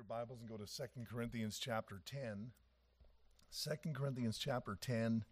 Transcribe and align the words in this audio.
your 0.00 0.18
Bibles 0.18 0.40
and 0.40 0.48
go 0.48 0.56
to 0.56 0.64
2 0.64 0.82
Corinthians 1.12 1.58
chapter 1.58 2.00
10. 2.06 2.52
2 3.52 3.92
Corinthians 3.92 4.38
chapter 4.38 4.78
10. 4.80 5.24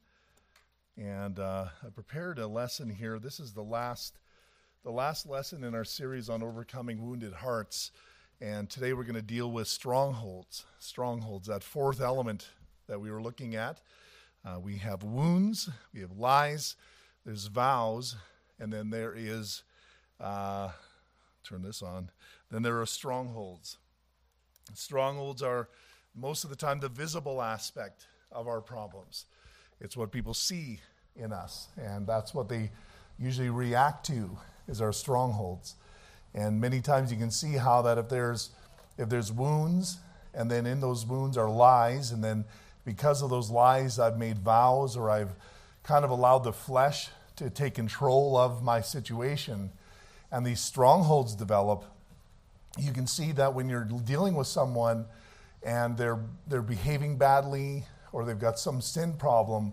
And 0.98 1.38
uh, 1.38 1.68
I 1.82 1.88
prepared 1.88 2.38
a 2.38 2.46
lesson 2.46 2.90
here. 2.90 3.18
This 3.18 3.40
is 3.40 3.54
the 3.54 3.62
last, 3.62 4.18
the 4.84 4.90
last 4.90 5.26
lesson 5.26 5.64
in 5.64 5.74
our 5.74 5.86
series 5.86 6.28
on 6.28 6.42
overcoming 6.42 7.00
wounded 7.00 7.32
hearts. 7.32 7.92
And 8.42 8.68
today 8.68 8.92
we're 8.92 9.04
going 9.04 9.14
to 9.14 9.22
deal 9.22 9.50
with 9.50 9.68
strongholds. 9.68 10.66
Strongholds, 10.80 11.48
that 11.48 11.64
fourth 11.64 12.02
element 12.02 12.50
that 12.88 13.00
we 13.00 13.10
were 13.10 13.22
looking 13.22 13.54
at. 13.54 13.80
Uh, 14.44 14.60
we 14.60 14.76
have 14.76 15.02
wounds, 15.02 15.70
we 15.94 16.00
have 16.00 16.12
lies, 16.12 16.76
there's 17.24 17.46
vows, 17.46 18.16
and 18.60 18.70
then 18.70 18.90
there 18.90 19.14
is, 19.16 19.62
uh, 20.20 20.68
turn 21.42 21.62
this 21.62 21.80
on, 21.80 22.10
then 22.50 22.60
there 22.60 22.78
are 22.78 22.86
strongholds. 22.86 23.78
Strongholds 24.74 25.42
are 25.42 25.68
most 26.14 26.44
of 26.44 26.50
the 26.50 26.56
time 26.56 26.80
the 26.80 26.88
visible 26.88 27.40
aspect 27.42 28.06
of 28.32 28.48
our 28.48 28.60
problems. 28.60 29.26
It's 29.80 29.96
what 29.96 30.10
people 30.10 30.34
see 30.34 30.80
in 31.16 31.32
us, 31.32 31.68
and 31.76 32.06
that's 32.06 32.34
what 32.34 32.48
they 32.48 32.70
usually 33.18 33.50
react 33.50 34.06
to 34.06 34.38
is 34.68 34.80
our 34.80 34.92
strongholds. 34.92 35.74
And 36.34 36.60
many 36.60 36.80
times 36.80 37.10
you 37.10 37.18
can 37.18 37.30
see 37.30 37.54
how 37.54 37.82
that 37.82 37.98
if 37.98 38.08
there's 38.08 38.50
if 38.98 39.08
there's 39.08 39.30
wounds, 39.30 39.98
and 40.34 40.50
then 40.50 40.66
in 40.66 40.80
those 40.80 41.06
wounds 41.06 41.36
are 41.36 41.48
lies, 41.48 42.10
and 42.10 42.22
then 42.22 42.44
because 42.84 43.22
of 43.22 43.30
those 43.30 43.50
lies, 43.50 43.98
I've 43.98 44.18
made 44.18 44.38
vows 44.38 44.96
or 44.96 45.10
I've 45.10 45.34
kind 45.82 46.04
of 46.04 46.10
allowed 46.10 46.44
the 46.44 46.52
flesh 46.52 47.10
to 47.36 47.48
take 47.48 47.74
control 47.74 48.36
of 48.36 48.62
my 48.62 48.80
situation, 48.80 49.70
and 50.32 50.44
these 50.44 50.60
strongholds 50.60 51.34
develop 51.34 51.84
you 52.76 52.92
can 52.92 53.06
see 53.06 53.32
that 53.32 53.54
when 53.54 53.68
you're 53.68 53.84
dealing 54.04 54.34
with 54.34 54.46
someone 54.46 55.06
and 55.62 55.96
they're, 55.96 56.20
they're 56.46 56.62
behaving 56.62 57.16
badly 57.16 57.84
or 58.12 58.24
they've 58.24 58.38
got 58.38 58.58
some 58.58 58.80
sin 58.80 59.14
problem, 59.14 59.72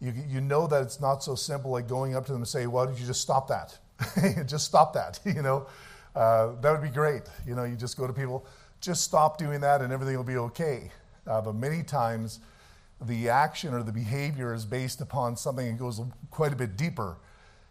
you, 0.00 0.12
you 0.28 0.40
know 0.40 0.66
that 0.66 0.82
it's 0.82 1.00
not 1.00 1.22
so 1.22 1.34
simple 1.34 1.70
like 1.70 1.88
going 1.88 2.14
up 2.14 2.26
to 2.26 2.32
them 2.32 2.42
and 2.42 2.48
say, 2.48 2.66
why 2.66 2.84
don't 2.84 2.98
you 2.98 3.06
just 3.06 3.22
stop 3.22 3.48
that? 3.48 3.78
just 4.46 4.66
stop 4.66 4.92
that, 4.92 5.18
you 5.24 5.42
know? 5.42 5.66
Uh, 6.14 6.52
that 6.60 6.70
would 6.70 6.82
be 6.82 6.88
great. 6.88 7.22
You 7.46 7.54
know, 7.54 7.64
you 7.64 7.76
just 7.76 7.96
go 7.96 8.06
to 8.06 8.12
people, 8.12 8.46
just 8.80 9.02
stop 9.02 9.38
doing 9.38 9.60
that 9.60 9.80
and 9.80 9.92
everything 9.92 10.16
will 10.16 10.24
be 10.24 10.36
okay. 10.36 10.90
Uh, 11.26 11.40
but 11.40 11.54
many 11.54 11.82
times, 11.82 12.40
the 13.00 13.28
action 13.28 13.74
or 13.74 13.82
the 13.82 13.92
behavior 13.92 14.54
is 14.54 14.64
based 14.64 15.00
upon 15.00 15.36
something 15.36 15.66
that 15.66 15.78
goes 15.78 16.00
quite 16.30 16.52
a 16.52 16.56
bit 16.56 16.76
deeper. 16.76 17.18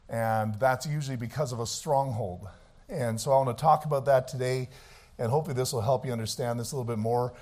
And 0.09 0.53
that's 0.55 0.85
usually 0.85 1.17
because 1.17 1.51
of 1.51 1.59
a 1.59 1.65
stronghold. 1.65 2.47
And 2.89 3.19
so 3.19 3.31
I 3.31 3.35
want 3.37 3.57
to 3.57 3.61
talk 3.61 3.85
about 3.85 4.05
that 4.05 4.27
today, 4.27 4.69
and 5.17 5.31
hopefully 5.31 5.55
this 5.55 5.73
will 5.73 5.81
help 5.81 6.05
you 6.05 6.11
understand 6.11 6.59
this 6.59 6.71
a 6.71 6.75
little 6.75 6.87
bit 6.87 6.99
more. 6.99 7.33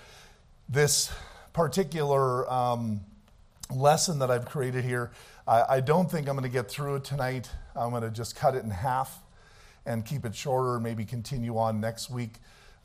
This 0.69 1.11
particular 1.51 2.49
um, 2.51 3.01
lesson 3.69 4.19
that 4.19 4.31
I've 4.31 4.45
created 4.45 4.85
here, 4.85 5.11
I, 5.47 5.63
I 5.69 5.79
don't 5.81 6.09
think 6.09 6.29
I'm 6.29 6.35
going 6.35 6.49
to 6.49 6.53
get 6.53 6.69
through 6.69 6.95
it 6.95 7.03
tonight. 7.03 7.49
I'm 7.75 7.89
going 7.89 8.03
to 8.03 8.11
just 8.11 8.35
cut 8.35 8.55
it 8.55 8.63
in 8.63 8.69
half 8.69 9.19
and 9.85 10.05
keep 10.05 10.25
it 10.25 10.33
shorter 10.33 10.79
maybe 10.79 11.03
continue 11.03 11.57
on 11.57 11.81
next 11.81 12.09
week. 12.09 12.35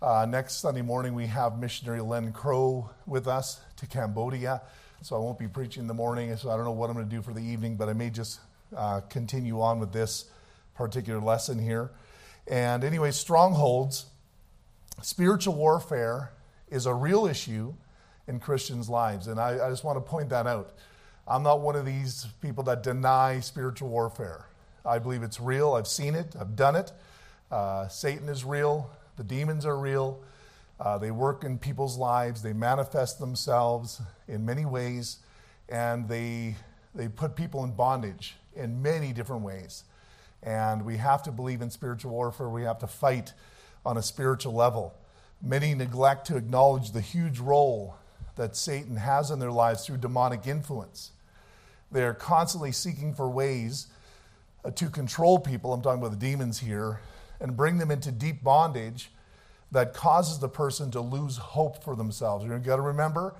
Uh, 0.03 0.27
next 0.29 0.61
Sunday 0.61 0.83
morning, 0.83 1.15
we 1.15 1.27
have 1.27 1.59
missionary 1.59 2.01
Len 2.01 2.33
Crow 2.33 2.91
with 3.07 3.29
us 3.29 3.61
to 3.77 3.87
Cambodia. 3.87 4.63
So 5.03 5.15
I 5.15 5.21
won't 5.21 5.39
be 5.39 5.47
preaching 5.47 5.83
in 5.83 5.87
the 5.87 5.95
morning, 5.95 6.37
so 6.37 6.51
I 6.51 6.57
don't 6.57 6.65
know 6.65 6.73
what 6.73 6.91
I'm 6.91 6.97
going 6.97 7.09
to 7.09 7.17
do 7.17 7.23
for 7.23 7.33
the 7.33 7.43
evening, 7.43 7.77
but 7.77 7.89
I 7.89 7.93
may 7.93 8.11
just 8.11 8.41
uh, 8.77 9.01
continue 9.03 9.61
on 9.61 9.79
with 9.79 9.93
this 9.93 10.25
particular 10.75 11.21
lesson 11.21 11.59
here. 11.59 11.91
And 12.49 12.83
anyway, 12.83 13.11
strongholds, 13.11 14.07
spiritual 15.03 15.55
warfare 15.55 16.33
is 16.71 16.87
a 16.87 16.95
real 16.95 17.27
issue 17.27 17.75
in 18.27 18.41
Christians' 18.41 18.89
lives. 18.89 19.27
And 19.27 19.39
I, 19.39 19.67
I, 19.67 19.71
just 19.71 19.85
want 19.85 19.97
to 19.97 20.01
point 20.01 20.31
that 20.31 20.47
out. 20.47 20.73
I'm 21.27 21.43
not 21.43 21.61
one 21.61 21.77
of 21.77 21.85
these 21.85 22.27
people 22.41 22.65
that 22.65 22.83
deny 22.83 23.41
spiritual 23.41 23.89
warfare. 23.89 24.47
I 24.85 24.99
believe 24.99 25.23
it's 25.23 25.41
real. 25.41 25.75
I've 25.75 25.87
seen 25.87 26.15
it, 26.15 26.35
I've 26.39 26.57
done 26.57 26.77
it. 26.77 26.93
Uh, 27.51 27.89
Satan 27.89 28.29
is 28.29 28.45
real, 28.45 28.91
the 29.17 29.25
demons 29.25 29.67
are 29.67 29.79
real. 29.79 30.23
Uh, 30.81 30.97
they 30.97 31.11
work 31.11 31.45
in 31.45 31.59
people's 31.59 31.99
lives, 31.99 32.43
they 32.43 32.53
manifest 32.53 33.19
themselves 33.19 34.01
in 34.29 34.47
many 34.47 34.65
ways, 34.65 35.19
and 35.69 36.09
they, 36.09 36.55
they 36.95 37.09
put 37.09 37.35
people 37.35 37.65
in 37.65 37.73
bondage 37.73 38.37
in 38.55 38.81
many 38.81 39.13
different 39.13 39.43
ways. 39.43 39.85
And 40.43 40.85
we 40.85 40.97
have 40.99 41.23
to 41.25 41.33
believe 41.33 41.63
in 41.63 41.71
spiritual 41.71 42.13
warfare. 42.13 42.49
We 42.49 42.63
have 42.63 42.79
to 42.81 42.87
fight 42.87 43.33
on 43.85 43.97
a 43.97 44.03
spiritual 44.03 44.55
level. 44.55 44.95
Many 45.43 45.75
neglect 45.75 46.27
to 46.29 46.37
acknowledge 46.37 46.93
the 46.93 47.01
huge 47.01 47.39
role 47.39 47.97
that 48.37 48.57
Satan 48.57 48.97
has 48.97 49.31
in 49.31 49.39
their 49.39 49.51
lives 49.51 49.85
through 49.85 49.99
demonic 49.99 50.47
influence. 50.47 51.13
They 51.91 52.03
are 52.05 52.15
constantly 52.15 52.73
seeking 52.73 53.15
for 53.15 53.29
ways 53.29 53.89
uh, 54.65 54.71
to 54.73 54.89
control 54.89 55.39
people, 55.39 55.73
I'm 55.73 55.83
talking 55.83 56.01
about 56.01 56.11
the 56.11 56.27
demons 56.27 56.59
here, 56.59 57.01
and 57.41 57.57
bring 57.57 57.79
them 57.79 57.91
into 57.91 58.13
deep 58.13 58.43
bondage 58.43 59.11
that 59.71 59.95
causes 59.95 60.39
the 60.39 60.49
person 60.49 60.91
to 60.93 61.01
lose 61.01 61.37
hope 61.37 61.83
for 61.83 61.95
themselves. 61.95 62.45
You've 62.45 62.63
got 62.65 62.77
to 62.77 62.83
remember 62.83 63.35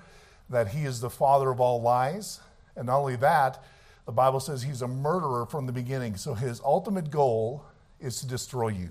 that 0.49 0.69
he 0.69 0.83
is 0.83 0.99
the 0.99 1.09
father 1.09 1.49
of 1.49 1.59
all 1.59 1.81
lies. 1.81 2.39
And 2.75 2.87
not 2.87 2.99
only 2.99 3.15
that, 3.17 3.63
the 4.09 4.13
Bible 4.13 4.39
says 4.39 4.63
he's 4.63 4.81
a 4.81 4.87
murderer 4.87 5.45
from 5.45 5.67
the 5.67 5.71
beginning. 5.71 6.15
So 6.15 6.33
his 6.33 6.59
ultimate 6.61 7.11
goal 7.11 7.63
is 7.99 8.19
to 8.21 8.27
destroy 8.27 8.69
you. 8.69 8.89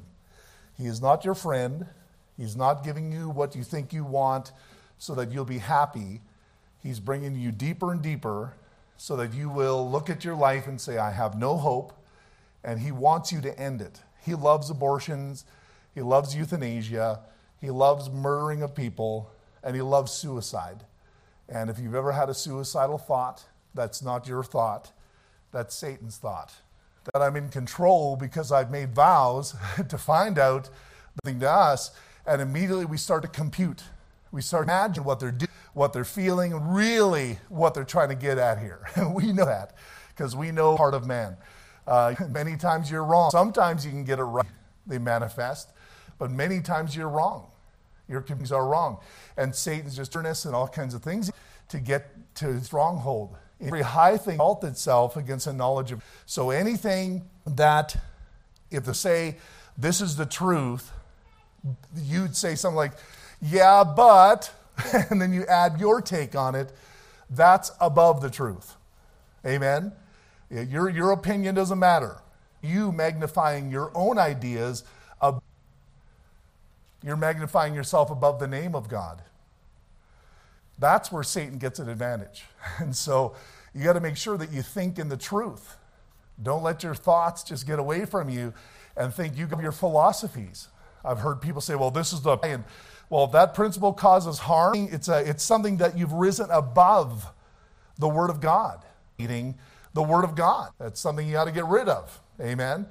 He 0.77 0.87
is 0.87 1.03
not 1.03 1.25
your 1.25 1.35
friend. 1.35 1.87
He's 2.37 2.55
not 2.55 2.85
giving 2.85 3.11
you 3.11 3.29
what 3.29 3.57
you 3.57 3.65
think 3.65 3.93
you 3.93 4.05
want 4.05 4.53
so 4.97 5.17
that 5.17 5.33
you'll 5.33 5.45
be 5.45 5.59
happy. 5.59 6.21
He's 6.81 7.01
bringing 7.01 7.35
you 7.35 7.51
deeper 7.51 7.91
and 7.91 8.01
deeper 8.01 8.55
so 8.97 9.17
that 9.17 9.35
you 9.35 9.49
will 9.51 9.91
look 9.91 10.09
at 10.09 10.25
your 10.25 10.37
life 10.37 10.69
and 10.69 10.81
say, 10.81 10.99
I 10.99 11.11
have 11.11 11.37
no 11.37 11.57
hope. 11.57 11.95
And 12.63 12.79
he 12.79 12.93
wants 12.93 13.33
you 13.33 13.41
to 13.41 13.59
end 13.59 13.81
it. 13.81 14.01
He 14.25 14.37
loves 14.37 14.71
abortions. 14.71 15.45
He 15.97 16.01
loves 16.01 16.37
euthanasia. 16.37 17.23
He 17.61 17.71
loves 17.71 18.09
murdering 18.09 18.63
of 18.63 18.73
people. 18.73 19.33
And 19.65 19.75
he 19.75 19.83
loves 19.83 20.13
suicide. 20.13 20.85
And 21.49 21.71
if 21.71 21.81
you've 21.81 21.97
ever 21.97 22.13
had 22.13 22.29
a 22.29 22.35
suicidal 22.35 22.99
thought, 22.99 23.47
that's 23.75 24.01
not 24.01 24.29
your 24.29 24.45
thought. 24.45 24.93
That's 25.53 25.75
Satan's 25.75 26.17
thought. 26.17 26.53
That 27.13 27.23
I'm 27.23 27.37
in 27.37 27.49
control 27.49 28.17
because 28.17 28.53
I've 28.53 28.71
made 28.71 28.95
vows 28.95 29.55
to 29.89 29.99
find 29.99 30.39
out 30.39 30.69
the 31.17 31.31
thing 31.31 31.41
to 31.41 31.51
us, 31.51 31.91
and 32.27 32.43
immediately 32.43 32.85
we 32.85 32.97
start 32.97 33.23
to 33.23 33.29
compute. 33.29 33.83
We 34.31 34.43
start 34.43 34.67
to 34.67 34.73
imagine 34.73 35.05
what 35.05 35.21
they're 35.21 35.33
doing, 35.33 35.49
what 35.73 35.93
they're 35.93 36.05
feeling, 36.05 36.55
really 36.69 37.39
what 37.49 37.73
they're 37.73 37.85
trying 37.85 38.11
to 38.11 38.15
get 38.15 38.37
at 38.37 38.59
here. 38.59 38.87
we 39.15 39.33
know 39.33 39.47
that 39.47 39.75
because 40.11 40.37
we 40.37 40.51
know 40.51 40.77
part 40.77 40.95
of 40.95 41.07
man. 41.07 41.37
Uh, 41.87 42.15
many 42.31 42.57
times 42.57 42.91
you're 42.91 43.05
wrong. 43.05 43.31
Sometimes 43.31 43.87
you 43.87 43.91
can 43.91 44.05
get 44.05 44.19
it 44.19 44.25
right, 44.25 44.47
they 44.87 44.99
manifest, 44.99 45.71
but 46.19 46.31
many 46.31 46.61
times 46.61 46.95
you're 46.95 47.09
wrong. 47.09 47.47
Your 48.09 48.23
things 48.23 48.53
are 48.53 48.67
wrong. 48.67 48.99
And 49.37 49.55
Satan's 49.55 49.97
just 49.97 50.13
turning 50.13 50.31
us 50.31 50.45
and 50.45 50.55
all 50.55 50.69
kinds 50.69 50.95
of 50.95 51.03
things 51.03 51.31
to 51.69 51.79
get 51.79 52.11
to 52.37 52.61
stronghold. 52.63 53.37
Every 53.61 53.83
high 53.83 54.17
thing 54.17 54.35
exalts 54.35 54.65
itself 54.65 55.17
against 55.17 55.47
a 55.47 55.53
knowledge 55.53 55.91
of. 55.93 56.05
So 56.27 56.51
anything 56.51 57.29
that, 57.47 57.97
if 58.71 58.85
they 58.85 58.93
say, 58.93 59.37
this 59.77 60.01
is 60.01 60.17
the 60.17 60.27
truth, 60.27 60.93
you'd 61.97 62.37
say 62.37 62.55
something 62.55 62.77
like, 62.77 62.93
yeah, 63.43 63.85
but, 63.85 64.53
and 65.11 65.21
then 65.21 65.33
you 65.33 65.45
add 65.47 65.81
your 65.81 66.01
take 66.01 66.37
on 66.37 66.55
it, 66.55 66.73
that's 67.31 67.73
above 67.81 68.21
the 68.21 68.31
truth. 68.31 68.77
Amen? 69.45 69.93
Your, 70.51 70.89
your 70.89 71.13
opinion 71.13 71.55
doesn't 71.55 71.79
matter. 71.79 72.19
You 72.63 72.93
magnifying 72.93 73.71
your 73.71 73.91
own 73.95 74.19
ideas, 74.19 74.85
you're 77.03 77.17
magnifying 77.17 77.75
yourself 77.75 78.11
above 78.11 78.41
the 78.41 78.49
name 78.49 78.75
of 78.75 78.89
God. 78.89 79.23
That's 80.79 81.13
where 81.13 81.23
Satan 81.23 81.59
gets 81.59 81.79
an 81.79 81.89
advantage. 81.89 82.45
And 82.79 82.95
so 82.95 83.35
you 83.75 83.85
got 83.85 83.95
to 83.95 84.01
make 84.01 84.17
sure 84.17 84.37
that 84.39 84.53
you 84.53 84.63
think 84.63 84.99
in 84.99 85.09
the 85.09 85.17
truth. 85.17 85.77
Don't 86.43 86.63
let 86.63 86.83
your 86.83 86.95
thoughts 86.95 87.43
just 87.43 87.67
get 87.67 87.79
away 87.79 88.05
from 88.05 88.29
you 88.29 88.55
and 88.97 89.13
think 89.13 89.37
you 89.37 89.47
have 89.47 89.61
your 89.61 89.73
philosophies. 89.73 90.69
I've 91.05 91.19
heard 91.19 91.41
people 91.41 91.61
say, 91.61 91.75
well, 91.75 91.91
this 91.91 92.13
is 92.13 92.23
the, 92.23 92.37
and 92.39 92.65
well, 93.11 93.25
if 93.25 93.33
that 93.33 93.55
principle 93.55 93.93
causes 93.93 94.39
harm, 94.39 94.89
it's, 94.91 95.09
a, 95.09 95.29
it's 95.29 95.43
something 95.43 95.79
that 95.79 95.97
you've 95.97 96.13
risen 96.13 96.51
above 96.51 97.27
the 97.99 98.09
Word 98.09 98.31
of 98.31 98.41
God. 98.41 98.85
Eating 99.19 99.57
the 99.95 100.03
Word 100.03 100.25
of 100.25 100.35
God. 100.35 100.71
That's 100.79 101.01
something 101.01 101.27
you 101.27 101.33
got 101.33 101.47
to 101.47 101.53
get 101.53 101.65
rid 101.65 101.89
of. 101.89 102.21
Amen. 102.41 102.87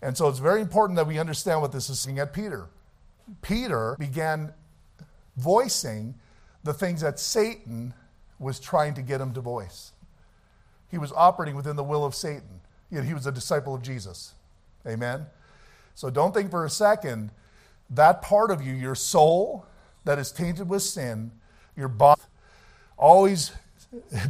And 0.00 0.16
so 0.16 0.28
it's 0.28 0.38
very 0.38 0.60
important 0.60 0.96
that 0.96 1.06
we 1.06 1.18
understand 1.18 1.60
what 1.60 1.72
this 1.72 1.88
is 1.88 1.98
saying 2.00 2.18
at 2.18 2.32
Peter. 2.32 2.68
Peter 3.40 3.96
began 3.98 4.52
voicing 5.36 6.14
the 6.64 6.74
things 6.74 7.00
that 7.00 7.18
Satan 7.18 7.94
was 8.38 8.60
trying 8.60 8.94
to 8.94 9.02
get 9.02 9.20
him 9.20 9.32
to 9.34 9.40
voice. 9.40 9.92
He 10.92 10.98
was 10.98 11.12
operating 11.12 11.56
within 11.56 11.74
the 11.74 11.82
will 11.82 12.04
of 12.04 12.14
Satan, 12.14 12.60
yet 12.90 13.02
he 13.02 13.14
was 13.14 13.26
a 13.26 13.32
disciple 13.32 13.74
of 13.74 13.82
Jesus. 13.82 14.34
Amen? 14.86 15.26
So 15.96 16.10
don't 16.10 16.32
think 16.32 16.50
for 16.50 16.64
a 16.64 16.70
second 16.70 17.30
that 17.90 18.22
part 18.22 18.50
of 18.50 18.64
you, 18.64 18.72
your 18.72 18.94
soul, 18.94 19.66
that 20.04 20.18
is 20.18 20.30
tainted 20.30 20.68
with 20.68 20.82
sin, 20.82 21.32
your 21.76 21.88
body, 21.88 22.20
always 22.96 23.52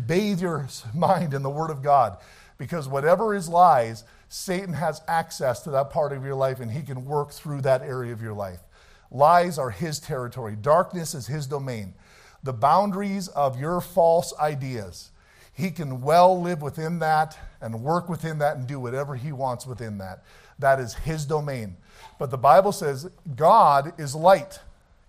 bathe 0.06 0.41
your 0.41 0.69
mind 0.94 1.35
in 1.35 1.43
the 1.43 1.50
Word 1.50 1.70
of 1.70 1.82
God 1.82 2.17
because 2.59 2.88
whatever 2.88 3.35
is 3.35 3.49
lies, 3.49 4.05
Satan 4.29 4.75
has 4.75 5.03
access 5.09 5.61
to 5.61 5.70
that 5.73 5.91
part 5.91 6.12
of 6.12 6.25
your 6.25 6.35
life 6.35 6.61
and 6.61 6.70
he 6.70 6.82
can 6.82 7.05
work 7.05 7.32
through 7.32 7.62
that 7.62 7.82
area 7.82 8.12
of 8.12 8.23
your 8.23 8.32
life. 8.32 8.61
Lies 9.11 9.59
are 9.59 9.70
his 9.70 9.99
territory, 9.99 10.56
darkness 10.61 11.14
is 11.14 11.26
his 11.26 11.47
domain. 11.47 11.94
The 12.43 12.53
boundaries 12.53 13.29
of 13.29 13.61
your 13.61 13.81
false 13.81 14.35
ideas, 14.41 15.12
he 15.62 15.70
can 15.70 16.00
well 16.00 16.43
live 16.43 16.61
within 16.61 16.99
that 16.99 17.38
and 17.61 17.85
work 17.85 18.09
within 18.09 18.38
that 18.38 18.56
and 18.56 18.67
do 18.67 18.81
whatever 18.81 19.14
he 19.14 19.31
wants 19.31 19.64
within 19.64 19.99
that. 19.99 20.25
That 20.59 20.81
is 20.81 20.94
his 20.94 21.25
domain. 21.25 21.76
But 22.19 22.32
the 22.32 22.38
Bible 22.38 22.73
says 22.73 23.09
God 23.37 23.93
is 23.97 24.12
light, 24.17 24.59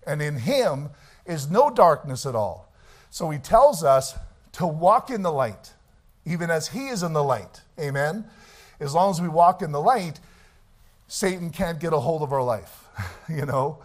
and 0.06 0.22
in 0.22 0.36
him 0.36 0.90
is 1.26 1.50
no 1.50 1.70
darkness 1.70 2.24
at 2.24 2.36
all. 2.36 2.72
So 3.10 3.30
he 3.30 3.38
tells 3.38 3.82
us 3.82 4.14
to 4.52 4.64
walk 4.64 5.10
in 5.10 5.22
the 5.22 5.32
light, 5.32 5.72
even 6.24 6.50
as 6.50 6.68
he 6.68 6.86
is 6.86 7.02
in 7.02 7.14
the 7.14 7.24
light. 7.24 7.62
Amen. 7.80 8.24
As 8.78 8.94
long 8.94 9.10
as 9.10 9.20
we 9.20 9.28
walk 9.28 9.60
in 9.60 9.72
the 9.72 9.80
light, 9.80 10.20
Satan 11.08 11.50
can't 11.50 11.80
get 11.80 11.92
a 11.92 11.98
hold 11.98 12.22
of 12.22 12.32
our 12.32 12.44
life. 12.44 12.84
you 13.28 13.44
know, 13.44 13.78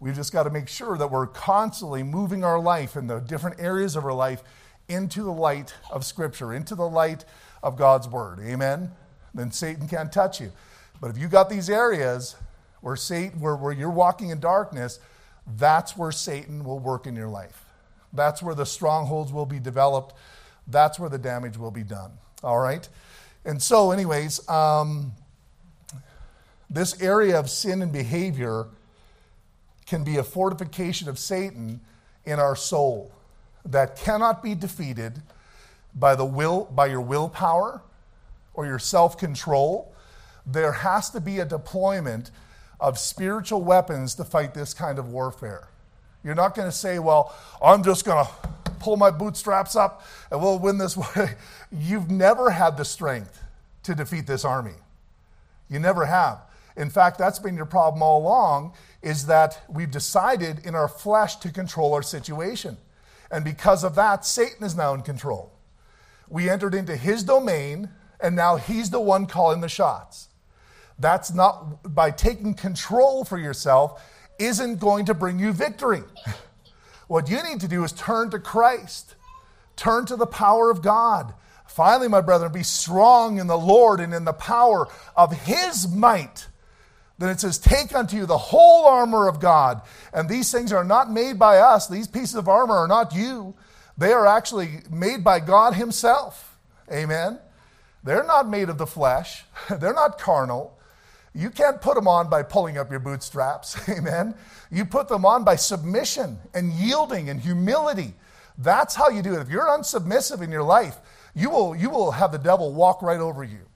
we've 0.00 0.14
just 0.14 0.32
got 0.32 0.44
to 0.44 0.50
make 0.50 0.68
sure 0.68 0.96
that 0.96 1.10
we're 1.10 1.26
constantly 1.26 2.02
moving 2.02 2.44
our 2.44 2.58
life 2.58 2.96
in 2.96 3.08
the 3.08 3.18
different 3.18 3.60
areas 3.60 3.94
of 3.94 4.06
our 4.06 4.14
life 4.14 4.42
into 4.88 5.22
the 5.22 5.32
light 5.32 5.74
of 5.90 6.04
Scripture, 6.04 6.52
into 6.52 6.74
the 6.74 6.88
light 6.88 7.24
of 7.62 7.76
God's 7.76 8.08
Word. 8.08 8.40
Amen? 8.40 8.90
Then 9.32 9.50
Satan 9.50 9.88
can't 9.88 10.12
touch 10.12 10.40
you. 10.40 10.52
But 11.00 11.10
if 11.10 11.18
you 11.18 11.28
got 11.28 11.50
these 11.50 11.68
areas 11.68 12.36
where 12.80 12.96
Satan, 12.96 13.40
where, 13.40 13.56
where 13.56 13.72
you're 13.72 13.90
walking 13.90 14.30
in 14.30 14.40
darkness, 14.40 15.00
that's 15.56 15.96
where 15.96 16.12
Satan 16.12 16.64
will 16.64 16.78
work 16.78 17.06
in 17.06 17.16
your 17.16 17.28
life. 17.28 17.64
That's 18.12 18.42
where 18.42 18.54
the 18.54 18.66
strongholds 18.66 19.32
will 19.32 19.46
be 19.46 19.58
developed. 19.58 20.14
That's 20.66 20.98
where 20.98 21.10
the 21.10 21.18
damage 21.18 21.56
will 21.56 21.70
be 21.70 21.82
done. 21.82 22.12
All 22.42 22.58
right? 22.58 22.88
And 23.44 23.60
so, 23.60 23.90
anyways, 23.90 24.48
um, 24.48 25.12
this 26.70 27.00
area 27.02 27.38
of 27.38 27.50
sin 27.50 27.82
and 27.82 27.92
behavior 27.92 28.66
can 29.86 30.04
be 30.04 30.16
a 30.16 30.22
fortification 30.22 31.08
of 31.08 31.18
Satan 31.18 31.80
in 32.24 32.38
our 32.38 32.56
soul 32.56 33.12
that 33.64 33.96
cannot 33.96 34.42
be 34.42 34.54
defeated 34.54 35.22
by 35.94 36.14
the 36.14 36.24
will 36.24 36.64
by 36.64 36.86
your 36.86 37.00
willpower 37.00 37.82
or 38.52 38.66
your 38.66 38.78
self-control. 38.78 39.92
There 40.46 40.72
has 40.72 41.10
to 41.10 41.20
be 41.20 41.38
a 41.38 41.44
deployment 41.44 42.30
of 42.80 42.98
spiritual 42.98 43.62
weapons 43.62 44.14
to 44.16 44.24
fight 44.24 44.54
this 44.54 44.74
kind 44.74 44.98
of 44.98 45.08
warfare. 45.08 45.68
You're 46.22 46.34
not 46.34 46.54
going 46.54 46.68
to 46.68 46.76
say 46.76 46.98
well 46.98 47.34
i'm 47.62 47.82
just 47.82 48.04
going 48.04 48.24
to 48.24 48.30
pull 48.80 48.96
my 48.96 49.10
bootstraps 49.10 49.76
up 49.76 50.02
and 50.30 50.40
we'll 50.42 50.58
win 50.58 50.76
this 50.76 50.96
way. 51.16 51.30
You've 51.72 52.10
never 52.10 52.50
had 52.50 52.76
the 52.76 52.84
strength 52.84 53.42
to 53.84 53.94
defeat 53.94 54.26
this 54.26 54.44
army. 54.44 54.74
You 55.70 55.78
never 55.78 56.04
have. 56.04 56.42
In 56.76 56.90
fact 56.90 57.18
that's 57.18 57.38
been 57.38 57.56
your 57.56 57.66
problem 57.66 58.02
all 58.02 58.20
along 58.20 58.74
is 59.00 59.26
that 59.26 59.62
we've 59.68 59.90
decided 59.90 60.66
in 60.66 60.74
our 60.74 60.88
flesh 60.88 61.36
to 61.36 61.50
control 61.50 61.94
our 61.94 62.02
situation 62.02 62.76
and 63.34 63.44
because 63.44 63.82
of 63.82 63.96
that, 63.96 64.24
Satan 64.24 64.64
is 64.64 64.76
now 64.76 64.94
in 64.94 65.02
control. 65.02 65.52
We 66.28 66.48
entered 66.48 66.72
into 66.72 66.94
his 66.94 67.24
domain, 67.24 67.90
and 68.20 68.36
now 68.36 68.56
he's 68.56 68.90
the 68.90 69.00
one 69.00 69.26
calling 69.26 69.60
the 69.60 69.68
shots. 69.68 70.28
That's 71.00 71.34
not 71.34 71.94
by 71.94 72.12
taking 72.12 72.54
control 72.54 73.24
for 73.24 73.36
yourself, 73.36 74.00
isn't 74.38 74.78
going 74.78 75.06
to 75.06 75.14
bring 75.14 75.38
you 75.38 75.52
victory. 75.52 76.02
What 77.06 77.28
you 77.28 77.42
need 77.42 77.60
to 77.60 77.68
do 77.68 77.84
is 77.84 77.92
turn 77.92 78.30
to 78.30 78.38
Christ, 78.38 79.14
turn 79.76 80.06
to 80.06 80.16
the 80.16 80.26
power 80.26 80.70
of 80.70 80.80
God. 80.80 81.34
Finally, 81.66 82.08
my 82.08 82.22
brethren, 82.22 82.50
be 82.50 82.62
strong 82.62 83.36
in 83.36 83.46
the 83.46 83.58
Lord 83.58 84.00
and 84.00 84.14
in 84.14 84.24
the 84.24 84.32
power 84.32 84.88
of 85.14 85.30
his 85.30 85.86
might. 85.86 86.46
Then 87.18 87.30
it 87.30 87.40
says, 87.40 87.58
Take 87.58 87.94
unto 87.94 88.16
you 88.16 88.26
the 88.26 88.38
whole 88.38 88.86
armor 88.86 89.28
of 89.28 89.40
God. 89.40 89.82
And 90.12 90.28
these 90.28 90.50
things 90.50 90.72
are 90.72 90.84
not 90.84 91.10
made 91.10 91.38
by 91.38 91.58
us. 91.58 91.86
These 91.86 92.08
pieces 92.08 92.34
of 92.34 92.48
armor 92.48 92.76
are 92.76 92.88
not 92.88 93.14
you. 93.14 93.54
They 93.96 94.12
are 94.12 94.26
actually 94.26 94.80
made 94.90 95.22
by 95.22 95.40
God 95.40 95.74
Himself. 95.74 96.58
Amen. 96.92 97.38
They're 98.02 98.24
not 98.24 98.48
made 98.48 98.68
of 98.68 98.78
the 98.78 98.86
flesh, 98.86 99.44
they're 99.78 99.94
not 99.94 100.18
carnal. 100.18 100.78
You 101.36 101.50
can't 101.50 101.80
put 101.80 101.96
them 101.96 102.06
on 102.06 102.30
by 102.30 102.44
pulling 102.44 102.78
up 102.78 102.92
your 102.92 103.00
bootstraps. 103.00 103.88
Amen. 103.88 104.36
You 104.70 104.84
put 104.84 105.08
them 105.08 105.24
on 105.26 105.42
by 105.42 105.56
submission 105.56 106.38
and 106.54 106.72
yielding 106.72 107.28
and 107.28 107.40
humility. 107.40 108.14
That's 108.56 108.94
how 108.94 109.08
you 109.08 109.20
do 109.20 109.34
it. 109.34 109.40
If 109.40 109.48
you're 109.48 109.66
unsubmissive 109.66 110.42
in 110.42 110.52
your 110.52 110.62
life, 110.62 110.96
you 111.34 111.50
will, 111.50 111.74
you 111.74 111.90
will 111.90 112.12
have 112.12 112.30
the 112.30 112.38
devil 112.38 112.72
walk 112.72 113.02
right 113.02 113.18
over 113.18 113.42
you. 113.42 113.66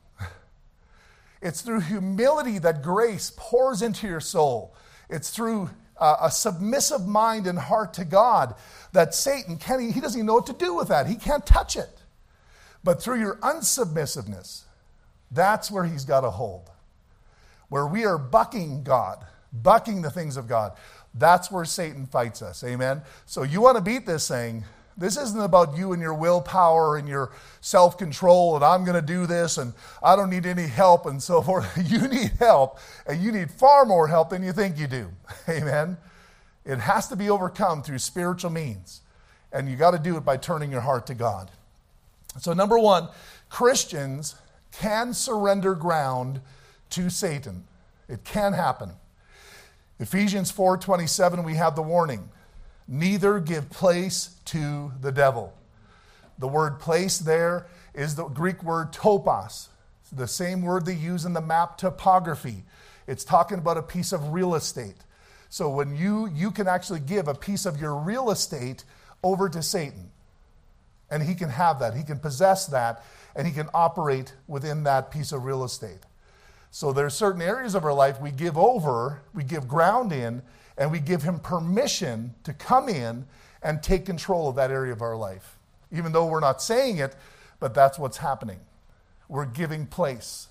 It's 1.41 1.63
through 1.63 1.81
humility 1.81 2.59
that 2.59 2.83
grace 2.83 3.33
pours 3.37 3.83
into 3.83 4.09
your 4.09 4.21
soul. 4.21 4.75
It's 5.09 5.31
through 5.31 5.71
uh, 5.97 6.17
a 6.23 6.31
submissive 6.31 7.07
mind 7.07 7.47
and 7.47 7.59
heart 7.59 7.95
to 7.95 8.05
God 8.05 8.55
that 8.93 9.15
Satan 9.15 9.57
can't. 9.57 9.93
he 9.93 10.01
doesn't 10.01 10.19
even 10.19 10.27
know 10.27 10.35
what 10.35 10.47
to 10.47 10.53
do 10.53 10.75
with 10.75 10.89
that. 10.89 11.07
He 11.07 11.17
can't 11.17 11.45
touch 11.47 11.77
it. 11.77 12.03
But 12.85 13.03
through 13.03 13.21
your 13.21 13.37
unsubmissiveness, 13.37 14.63
that's 15.31 15.71
where 15.71 15.85
he's 15.85 16.05
got 16.05 16.25
a 16.25 16.31
hold. 16.31 16.71
Where 17.69 17.87
we 17.87 18.05
are 18.05 18.19
bucking 18.19 18.83
God, 18.83 19.25
bucking 19.53 20.03
the 20.03 20.11
things 20.11 20.37
of 20.37 20.49
God. 20.49 20.73
That's 21.15 21.51
where 21.51 21.65
Satan 21.65 22.07
fights 22.07 22.43
us. 22.43 22.63
Amen. 22.65 23.03
So 23.27 23.43
you 23.43 23.61
want 23.61 23.77
to 23.77 23.83
beat 23.83 24.07
this 24.07 24.29
thing, 24.29 24.65
this 24.99 25.17
isn't 25.17 25.41
about 25.41 25.77
you 25.77 25.93
and 25.93 26.03
your 26.03 26.13
willpower 26.13 26.97
and 26.97 27.09
your 27.09 27.31
self 27.61 27.97
control, 27.97 28.57
and 28.57 28.65
I'm 28.65 28.85
going 28.85 28.97
to 29.01 29.07
do 29.07 29.27
this, 29.27 29.57
and 29.57 29.73
I 30.03 30.17
don't 30.17 30.29
need 30.29 30.45
any 30.45 30.67
help, 30.67 31.07
and 31.07 31.23
so 31.23 31.41
forth. 31.49 31.67
You 31.91 32.09
need 32.09 32.33
help, 32.39 32.79
and 33.07 33.23
you 33.23 33.31
need 33.33 33.51
far 33.51 33.85
more 33.85 34.09
help 34.09 34.31
than 34.31 34.43
you 34.43 34.53
think 34.53 34.77
you 34.77 34.89
do. 34.89 35.11
Amen. 35.49 35.97
It 36.65 36.81
has 36.81 37.09
to 37.09 37.17
be 37.17 37.31
overcome 37.31 37.83
through 37.83 37.99
spiritual 37.99 38.51
means, 38.51 39.01
and 39.53 39.71
you 39.71 39.77
got 39.77 39.93
to 39.93 39.99
do 39.99 40.17
it 40.17 40.25
by 40.25 40.37
turning 40.37 40.71
your 40.71 40.83
heart 40.83 41.07
to 41.07 41.15
God. 41.15 41.51
So, 42.41 42.53
number 42.53 42.79
one, 42.79 43.09
Christians 43.49 44.35
can 44.73 45.15
surrender 45.15 45.75
ground 45.75 46.41
to 46.91 47.09
Satan. 47.09 47.65
It 48.09 48.25
can 48.25 48.53
happen. 48.53 48.93
Ephesians 50.01 50.53
4:27 50.53 51.45
we 51.45 51.55
have 51.55 51.75
the 51.75 51.83
warning 51.83 52.29
neither 52.89 53.39
give 53.39 53.71
place 53.71 54.37
to 54.47 54.93
the 55.01 55.13
devil. 55.13 55.53
The 56.39 56.49
word 56.49 56.81
place 56.81 57.19
there 57.19 57.67
is 57.95 58.15
the 58.15 58.25
Greek 58.25 58.63
word 58.63 58.93
topos, 58.93 59.69
the 60.11 60.27
same 60.27 60.63
word 60.63 60.87
they 60.87 60.95
use 60.95 61.25
in 61.25 61.35
the 61.35 61.41
map 61.41 61.77
topography. 61.77 62.65
It's 63.07 63.25
talking 63.25 63.59
about 63.59 63.77
a 63.77 63.83
piece 63.83 64.13
of 64.13 64.33
real 64.33 64.55
estate. 64.55 64.97
So 65.51 65.69
when 65.69 65.97
you 65.97 66.29
you 66.29 66.51
can 66.51 66.69
actually 66.69 67.01
give 67.01 67.29
a 67.29 67.35
piece 67.35 67.67
of 67.67 67.81
your 67.81 67.95
real 67.95 68.31
estate 68.31 68.85
over 69.23 69.49
to 69.49 69.63
Satan. 69.63 70.11
And 71.11 71.23
he 71.23 71.35
can 71.35 71.49
have 71.49 71.79
that. 71.81 71.95
He 71.95 72.03
can 72.03 72.19
possess 72.19 72.67
that 72.67 73.03
and 73.35 73.47
he 73.47 73.53
can 73.53 73.69
operate 73.73 74.35
within 74.47 74.85
that 74.85 75.11
piece 75.11 75.33
of 75.33 75.45
real 75.45 75.65
estate. 75.65 76.01
So 76.71 76.93
there's 76.93 77.15
certain 77.15 77.41
areas 77.41 77.75
of 77.75 77.85
our 77.85 77.95
life 77.95 78.21
we 78.21 78.31
give 78.31 78.59
over, 78.59 79.23
we 79.33 79.43
give 79.43 79.67
ground 79.67 80.13
in, 80.13 80.43
and 80.79 80.93
we 80.93 81.01
give 81.01 81.23
him 81.23 81.41
permission 81.41 82.35
to 82.45 82.55
come 82.55 82.89
in 82.89 83.27
and 83.63 83.83
take 83.83 84.07
control 84.07 84.49
of 84.49 84.57
that 84.57 84.71
area 84.71 84.93
of 84.93 85.03
our 85.03 85.17
life. 85.17 85.59
Even 85.91 86.13
though 86.13 86.27
we're 86.27 86.41
not 86.41 86.63
saying 86.63 86.99
it, 86.99 87.17
but 87.59 87.75
that's 87.75 87.99
what's 87.99 88.19
happening. 88.19 88.61
We're 89.29 89.47
giving 89.47 89.87
place. 89.87 90.49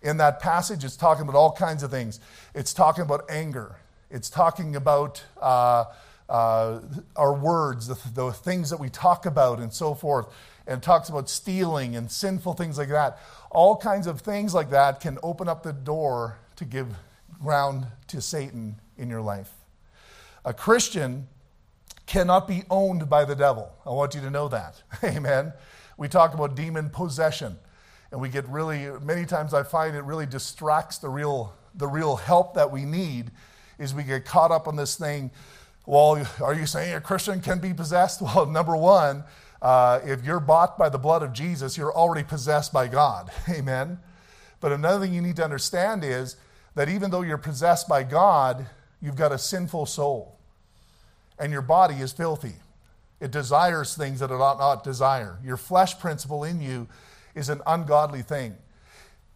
In 0.00 0.16
that 0.16 0.40
passage, 0.40 0.82
it's 0.82 0.96
talking 0.96 1.22
about 1.22 1.36
all 1.36 1.52
kinds 1.52 1.82
of 1.82 1.90
things. 1.90 2.18
It's 2.54 2.72
talking 2.72 3.02
about 3.02 3.30
anger, 3.30 3.76
it's 4.10 4.30
talking 4.30 4.74
about 4.74 5.22
uh, 5.40 5.84
uh, 6.28 6.80
our 7.14 7.34
words, 7.34 7.86
the, 7.86 7.98
the 8.14 8.32
things 8.32 8.70
that 8.70 8.80
we 8.80 8.88
talk 8.88 9.26
about, 9.26 9.58
and 9.58 9.72
so 9.72 9.94
forth. 9.94 10.26
And 10.64 10.80
talks 10.80 11.08
about 11.08 11.28
stealing 11.28 11.96
and 11.96 12.08
sinful 12.08 12.54
things 12.54 12.78
like 12.78 12.88
that. 12.90 13.18
All 13.50 13.76
kinds 13.76 14.06
of 14.06 14.20
things 14.20 14.54
like 14.54 14.70
that 14.70 15.00
can 15.00 15.18
open 15.20 15.48
up 15.48 15.64
the 15.64 15.72
door 15.72 16.38
to 16.54 16.64
give 16.64 16.86
ground 17.42 17.86
to 18.08 18.20
Satan 18.20 18.76
in 18.96 19.10
your 19.10 19.20
life. 19.20 19.50
A 20.44 20.54
Christian 20.54 21.28
cannot 22.06 22.46
be 22.48 22.62
owned 22.70 23.08
by 23.08 23.24
the 23.24 23.34
devil. 23.34 23.70
I 23.86 23.90
want 23.90 24.14
you 24.14 24.20
to 24.22 24.30
know 24.30 24.48
that. 24.48 24.82
Amen. 25.04 25.52
We 25.96 26.08
talk 26.08 26.34
about 26.34 26.54
demon 26.54 26.90
possession, 26.90 27.58
and 28.10 28.20
we 28.20 28.28
get 28.28 28.48
really, 28.48 28.88
many 29.02 29.24
times 29.24 29.54
I 29.54 29.62
find 29.62 29.96
it 29.96 30.02
really 30.02 30.26
distracts 30.26 30.98
the 30.98 31.08
real, 31.08 31.54
the 31.74 31.86
real 31.86 32.16
help 32.16 32.54
that 32.54 32.70
we 32.70 32.84
need 32.84 33.30
is 33.78 33.94
we 33.94 34.02
get 34.02 34.24
caught 34.24 34.50
up 34.50 34.68
on 34.68 34.76
this 34.76 34.96
thing. 34.96 35.30
Well, 35.86 36.26
are 36.40 36.54
you 36.54 36.66
saying 36.66 36.94
a 36.94 37.00
Christian 37.00 37.40
can 37.40 37.58
be 37.58 37.74
possessed? 37.74 38.22
Well, 38.34 38.46
number 38.46 38.76
one, 38.76 39.24
uh, 39.60 40.00
if 40.04 40.24
you're 40.24 40.40
bought 40.40 40.76
by 40.76 40.88
the 40.88 40.98
blood 40.98 41.22
of 41.22 41.32
Jesus, 41.32 41.76
you're 41.76 41.94
already 41.94 42.24
possessed 42.24 42.72
by 42.72 42.88
God. 42.88 43.30
Amen. 43.48 43.98
But 44.60 44.72
another 44.72 45.04
thing 45.04 45.14
you 45.14 45.22
need 45.22 45.36
to 45.36 45.44
understand 45.44 46.04
is 46.04 46.36
that 46.74 46.88
even 46.88 47.10
though 47.10 47.22
you're 47.22 47.38
possessed 47.38 47.88
by 47.88 48.02
God, 48.02 48.66
you've 49.00 49.16
got 49.16 49.32
a 49.32 49.38
sinful 49.38 49.86
soul. 49.86 50.38
and 51.38 51.52
your 51.52 51.62
body 51.62 51.96
is 51.96 52.12
filthy. 52.12 52.54
It 53.20 53.30
desires 53.30 53.96
things 53.96 54.20
that 54.20 54.30
it 54.30 54.40
ought 54.40 54.58
not 54.58 54.84
desire. 54.84 55.38
Your 55.44 55.56
flesh 55.56 55.98
principle 55.98 56.44
in 56.44 56.60
you 56.60 56.88
is 57.34 57.48
an 57.48 57.60
ungodly 57.66 58.22
thing. 58.22 58.56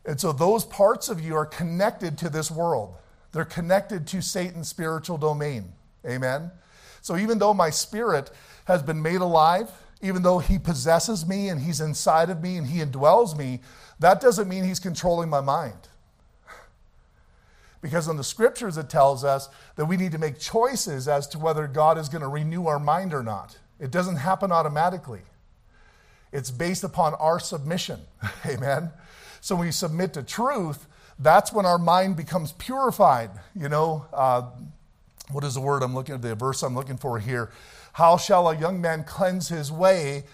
And 0.05 0.21
so 0.21 0.33
those 0.33 0.65
parts 0.65 1.09
of 1.09 1.21
you 1.21 1.35
are 1.35 1.47
connected 1.47 2.17
to 2.19 2.29
this 2.29 2.51
world. 2.51 2.95
They're 3.33 3.45
connected 3.45 4.07
to 4.09 4.23
Satan's 4.23 4.69
spiritual 4.69 5.19
domain. 5.19 5.73
Amen. 6.07 6.53
So 7.01 7.17
even 7.17 7.39
though 7.39 7.55
my 7.55 7.71
spirit 7.71 8.31
has 8.67 8.83
been 8.83 9.03
made 9.03 9.21
alive, 9.21 9.71
even 10.01 10.23
though 10.23 10.39
he 10.39 10.59
possesses 10.59 11.27
me 11.27 11.49
and 11.49 11.61
he's 11.61 11.81
inside 11.81 12.31
of 12.31 12.41
me 12.43 12.57
and 12.57 12.67
he 12.67 12.81
indwells 12.81 13.37
me, 13.37 13.61
that 13.99 14.21
doesn't 14.21 14.49
mean 14.49 14.63
he's 14.65 14.81
controlling 14.81 15.29
my 15.29 15.41
mind. 15.41 15.89
Because 17.81 18.09
in 18.09 18.17
the 18.17 18.25
scriptures, 18.25 18.77
it 18.77 18.89
tells 18.89 19.25
us 19.25 19.49
that 19.77 19.85
we 19.85 19.97
need 19.97 20.13
to 20.13 20.19
make 20.19 20.39
choices 20.39 21.09
as 21.09 21.27
to 21.29 21.39
whether 21.39 21.67
God 21.67 21.99
is 21.99 22.09
going 22.09 22.23
to 22.23 22.29
renew 22.29 22.67
our 22.67 22.79
mind 22.79 23.13
or 23.13 23.23
not. 23.23 23.59
It 23.79 23.91
doesn't 23.91 24.17
happen 24.17 24.51
automatically, 24.51 25.23
it's 26.33 26.51
based 26.51 26.85
upon 26.85 27.15
our 27.15 27.39
submission. 27.39 28.01
Amen. 28.47 28.91
So 29.41 29.55
when 29.55 29.67
we 29.67 29.73
submit 29.73 30.15
to 30.15 30.23
truth, 30.23 30.87
that's 31.19 31.53
when 31.53 31.65
our 31.65 31.79
mind 31.79 32.17
becomes 32.17 32.53
purified. 32.53 33.31
You 33.55 33.69
know, 33.69 34.07
uh, 34.13 34.43
what 35.31 35.45
is 35.45 35.55
the 35.55 35.61
word 35.61 35.83
I'm 35.83 35.95
looking 35.95 36.15
at? 36.15 36.23
The 36.23 36.35
verse 36.35 36.63
I'm 36.63 36.75
looking 36.75 36.97
for 36.97 37.19
here. 37.19 37.53
How 37.93 38.17
shall 38.17 38.49
a 38.49 38.57
young 38.57 38.81
man 38.81 39.05
cleanse 39.05 39.49
his 39.49 39.73
way? 39.73 40.25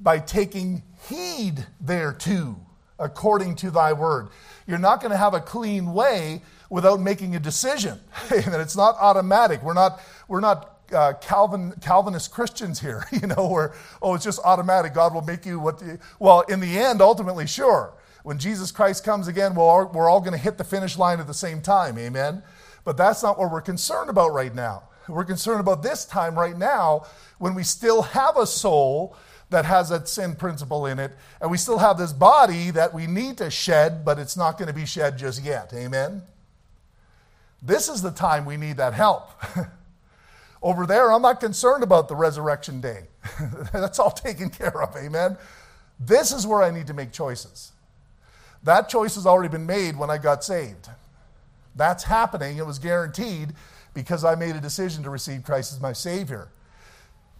By 0.00 0.20
taking 0.20 0.82
heed 1.08 1.66
thereto, 1.80 2.56
according 2.98 3.56
to 3.56 3.70
thy 3.70 3.92
word. 3.92 4.28
You're 4.66 4.78
not 4.78 5.00
going 5.00 5.10
to 5.10 5.16
have 5.16 5.34
a 5.34 5.40
clean 5.40 5.92
way 5.92 6.42
without 6.70 7.00
making 7.00 7.34
a 7.36 7.40
decision. 7.40 8.00
and 8.30 8.54
it's 8.54 8.76
not 8.76 8.96
automatic. 9.00 9.62
We're 9.62 9.74
not, 9.74 10.00
we're 10.28 10.40
not 10.40 10.78
uh, 10.92 11.14
Calvin, 11.20 11.72
Calvinist 11.80 12.30
Christians 12.30 12.80
here, 12.80 13.06
you 13.12 13.26
know, 13.26 13.48
where, 13.48 13.74
oh, 14.02 14.14
it's 14.14 14.24
just 14.24 14.40
automatic. 14.44 14.94
God 14.94 15.14
will 15.14 15.22
make 15.22 15.46
you 15.46 15.58
what, 15.58 15.78
the, 15.78 15.98
well, 16.18 16.40
in 16.42 16.60
the 16.60 16.78
end, 16.78 17.00
ultimately, 17.00 17.46
sure. 17.46 17.94
When 18.22 18.38
Jesus 18.38 18.70
Christ 18.70 19.04
comes 19.04 19.28
again, 19.28 19.54
we're 19.54 19.64
all, 19.64 19.86
we're 19.86 20.10
all 20.10 20.20
going 20.20 20.32
to 20.32 20.38
hit 20.38 20.58
the 20.58 20.64
finish 20.64 20.98
line 20.98 21.20
at 21.20 21.26
the 21.26 21.34
same 21.34 21.62
time. 21.62 21.98
Amen. 21.98 22.42
But 22.84 22.96
that's 22.96 23.22
not 23.22 23.38
what 23.38 23.50
we're 23.50 23.62
concerned 23.62 24.10
about 24.10 24.32
right 24.32 24.54
now. 24.54 24.84
We're 25.08 25.24
concerned 25.24 25.60
about 25.60 25.82
this 25.82 26.04
time 26.04 26.38
right 26.38 26.56
now 26.56 27.06
when 27.38 27.54
we 27.54 27.62
still 27.62 28.02
have 28.02 28.36
a 28.36 28.46
soul 28.46 29.16
that 29.50 29.64
has 29.64 29.88
that 29.88 30.08
sin 30.08 30.34
principle 30.36 30.84
in 30.84 30.98
it, 30.98 31.12
and 31.40 31.50
we 31.50 31.56
still 31.56 31.78
have 31.78 31.96
this 31.96 32.12
body 32.12 32.70
that 32.72 32.92
we 32.92 33.06
need 33.06 33.38
to 33.38 33.50
shed, 33.50 34.04
but 34.04 34.18
it's 34.18 34.36
not 34.36 34.58
going 34.58 34.68
to 34.68 34.74
be 34.74 34.84
shed 34.84 35.16
just 35.16 35.42
yet. 35.42 35.72
Amen? 35.72 36.22
This 37.62 37.88
is 37.88 38.02
the 38.02 38.10
time 38.10 38.44
we 38.44 38.56
need 38.56 38.76
that 38.76 38.94
help. 38.94 39.30
Over 40.62 40.86
there, 40.86 41.12
I'm 41.12 41.22
not 41.22 41.40
concerned 41.40 41.82
about 41.82 42.08
the 42.08 42.16
resurrection 42.16 42.80
day. 42.80 43.04
That's 43.72 43.98
all 43.98 44.10
taken 44.10 44.50
care 44.50 44.82
of. 44.82 44.96
Amen? 44.96 45.36
This 46.00 46.32
is 46.32 46.46
where 46.46 46.62
I 46.62 46.70
need 46.70 46.86
to 46.88 46.94
make 46.94 47.12
choices. 47.12 47.72
That 48.64 48.88
choice 48.88 49.14
has 49.14 49.26
already 49.26 49.48
been 49.48 49.66
made 49.66 49.96
when 49.96 50.10
I 50.10 50.18
got 50.18 50.42
saved. 50.44 50.88
That's 51.76 52.04
happening. 52.04 52.58
It 52.58 52.66
was 52.66 52.78
guaranteed 52.78 53.52
because 53.94 54.24
I 54.24 54.34
made 54.34 54.56
a 54.56 54.60
decision 54.60 55.02
to 55.04 55.10
receive 55.10 55.44
Christ 55.44 55.72
as 55.72 55.80
my 55.80 55.92
Savior. 55.92 56.48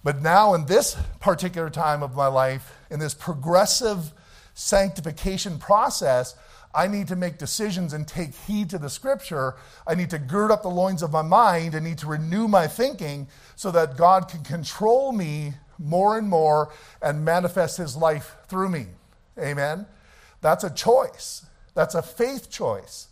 But 0.05 0.23
now, 0.23 0.55
in 0.55 0.67
this 0.67 0.97
particular 1.21 1.71
time 1.71 2.03
of 2.03 2.15
my 2.15 2.29
life, 2.29 2.73
in 2.89 3.01
this 3.01 3.15
progressive 3.15 4.13
sanctification 4.55 5.59
process, 5.59 6.37
I 6.75 6.87
need 6.87 7.09
to 7.09 7.17
make 7.17 7.39
decisions 7.39 7.93
and 7.93 8.07
take 8.07 8.35
heed 8.35 8.71
to 8.71 8.79
the 8.79 8.91
scripture. 8.91 9.55
I 9.87 9.95
need 9.95 10.11
to 10.11 10.19
gird 10.19 10.51
up 10.51 10.63
the 10.63 10.69
loins 10.69 11.03
of 11.03 11.11
my 11.11 11.23
mind. 11.23 11.75
I 11.75 11.81
need 11.81 11.99
to 11.99 12.07
renew 12.07 12.47
my 12.47 12.67
thinking 12.67 13.29
so 13.57 13.71
that 13.71 13.97
God 13.97 14.29
can 14.29 14.45
control 14.45 15.13
me 15.13 15.55
more 15.79 16.19
and 16.19 16.29
more 16.29 16.73
and 17.01 17.25
manifest 17.25 17.79
his 17.79 17.97
life 17.97 18.37
through 18.49 18.69
me. 18.69 18.87
Amen. 19.39 19.87
That's 20.41 20.65
a 20.65 20.71
choice. 20.71 21.47
That's 21.75 21.95
a 21.95 22.03
faith 22.03 22.51
choice. 22.51 23.09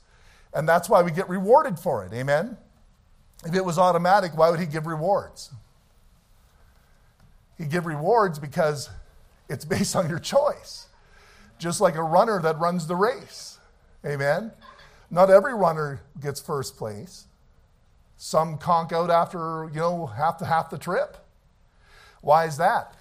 And 0.53 0.69
that's 0.69 0.89
why 0.89 1.03
we 1.03 1.11
get 1.11 1.29
rewarded 1.29 1.79
for 1.79 2.05
it. 2.05 2.13
Amen. 2.13 2.57
If 3.45 3.55
it 3.55 3.65
was 3.65 3.79
automatic, 3.79 4.37
why 4.37 4.51
would 4.51 4.61
he 4.61 4.67
give 4.67 4.87
rewards? 4.87 5.51
He'd 7.59 7.71
give 7.71 7.87
rewards 7.87 8.39
because 8.39 8.91
it's 9.49 9.65
based 9.65 9.97
on 9.97 10.09
your 10.09 10.19
choice. 10.19 10.86
Just 11.59 11.81
like 11.81 11.97
a 11.97 12.03
runner 12.03 12.41
that 12.43 12.59
runs 12.59 12.87
the 12.87 12.97
race. 12.97 13.59
Amen? 14.05 14.53
Not 15.11 15.31
every 15.31 15.55
runner 15.55 16.01
gets 16.21 16.41
first 16.41 16.77
place. 16.77 17.27
Some 18.17 18.59
conk 18.59 18.93
out 18.93 19.11
after, 19.11 19.69
you 19.73 19.81
know, 19.81 20.07
half 20.07 20.39
the 20.39 20.47
half 20.47 20.71
the 20.71 20.79
trip. 20.79 21.17
Why 22.21 22.47
is 22.47 22.57
that? 22.57 22.95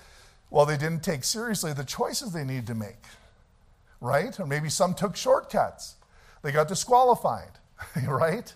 Well, 0.50 0.66
they 0.66 0.78
didn't 0.78 1.04
take 1.04 1.24
seriously 1.24 1.74
the 1.74 1.84
choices 1.84 2.32
they 2.32 2.44
needed 2.44 2.68
to 2.68 2.76
make. 2.76 3.04
Right? 4.02 4.40
Or 4.40 4.46
maybe 4.46 4.70
some 4.70 4.94
took 4.94 5.16
shortcuts. 5.16 5.96
They 6.44 6.52
got 6.52 6.68
disqualified, 6.68 7.52
right? 8.08 8.54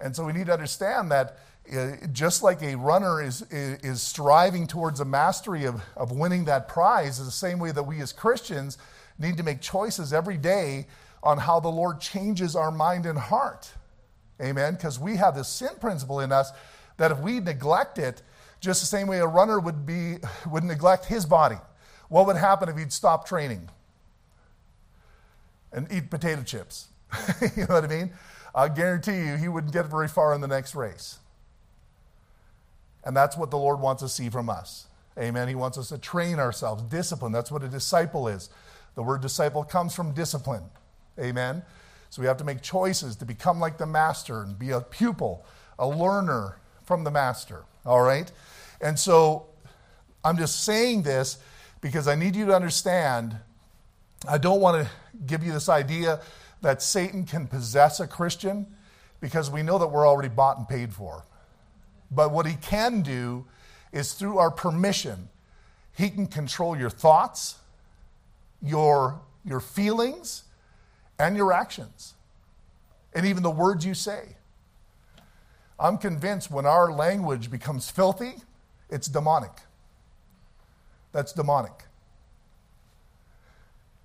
And 0.00 0.16
so 0.16 0.24
we 0.24 0.32
need 0.32 0.46
to 0.46 0.52
understand 0.52 1.10
that 1.12 1.38
Uh, 1.72 2.06
just 2.12 2.42
like 2.42 2.62
a 2.62 2.76
runner 2.76 3.22
is, 3.22 3.42
is 3.50 4.00
striving 4.00 4.66
towards 4.66 5.00
a 5.00 5.04
mastery 5.04 5.64
of, 5.64 5.82
of 5.96 6.12
winning 6.12 6.44
that 6.44 6.68
prize, 6.68 7.18
is 7.18 7.26
the 7.26 7.32
same 7.32 7.58
way 7.58 7.72
that 7.72 7.82
we 7.82 8.00
as 8.00 8.12
Christians 8.12 8.78
need 9.18 9.36
to 9.36 9.42
make 9.42 9.60
choices 9.60 10.12
every 10.12 10.36
day 10.36 10.86
on 11.22 11.38
how 11.38 11.58
the 11.58 11.68
Lord 11.68 12.00
changes 12.00 12.54
our 12.54 12.70
mind 12.70 13.04
and 13.04 13.18
heart. 13.18 13.72
Amen? 14.40 14.74
Because 14.74 14.98
we 14.98 15.16
have 15.16 15.34
this 15.34 15.48
sin 15.48 15.70
principle 15.80 16.20
in 16.20 16.30
us 16.30 16.52
that 16.98 17.10
if 17.10 17.18
we 17.18 17.40
neglect 17.40 17.98
it, 17.98 18.22
just 18.60 18.80
the 18.80 18.86
same 18.86 19.06
way 19.06 19.18
a 19.18 19.26
runner 19.26 19.58
would, 19.58 19.84
be, 19.86 20.16
would 20.50 20.64
neglect 20.64 21.06
his 21.06 21.26
body, 21.26 21.58
what 22.08 22.26
would 22.26 22.36
happen 22.36 22.68
if 22.68 22.76
he'd 22.76 22.92
stop 22.92 23.26
training 23.26 23.68
and 25.72 25.90
eat 25.90 26.10
potato 26.10 26.42
chips? 26.42 26.88
you 27.56 27.66
know 27.66 27.74
what 27.74 27.84
I 27.84 27.88
mean? 27.88 28.12
I 28.54 28.68
guarantee 28.68 29.26
you 29.26 29.36
he 29.36 29.48
wouldn't 29.48 29.72
get 29.72 29.86
very 29.86 30.08
far 30.08 30.34
in 30.34 30.40
the 30.40 30.48
next 30.48 30.74
race. 30.74 31.18
And 33.06 33.16
that's 33.16 33.36
what 33.36 33.50
the 33.50 33.56
Lord 33.56 33.80
wants 33.80 34.02
to 34.02 34.08
see 34.08 34.28
from 34.28 34.50
us. 34.50 34.88
Amen. 35.18 35.48
He 35.48 35.54
wants 35.54 35.78
us 35.78 35.88
to 35.88 35.98
train 35.98 36.38
ourselves, 36.38 36.82
discipline. 36.82 37.32
That's 37.32 37.50
what 37.50 37.62
a 37.62 37.68
disciple 37.68 38.26
is. 38.28 38.50
The 38.96 39.02
word 39.02 39.22
disciple 39.22 39.62
comes 39.64 39.94
from 39.94 40.12
discipline. 40.12 40.64
Amen. 41.18 41.62
So 42.10 42.20
we 42.20 42.26
have 42.26 42.36
to 42.38 42.44
make 42.44 42.60
choices 42.62 43.16
to 43.16 43.24
become 43.24 43.60
like 43.60 43.78
the 43.78 43.86
master 43.86 44.42
and 44.42 44.58
be 44.58 44.70
a 44.70 44.80
pupil, 44.80 45.46
a 45.78 45.86
learner 45.86 46.58
from 46.82 47.04
the 47.04 47.10
master. 47.10 47.64
All 47.86 48.02
right? 48.02 48.30
And 48.80 48.98
so 48.98 49.46
I'm 50.24 50.36
just 50.36 50.64
saying 50.64 51.02
this 51.02 51.38
because 51.80 52.08
I 52.08 52.16
need 52.16 52.34
you 52.34 52.46
to 52.46 52.54
understand 52.54 53.38
I 54.28 54.38
don't 54.38 54.60
want 54.60 54.84
to 54.84 54.90
give 55.26 55.44
you 55.44 55.52
this 55.52 55.68
idea 55.68 56.20
that 56.62 56.82
Satan 56.82 57.24
can 57.24 57.46
possess 57.46 58.00
a 58.00 58.06
Christian 58.08 58.66
because 59.20 59.50
we 59.50 59.62
know 59.62 59.78
that 59.78 59.86
we're 59.86 60.08
already 60.08 60.28
bought 60.28 60.58
and 60.58 60.68
paid 60.68 60.92
for. 60.92 61.24
But 62.10 62.30
what 62.30 62.46
he 62.46 62.54
can 62.54 63.02
do 63.02 63.46
is 63.92 64.12
through 64.12 64.38
our 64.38 64.50
permission, 64.50 65.28
he 65.92 66.10
can 66.10 66.26
control 66.26 66.76
your 66.76 66.90
thoughts, 66.90 67.56
your, 68.62 69.20
your 69.44 69.60
feelings, 69.60 70.44
and 71.18 71.36
your 71.36 71.52
actions, 71.52 72.14
and 73.14 73.24
even 73.26 73.42
the 73.42 73.50
words 73.50 73.86
you 73.86 73.94
say. 73.94 74.36
I'm 75.78 75.98
convinced 75.98 76.50
when 76.50 76.66
our 76.66 76.92
language 76.92 77.50
becomes 77.50 77.90
filthy, 77.90 78.34
it's 78.90 79.08
demonic. 79.08 79.52
That's 81.12 81.32
demonic. 81.32 81.84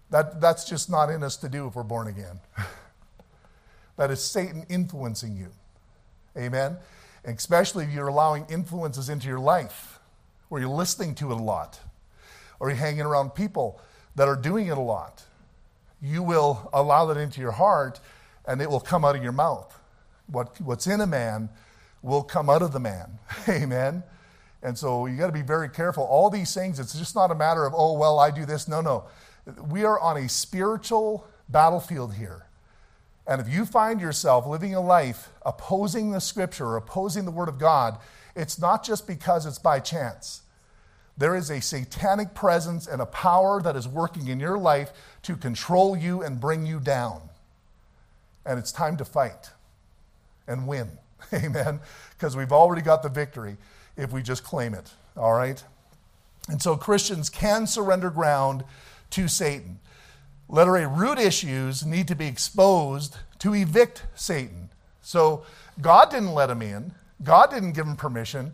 That, 0.09 0.41
that's 0.41 0.65
just 0.65 0.89
not 0.89 1.09
in 1.09 1.23
us 1.23 1.37
to 1.37 1.49
do 1.49 1.67
if 1.67 1.75
we're 1.75 1.83
born 1.83 2.07
again. 2.07 2.39
that 3.97 4.11
is 4.11 4.21
Satan 4.21 4.65
influencing 4.69 5.37
you. 5.37 5.47
Amen? 6.37 6.77
Especially 7.23 7.85
if 7.85 7.91
you're 7.91 8.07
allowing 8.07 8.45
influences 8.49 9.09
into 9.09 9.27
your 9.27 9.39
life, 9.39 9.99
where 10.49 10.61
you're 10.61 10.69
listening 10.69 11.15
to 11.15 11.31
it 11.31 11.39
a 11.39 11.43
lot, 11.43 11.79
or 12.59 12.69
you're 12.69 12.77
hanging 12.77 13.01
around 13.01 13.31
people 13.31 13.79
that 14.15 14.27
are 14.27 14.35
doing 14.35 14.67
it 14.67 14.77
a 14.77 14.81
lot. 14.81 15.23
You 16.01 16.23
will 16.23 16.69
allow 16.73 17.05
that 17.05 17.17
into 17.17 17.39
your 17.41 17.51
heart, 17.51 17.99
and 18.45 18.61
it 18.61 18.69
will 18.69 18.79
come 18.79 19.05
out 19.05 19.15
of 19.15 19.23
your 19.23 19.31
mouth. 19.31 19.77
What, 20.27 20.59
what's 20.61 20.87
in 20.87 21.01
a 21.01 21.07
man 21.07 21.49
will 22.01 22.23
come 22.23 22.49
out 22.49 22.61
of 22.61 22.73
the 22.73 22.79
man. 22.79 23.19
Amen. 23.49 24.03
And 24.63 24.77
so 24.77 25.05
you 25.05 25.17
got 25.17 25.27
to 25.27 25.33
be 25.33 25.41
very 25.41 25.69
careful. 25.69 26.03
All 26.03 26.29
these 26.29 26.53
things, 26.53 26.79
it's 26.79 26.97
just 26.97 27.15
not 27.15 27.31
a 27.31 27.35
matter 27.35 27.65
of, 27.65 27.73
oh, 27.75 27.93
well, 27.93 28.19
I 28.19 28.31
do 28.31 28.45
this. 28.45 28.67
No, 28.67 28.81
no. 28.81 29.05
We 29.69 29.83
are 29.85 29.99
on 29.99 30.17
a 30.17 30.29
spiritual 30.29 31.27
battlefield 31.49 32.13
here. 32.13 32.45
And 33.27 33.39
if 33.39 33.47
you 33.47 33.65
find 33.65 34.01
yourself 34.01 34.47
living 34.47 34.73
a 34.73 34.81
life 34.81 35.29
opposing 35.45 36.11
the 36.11 36.21
scripture 36.21 36.75
opposing 36.75 37.25
the 37.25 37.31
word 37.31 37.49
of 37.49 37.59
God, 37.59 37.97
it's 38.35 38.59
not 38.59 38.83
just 38.83 39.07
because 39.07 39.45
it's 39.45 39.59
by 39.59 39.79
chance. 39.79 40.41
There 41.17 41.35
is 41.35 41.51
a 41.51 41.61
satanic 41.61 42.33
presence 42.33 42.87
and 42.87 43.01
a 43.01 43.05
power 43.05 43.61
that 43.61 43.75
is 43.75 43.87
working 43.87 44.27
in 44.27 44.39
your 44.39 44.57
life 44.57 44.91
to 45.23 45.35
control 45.35 45.95
you 45.95 46.23
and 46.23 46.39
bring 46.39 46.65
you 46.65 46.79
down. 46.79 47.21
And 48.45 48.57
it's 48.57 48.71
time 48.71 48.97
to 48.97 49.05
fight 49.05 49.51
and 50.47 50.67
win. 50.67 50.89
Amen. 51.33 51.79
Because 52.17 52.35
we've 52.35 52.51
already 52.51 52.81
got 52.81 53.03
the 53.03 53.09
victory 53.09 53.57
if 53.97 54.11
we 54.11 54.23
just 54.23 54.43
claim 54.43 54.73
it. 54.73 54.91
All 55.15 55.33
right? 55.33 55.63
And 56.49 56.61
so 56.61 56.75
Christians 56.75 57.29
can 57.29 57.67
surrender 57.67 58.09
ground 58.09 58.63
to 59.11 59.27
Satan. 59.27 59.79
Letter 60.51 60.75
A 60.75 60.87
root 60.87 61.17
issues 61.17 61.85
need 61.85 62.09
to 62.09 62.15
be 62.15 62.27
exposed 62.27 63.17
to 63.39 63.55
evict 63.55 64.03
Satan. 64.15 64.69
So 65.01 65.45
God 65.79 66.11
didn't 66.11 66.33
let 66.33 66.49
him 66.49 66.61
in, 66.61 66.91
God 67.23 67.49
didn't 67.49 67.71
give 67.71 67.87
him 67.87 67.95
permission. 67.95 68.53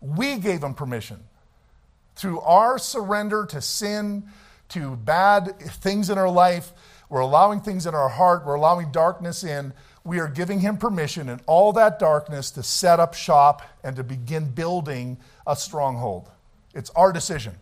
We 0.00 0.38
gave 0.38 0.62
him 0.62 0.74
permission. 0.74 1.20
Through 2.16 2.40
our 2.40 2.78
surrender 2.78 3.44
to 3.46 3.60
sin, 3.60 4.24
to 4.70 4.96
bad 4.96 5.58
things 5.60 6.08
in 6.08 6.16
our 6.16 6.30
life, 6.30 6.72
we're 7.10 7.20
allowing 7.20 7.60
things 7.60 7.86
in 7.86 7.94
our 7.94 8.08
heart, 8.08 8.46
we're 8.46 8.54
allowing 8.54 8.90
darkness 8.90 9.44
in. 9.44 9.74
We 10.02 10.20
are 10.20 10.28
giving 10.28 10.60
him 10.60 10.78
permission 10.78 11.28
in 11.28 11.40
all 11.46 11.74
that 11.74 11.98
darkness 11.98 12.50
to 12.52 12.62
set 12.62 13.00
up 13.00 13.14
shop 13.14 13.62
and 13.82 13.96
to 13.96 14.04
begin 14.04 14.50
building 14.50 15.18
a 15.46 15.56
stronghold. 15.56 16.30
It's 16.74 16.90
our 16.90 17.12
decision. 17.12 17.54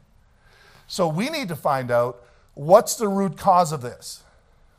So 0.87 1.09
we 1.09 1.31
need 1.31 1.49
to 1.49 1.57
find 1.57 1.91
out 1.91 2.23
what's 2.55 2.97
the 2.97 3.09
root 3.09 3.37
cause 3.37 3.73
of 3.73 3.83
this. 3.83 4.23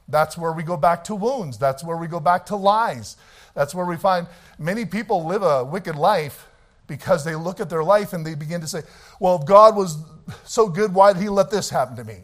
That's 0.08 0.38
where 0.38 0.52
we 0.52 0.64
go 0.64 0.78
back 0.78 1.04
to 1.06 1.16
wounds. 1.16 1.58
That's 1.58 1.84
where 1.84 1.98
we 1.98 2.08
go 2.08 2.20
back 2.20 2.46
to 2.48 2.56
lies. 2.56 3.16
That's 3.56 3.74
where 3.74 3.86
we 3.86 3.96
find 3.96 4.28
many 4.60 4.86
people 4.86 5.26
live 5.26 5.44
a 5.44 5.64
wicked 5.64 5.96
life 5.96 6.48
because 6.88 7.24
they 7.24 7.36
look 7.36 7.60
at 7.60 7.70
their 7.70 7.84
life 7.84 8.14
and 8.14 8.26
they 8.26 8.36
begin 8.36 8.62
to 8.62 8.68
say, 8.68 8.82
well, 9.20 9.40
if 9.40 9.48
God 9.48 9.76
was 9.76 9.98
so 10.44 10.68
good, 10.68 10.94
why 10.94 11.14
did 11.14 11.22
he 11.22 11.30
let 11.30 11.50
this 11.50 11.70
happen 11.70 11.96
to 11.96 12.04
me? 12.04 12.24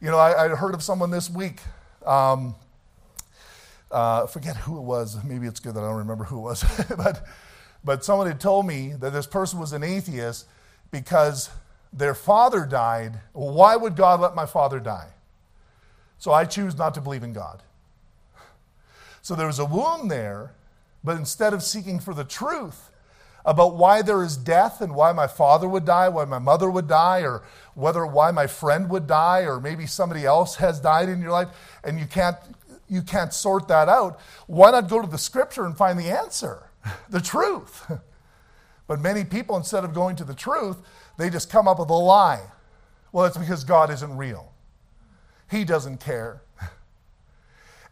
You 0.00 0.10
know, 0.10 0.18
I, 0.18 0.44
I 0.44 0.48
heard 0.48 0.74
of 0.74 0.82
someone 0.82 1.10
this 1.10 1.28
week. 1.28 1.60
Um, 2.06 2.54
uh, 3.90 4.26
forget 4.26 4.56
who 4.56 4.78
it 4.78 4.82
was. 4.82 5.22
Maybe 5.22 5.46
it's 5.46 5.60
good 5.60 5.74
that 5.74 5.80
I 5.80 5.88
don't 5.88 5.98
remember 5.98 6.24
who 6.24 6.38
it 6.38 6.42
was. 6.42 6.64
but, 6.96 7.26
but 7.84 8.06
had 8.06 8.40
told 8.40 8.66
me 8.66 8.94
that 8.98 9.12
this 9.12 9.26
person 9.26 9.58
was 9.58 9.72
an 9.72 9.82
atheist 9.82 10.46
because 10.90 11.50
their 11.92 12.14
father 12.14 12.64
died. 12.64 13.20
Why 13.32 13.76
would 13.76 13.96
God 13.96 14.20
let 14.20 14.34
my 14.34 14.46
father 14.46 14.80
die? 14.80 15.10
So 16.18 16.32
I 16.32 16.44
choose 16.44 16.76
not 16.76 16.94
to 16.94 17.00
believe 17.00 17.22
in 17.22 17.32
God. 17.32 17.62
So 19.20 19.34
there 19.34 19.46
was 19.46 19.58
a 19.58 19.64
wound 19.64 20.10
there, 20.10 20.54
but 21.04 21.16
instead 21.16 21.52
of 21.52 21.62
seeking 21.62 22.00
for 22.00 22.14
the 22.14 22.24
truth 22.24 22.90
about 23.44 23.76
why 23.76 24.02
there 24.02 24.22
is 24.22 24.36
death 24.36 24.80
and 24.80 24.94
why 24.94 25.12
my 25.12 25.26
father 25.26 25.68
would 25.68 25.84
die, 25.84 26.08
why 26.08 26.24
my 26.24 26.38
mother 26.38 26.70
would 26.70 26.86
die, 26.86 27.20
or 27.22 27.42
whether 27.74 28.06
why 28.06 28.30
my 28.30 28.46
friend 28.46 28.88
would 28.88 29.06
die, 29.06 29.40
or 29.40 29.60
maybe 29.60 29.86
somebody 29.86 30.24
else 30.24 30.56
has 30.56 30.80
died 30.80 31.08
in 31.08 31.20
your 31.20 31.32
life, 31.32 31.48
and 31.84 31.98
you 31.98 32.06
can't 32.06 32.36
you 32.88 33.00
can't 33.00 33.32
sort 33.32 33.68
that 33.68 33.88
out, 33.88 34.20
why 34.46 34.70
not 34.70 34.86
go 34.86 35.00
to 35.00 35.08
the 35.08 35.16
scripture 35.16 35.64
and 35.64 35.76
find 35.76 35.98
the 35.98 36.10
answer, 36.10 36.68
the 37.10 37.20
truth? 37.20 37.90
But 38.88 39.00
many 39.00 39.24
people, 39.24 39.56
instead 39.56 39.84
of 39.84 39.94
going 39.94 40.16
to 40.16 40.24
the 40.24 40.34
truth, 40.34 40.76
they 41.22 41.30
just 41.30 41.48
come 41.48 41.68
up 41.68 41.78
with 41.78 41.88
a 41.88 41.94
lie. 41.94 42.42
Well, 43.12 43.26
it's 43.26 43.36
because 43.36 43.62
God 43.62 43.90
isn't 43.90 44.16
real. 44.16 44.52
He 45.48 45.64
doesn't 45.64 45.98
care. 46.00 46.42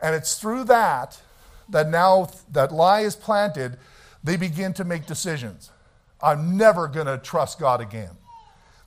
And 0.02 0.14
it's 0.14 0.38
through 0.38 0.64
that 0.64 1.20
that 1.68 1.90
now 1.90 2.30
that 2.50 2.72
lie 2.72 3.00
is 3.00 3.14
planted, 3.14 3.76
they 4.24 4.38
begin 4.38 4.72
to 4.72 4.84
make 4.84 5.04
decisions. 5.04 5.70
I'm 6.22 6.56
never 6.56 6.88
going 6.88 7.06
to 7.06 7.18
trust 7.18 7.58
God 7.60 7.82
again. 7.82 8.16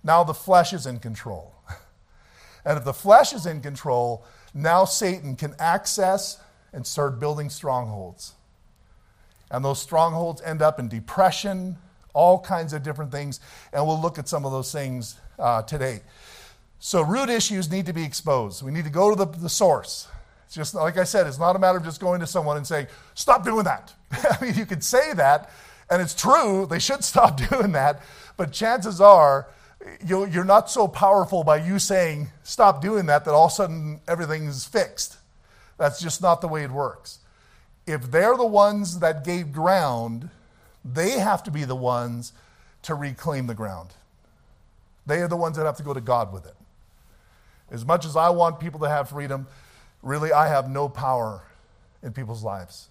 Now 0.03 0.23
the 0.23 0.33
flesh 0.33 0.73
is 0.73 0.85
in 0.85 0.99
control. 0.99 1.53
And 2.65 2.77
if 2.77 2.83
the 2.83 2.93
flesh 2.93 3.33
is 3.33 3.45
in 3.45 3.61
control, 3.61 4.25
now 4.53 4.85
Satan 4.85 5.35
can 5.35 5.53
access 5.59 6.39
and 6.71 6.87
start 6.87 7.19
building 7.19 7.49
strongholds. 7.49 8.33
And 9.51 9.63
those 9.63 9.81
strongholds 9.81 10.41
end 10.41 10.61
up 10.61 10.79
in 10.79 10.87
depression, 10.87 11.77
all 12.13 12.39
kinds 12.39 12.73
of 12.73 12.83
different 12.83 13.11
things. 13.11 13.39
And 13.71 13.85
we'll 13.85 13.99
look 13.99 14.17
at 14.17 14.27
some 14.27 14.45
of 14.45 14.51
those 14.51 14.71
things 14.71 15.19
uh, 15.37 15.63
today. 15.63 16.01
So, 16.79 17.01
root 17.01 17.29
issues 17.29 17.71
need 17.71 17.85
to 17.85 17.93
be 17.93 18.03
exposed. 18.03 18.61
We 18.61 18.71
need 18.71 18.83
to 18.83 18.91
go 18.91 19.09
to 19.09 19.15
the, 19.15 19.25
the 19.25 19.49
source. 19.49 20.07
It's 20.45 20.55
just, 20.55 20.75
like 20.75 20.97
I 20.97 21.03
said, 21.03 21.27
it's 21.27 21.39
not 21.39 21.55
a 21.55 21.59
matter 21.59 21.77
of 21.77 21.83
just 21.83 21.99
going 21.99 22.19
to 22.19 22.27
someone 22.27 22.57
and 22.57 22.67
saying, 22.67 22.87
stop 23.15 23.43
doing 23.43 23.63
that. 23.63 23.93
I 24.11 24.37
mean, 24.43 24.53
you 24.55 24.65
could 24.65 24.83
say 24.83 25.13
that, 25.13 25.49
and 25.89 26.01
it's 26.01 26.13
true, 26.13 26.67
they 26.69 26.79
should 26.79 27.03
stop 27.05 27.37
doing 27.49 27.71
that. 27.71 28.01
But 28.37 28.51
chances 28.51 29.01
are, 29.01 29.47
you're 30.05 30.43
not 30.43 30.69
so 30.69 30.87
powerful 30.87 31.43
by 31.43 31.57
you 31.57 31.79
saying, 31.79 32.29
stop 32.43 32.81
doing 32.81 33.05
that, 33.07 33.25
that 33.25 33.31
all 33.31 33.45
of 33.45 33.51
a 33.51 33.55
sudden 33.55 34.01
everything's 34.07 34.65
fixed. 34.65 35.17
That's 35.77 35.99
just 35.99 36.21
not 36.21 36.41
the 36.41 36.47
way 36.47 36.63
it 36.63 36.71
works. 36.71 37.19
If 37.87 38.11
they're 38.11 38.37
the 38.37 38.45
ones 38.45 38.99
that 38.99 39.25
gave 39.25 39.51
ground, 39.51 40.29
they 40.85 41.11
have 41.11 41.43
to 41.43 41.51
be 41.51 41.63
the 41.63 41.75
ones 41.75 42.33
to 42.83 42.95
reclaim 42.95 43.47
the 43.47 43.53
ground. 43.53 43.93
They 45.05 45.21
are 45.21 45.27
the 45.27 45.37
ones 45.37 45.57
that 45.57 45.65
have 45.65 45.77
to 45.77 45.83
go 45.83 45.93
to 45.93 46.01
God 46.01 46.31
with 46.33 46.45
it. 46.45 46.55
As 47.71 47.85
much 47.85 48.05
as 48.05 48.15
I 48.15 48.29
want 48.29 48.59
people 48.59 48.79
to 48.81 48.89
have 48.89 49.09
freedom, 49.09 49.47
really, 50.01 50.31
I 50.31 50.47
have 50.47 50.69
no 50.69 50.89
power 50.89 51.43
in 52.01 52.13
people's 52.13 52.43
lives. 52.43 52.89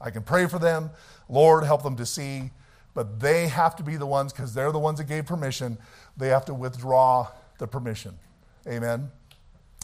I 0.00 0.10
can 0.10 0.22
pray 0.22 0.46
for 0.46 0.58
them, 0.58 0.90
Lord, 1.28 1.64
help 1.64 1.82
them 1.82 1.96
to 1.96 2.06
see, 2.06 2.50
but 2.94 3.20
they 3.20 3.48
have 3.48 3.76
to 3.76 3.82
be 3.82 3.96
the 3.96 4.06
ones, 4.06 4.32
because 4.32 4.52
they're 4.52 4.72
the 4.72 4.78
ones 4.78 4.98
that 4.98 5.04
gave 5.04 5.26
permission, 5.26 5.78
they 6.16 6.28
have 6.28 6.44
to 6.46 6.54
withdraw 6.54 7.28
the 7.58 7.66
permission. 7.66 8.18
Amen? 8.66 9.10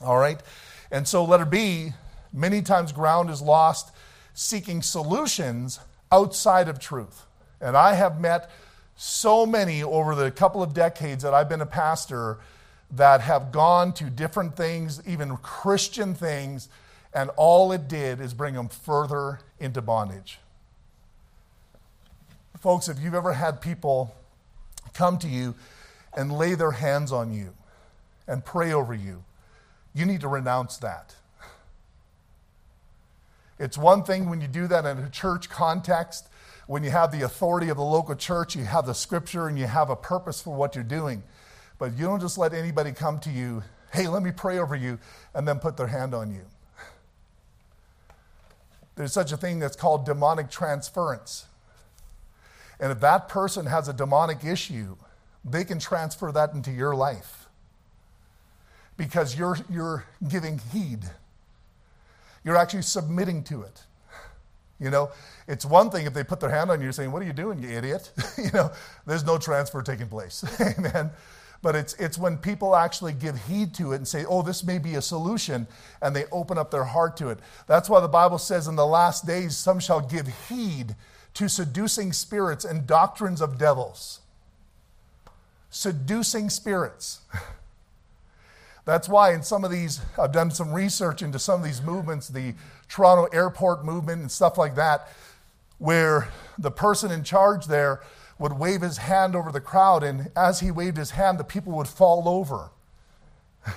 All 0.04 0.18
right? 0.18 0.40
And 0.90 1.08
so, 1.08 1.24
letter 1.24 1.44
B, 1.44 1.92
many 2.32 2.62
times 2.62 2.92
ground 2.92 3.30
is 3.30 3.40
lost 3.40 3.92
seeking 4.34 4.82
solutions 4.82 5.80
outside 6.12 6.68
of 6.68 6.78
truth. 6.78 7.24
And 7.60 7.76
I 7.76 7.94
have 7.94 8.20
met 8.20 8.50
so 8.96 9.46
many 9.46 9.82
over 9.82 10.14
the 10.14 10.30
couple 10.30 10.62
of 10.62 10.74
decades 10.74 11.22
that 11.22 11.34
I've 11.34 11.48
been 11.48 11.60
a 11.60 11.66
pastor 11.66 12.38
that 12.90 13.20
have 13.20 13.52
gone 13.52 13.92
to 13.94 14.04
different 14.04 14.56
things, 14.56 15.02
even 15.06 15.36
Christian 15.38 16.14
things, 16.14 16.68
and 17.12 17.30
all 17.36 17.72
it 17.72 17.88
did 17.88 18.20
is 18.20 18.34
bring 18.34 18.54
them 18.54 18.68
further 18.68 19.40
into 19.60 19.82
bondage. 19.82 20.38
Folks, 22.60 22.88
if 22.88 22.98
you've 22.98 23.14
ever 23.14 23.34
had 23.34 23.60
people 23.60 24.14
come 24.94 25.18
to 25.18 25.28
you 25.28 25.54
and 26.16 26.32
lay 26.32 26.54
their 26.54 26.72
hands 26.72 27.12
on 27.12 27.32
you 27.32 27.54
and 28.26 28.44
pray 28.44 28.72
over 28.72 28.94
you, 28.94 29.22
you 29.94 30.04
need 30.04 30.20
to 30.20 30.28
renounce 30.28 30.76
that. 30.78 31.14
It's 33.58 33.78
one 33.78 34.02
thing 34.02 34.28
when 34.28 34.40
you 34.40 34.48
do 34.48 34.66
that 34.66 34.84
in 34.84 34.98
a 34.98 35.10
church 35.10 35.48
context, 35.48 36.28
when 36.68 36.84
you 36.84 36.90
have 36.90 37.10
the 37.10 37.22
authority 37.22 37.70
of 37.70 37.78
the 37.78 37.82
local 37.82 38.14
church, 38.14 38.54
you 38.54 38.62
have 38.62 38.84
the 38.84 38.92
scripture 38.92 39.48
and 39.48 39.58
you 39.58 39.66
have 39.66 39.88
a 39.88 39.96
purpose 39.96 40.42
for 40.42 40.54
what 40.54 40.74
you're 40.74 40.84
doing. 40.84 41.22
But 41.78 41.96
you 41.96 42.04
don't 42.04 42.20
just 42.20 42.36
let 42.36 42.52
anybody 42.52 42.92
come 42.92 43.18
to 43.20 43.30
you, 43.30 43.62
hey, 43.90 44.06
let 44.06 44.22
me 44.22 44.32
pray 44.32 44.58
over 44.58 44.76
you, 44.76 44.98
and 45.34 45.48
then 45.48 45.60
put 45.60 45.78
their 45.78 45.86
hand 45.86 46.14
on 46.14 46.30
you. 46.30 46.42
There's 48.96 49.14
such 49.14 49.32
a 49.32 49.36
thing 49.38 49.60
that's 49.60 49.76
called 49.76 50.04
demonic 50.04 50.50
transference. 50.50 51.46
And 52.78 52.92
if 52.92 53.00
that 53.00 53.28
person 53.30 53.64
has 53.64 53.88
a 53.88 53.94
demonic 53.94 54.44
issue, 54.44 54.96
they 55.42 55.64
can 55.64 55.78
transfer 55.78 56.30
that 56.32 56.52
into 56.52 56.70
your 56.70 56.94
life 56.94 57.46
because 58.98 59.38
you're, 59.38 59.56
you're 59.70 60.04
giving 60.28 60.58
heed. 60.70 61.00
You're 62.44 62.56
actually 62.56 62.82
submitting 62.82 63.42
to 63.44 63.62
it. 63.62 63.84
You 64.80 64.90
know, 64.90 65.10
it's 65.48 65.64
one 65.64 65.90
thing 65.90 66.06
if 66.06 66.14
they 66.14 66.22
put 66.22 66.40
their 66.40 66.50
hand 66.50 66.70
on 66.70 66.80
you 66.80 66.92
saying, 66.92 67.10
What 67.10 67.22
are 67.22 67.26
you 67.26 67.32
doing, 67.32 67.62
you 67.62 67.68
idiot? 67.68 68.12
you 68.38 68.50
know, 68.52 68.70
there's 69.06 69.24
no 69.24 69.38
transfer 69.38 69.82
taking 69.82 70.08
place. 70.08 70.44
Amen. 70.78 71.10
But 71.60 71.74
it's, 71.74 71.94
it's 71.94 72.16
when 72.16 72.38
people 72.38 72.76
actually 72.76 73.12
give 73.12 73.36
heed 73.46 73.74
to 73.74 73.92
it 73.92 73.96
and 73.96 74.06
say, 74.06 74.24
Oh, 74.24 74.42
this 74.42 74.62
may 74.62 74.78
be 74.78 74.94
a 74.94 75.02
solution, 75.02 75.66
and 76.00 76.14
they 76.14 76.26
open 76.26 76.58
up 76.58 76.70
their 76.70 76.84
heart 76.84 77.16
to 77.16 77.28
it. 77.30 77.40
That's 77.66 77.90
why 77.90 78.00
the 78.00 78.08
Bible 78.08 78.38
says, 78.38 78.68
In 78.68 78.76
the 78.76 78.86
last 78.86 79.26
days, 79.26 79.56
some 79.56 79.80
shall 79.80 80.00
give 80.00 80.28
heed 80.48 80.94
to 81.34 81.48
seducing 81.48 82.12
spirits 82.12 82.64
and 82.64 82.86
doctrines 82.86 83.40
of 83.40 83.58
devils. 83.58 84.20
Seducing 85.70 86.50
spirits. 86.50 87.20
That's 88.88 89.06
why 89.06 89.34
in 89.34 89.42
some 89.42 89.66
of 89.66 89.70
these, 89.70 90.00
I've 90.18 90.32
done 90.32 90.50
some 90.50 90.72
research 90.72 91.20
into 91.20 91.38
some 91.38 91.60
of 91.60 91.66
these 91.66 91.82
movements, 91.82 92.26
the 92.26 92.54
Toronto 92.88 93.24
airport 93.36 93.84
movement 93.84 94.22
and 94.22 94.32
stuff 94.32 94.56
like 94.56 94.76
that, 94.76 95.10
where 95.76 96.30
the 96.56 96.70
person 96.70 97.10
in 97.10 97.22
charge 97.22 97.66
there 97.66 98.00
would 98.38 98.54
wave 98.54 98.80
his 98.80 98.96
hand 98.96 99.36
over 99.36 99.52
the 99.52 99.60
crowd, 99.60 100.02
and 100.02 100.30
as 100.34 100.60
he 100.60 100.70
waved 100.70 100.96
his 100.96 101.10
hand, 101.10 101.38
the 101.38 101.44
people 101.44 101.74
would 101.74 101.86
fall 101.86 102.26
over. 102.26 102.70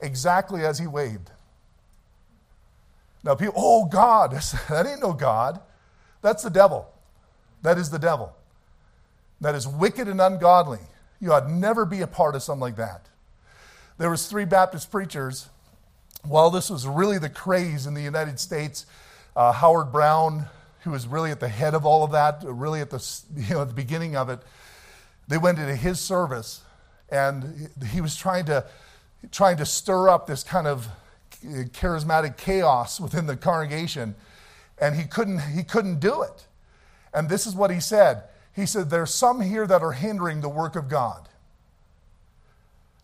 exactly 0.00 0.64
as 0.64 0.78
he 0.78 0.86
waved. 0.86 1.32
Now, 3.24 3.34
people, 3.34 3.54
oh, 3.56 3.86
God, 3.86 4.30
that 4.68 4.86
ain't 4.86 5.00
no 5.00 5.14
God. 5.14 5.60
That's 6.20 6.44
the 6.44 6.50
devil. 6.50 6.88
That 7.62 7.76
is 7.76 7.90
the 7.90 7.98
devil. 7.98 8.36
That 9.40 9.56
is 9.56 9.66
wicked 9.66 10.06
and 10.06 10.20
ungodly. 10.20 10.78
You 11.20 11.32
ought 11.32 11.50
never 11.50 11.84
be 11.84 12.02
a 12.02 12.06
part 12.06 12.36
of 12.36 12.44
something 12.44 12.60
like 12.60 12.76
that. 12.76 13.08
There 14.02 14.10
was 14.10 14.26
three 14.26 14.46
Baptist 14.46 14.90
preachers. 14.90 15.48
While 16.24 16.50
this 16.50 16.70
was 16.70 16.88
really 16.88 17.18
the 17.18 17.28
craze 17.28 17.86
in 17.86 17.94
the 17.94 18.02
United 18.02 18.40
States, 18.40 18.84
uh, 19.36 19.52
Howard-Browne, 19.52 20.46
who 20.80 20.90
was 20.90 21.06
really 21.06 21.30
at 21.30 21.38
the 21.38 21.46
head 21.46 21.72
of 21.72 21.86
all 21.86 22.02
of 22.02 22.10
that, 22.10 22.42
really 22.44 22.80
at 22.80 22.90
the, 22.90 23.20
you 23.36 23.54
know, 23.54 23.62
at 23.62 23.68
the 23.68 23.74
beginning 23.74 24.16
of 24.16 24.28
it, 24.28 24.40
they 25.28 25.38
went 25.38 25.60
into 25.60 25.76
his 25.76 26.00
service 26.00 26.62
and 27.10 27.70
he 27.92 28.00
was 28.00 28.16
trying 28.16 28.44
to, 28.46 28.66
trying 29.30 29.58
to 29.58 29.64
stir 29.64 30.08
up 30.08 30.26
this 30.26 30.42
kind 30.42 30.66
of 30.66 30.88
charismatic 31.44 32.36
chaos 32.36 32.98
within 32.98 33.26
the 33.26 33.36
congregation 33.36 34.16
and 34.80 34.96
he 34.96 35.04
couldn't, 35.04 35.38
he 35.38 35.62
couldn't 35.62 36.00
do 36.00 36.22
it. 36.22 36.48
And 37.14 37.28
this 37.28 37.46
is 37.46 37.54
what 37.54 37.70
he 37.70 37.78
said. 37.78 38.24
He 38.52 38.66
said, 38.66 38.90
There's 38.90 39.14
some 39.14 39.42
here 39.42 39.64
that 39.64 39.80
are 39.80 39.92
hindering 39.92 40.40
the 40.40 40.48
work 40.48 40.74
of 40.74 40.88
God. 40.88 41.28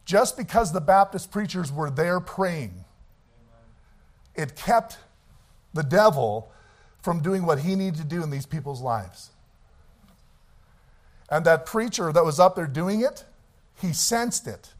Just 0.08 0.38
because 0.38 0.72
the 0.72 0.80
Baptist 0.80 1.30
preachers 1.30 1.70
were 1.70 1.90
there 1.90 2.18
praying, 2.18 2.86
it 4.34 4.56
kept 4.56 4.96
the 5.74 5.82
devil 5.82 6.50
from 7.02 7.20
doing 7.20 7.44
what 7.44 7.58
he 7.58 7.76
needed 7.76 7.98
to 7.98 8.04
do 8.04 8.22
in 8.22 8.30
these 8.30 8.46
people's 8.46 8.80
lives. 8.80 9.28
And 11.28 11.44
that 11.44 11.66
preacher 11.66 12.10
that 12.10 12.24
was 12.24 12.40
up 12.40 12.56
there 12.56 12.66
doing 12.66 13.02
it, 13.02 13.26
he 13.82 13.92
sensed 13.92 14.46
it 14.46 14.72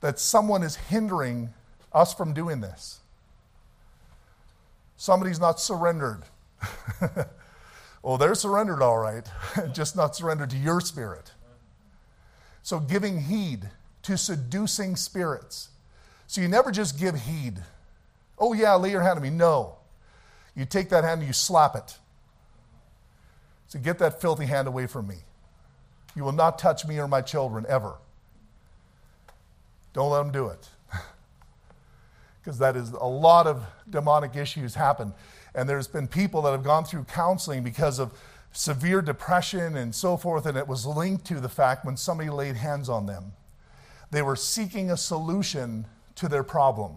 that 0.00 0.18
someone 0.18 0.62
is 0.62 0.76
hindering 0.76 1.50
us 1.92 2.14
from 2.14 2.32
doing 2.32 2.62
this. 2.62 3.00
Somebody's 4.96 5.38
not 5.38 5.60
surrendered. 5.60 6.22
well, 8.02 8.16
they're 8.16 8.34
surrendered 8.34 8.80
all 8.80 8.96
right, 8.96 9.30
just 9.74 9.96
not 9.96 10.16
surrendered 10.16 10.48
to 10.48 10.56
your 10.56 10.80
spirit. 10.80 11.32
So, 12.62 12.80
giving 12.80 13.20
heed 13.20 13.68
to 14.02 14.16
seducing 14.16 14.96
spirits. 14.96 15.68
So, 16.26 16.40
you 16.40 16.48
never 16.48 16.70
just 16.70 16.98
give 16.98 17.14
heed. 17.14 17.58
Oh, 18.38 18.52
yeah, 18.52 18.74
lay 18.74 18.90
your 18.90 19.02
hand 19.02 19.16
on 19.16 19.22
me. 19.22 19.30
No. 19.30 19.76
You 20.54 20.64
take 20.64 20.88
that 20.90 21.04
hand 21.04 21.20
and 21.20 21.26
you 21.26 21.32
slap 21.32 21.74
it. 21.76 21.96
So, 23.68 23.78
get 23.78 23.98
that 23.98 24.20
filthy 24.20 24.46
hand 24.46 24.68
away 24.68 24.86
from 24.86 25.06
me. 25.06 25.16
You 26.14 26.24
will 26.24 26.32
not 26.32 26.58
touch 26.58 26.86
me 26.86 26.98
or 26.98 27.08
my 27.08 27.20
children 27.20 27.64
ever. 27.68 27.96
Don't 29.92 30.10
let 30.10 30.18
them 30.18 30.32
do 30.32 30.48
it. 30.48 30.68
Because 32.42 32.58
that 32.58 32.74
is 32.74 32.90
a 32.92 33.04
lot 33.04 33.46
of 33.46 33.62
demonic 33.90 34.34
issues 34.34 34.74
happen. 34.74 35.12
And 35.54 35.68
there's 35.68 35.86
been 35.86 36.08
people 36.08 36.40
that 36.42 36.52
have 36.52 36.64
gone 36.64 36.84
through 36.84 37.04
counseling 37.04 37.62
because 37.62 37.98
of 37.98 38.12
severe 38.52 39.02
depression 39.02 39.76
and 39.76 39.94
so 39.94 40.16
forth, 40.16 40.46
and 40.46 40.56
it 40.56 40.66
was 40.66 40.86
linked 40.86 41.26
to 41.26 41.40
the 41.40 41.50
fact 41.50 41.84
when 41.84 41.96
somebody 41.96 42.30
laid 42.30 42.56
hands 42.56 42.88
on 42.88 43.06
them, 43.06 43.32
they 44.10 44.22
were 44.22 44.36
seeking 44.36 44.90
a 44.90 44.96
solution 44.96 45.86
to 46.16 46.28
their 46.28 46.42
problem. 46.42 46.96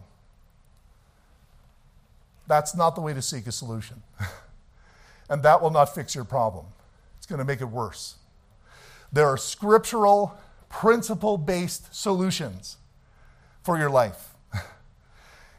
That's 2.47 2.75
not 2.75 2.95
the 2.95 3.01
way 3.01 3.13
to 3.13 3.21
seek 3.21 3.47
a 3.47 3.51
solution. 3.51 4.01
and 5.29 5.43
that 5.43 5.61
will 5.61 5.69
not 5.69 5.93
fix 5.95 6.15
your 6.15 6.25
problem, 6.25 6.65
it's 7.17 7.25
going 7.25 7.39
to 7.39 7.45
make 7.45 7.61
it 7.61 7.65
worse. 7.65 8.15
There 9.11 9.27
are 9.27 9.37
scriptural, 9.37 10.37
principle 10.69 11.37
based 11.37 11.93
solutions 11.93 12.77
for 13.61 13.77
your 13.77 13.89
life. 13.89 14.29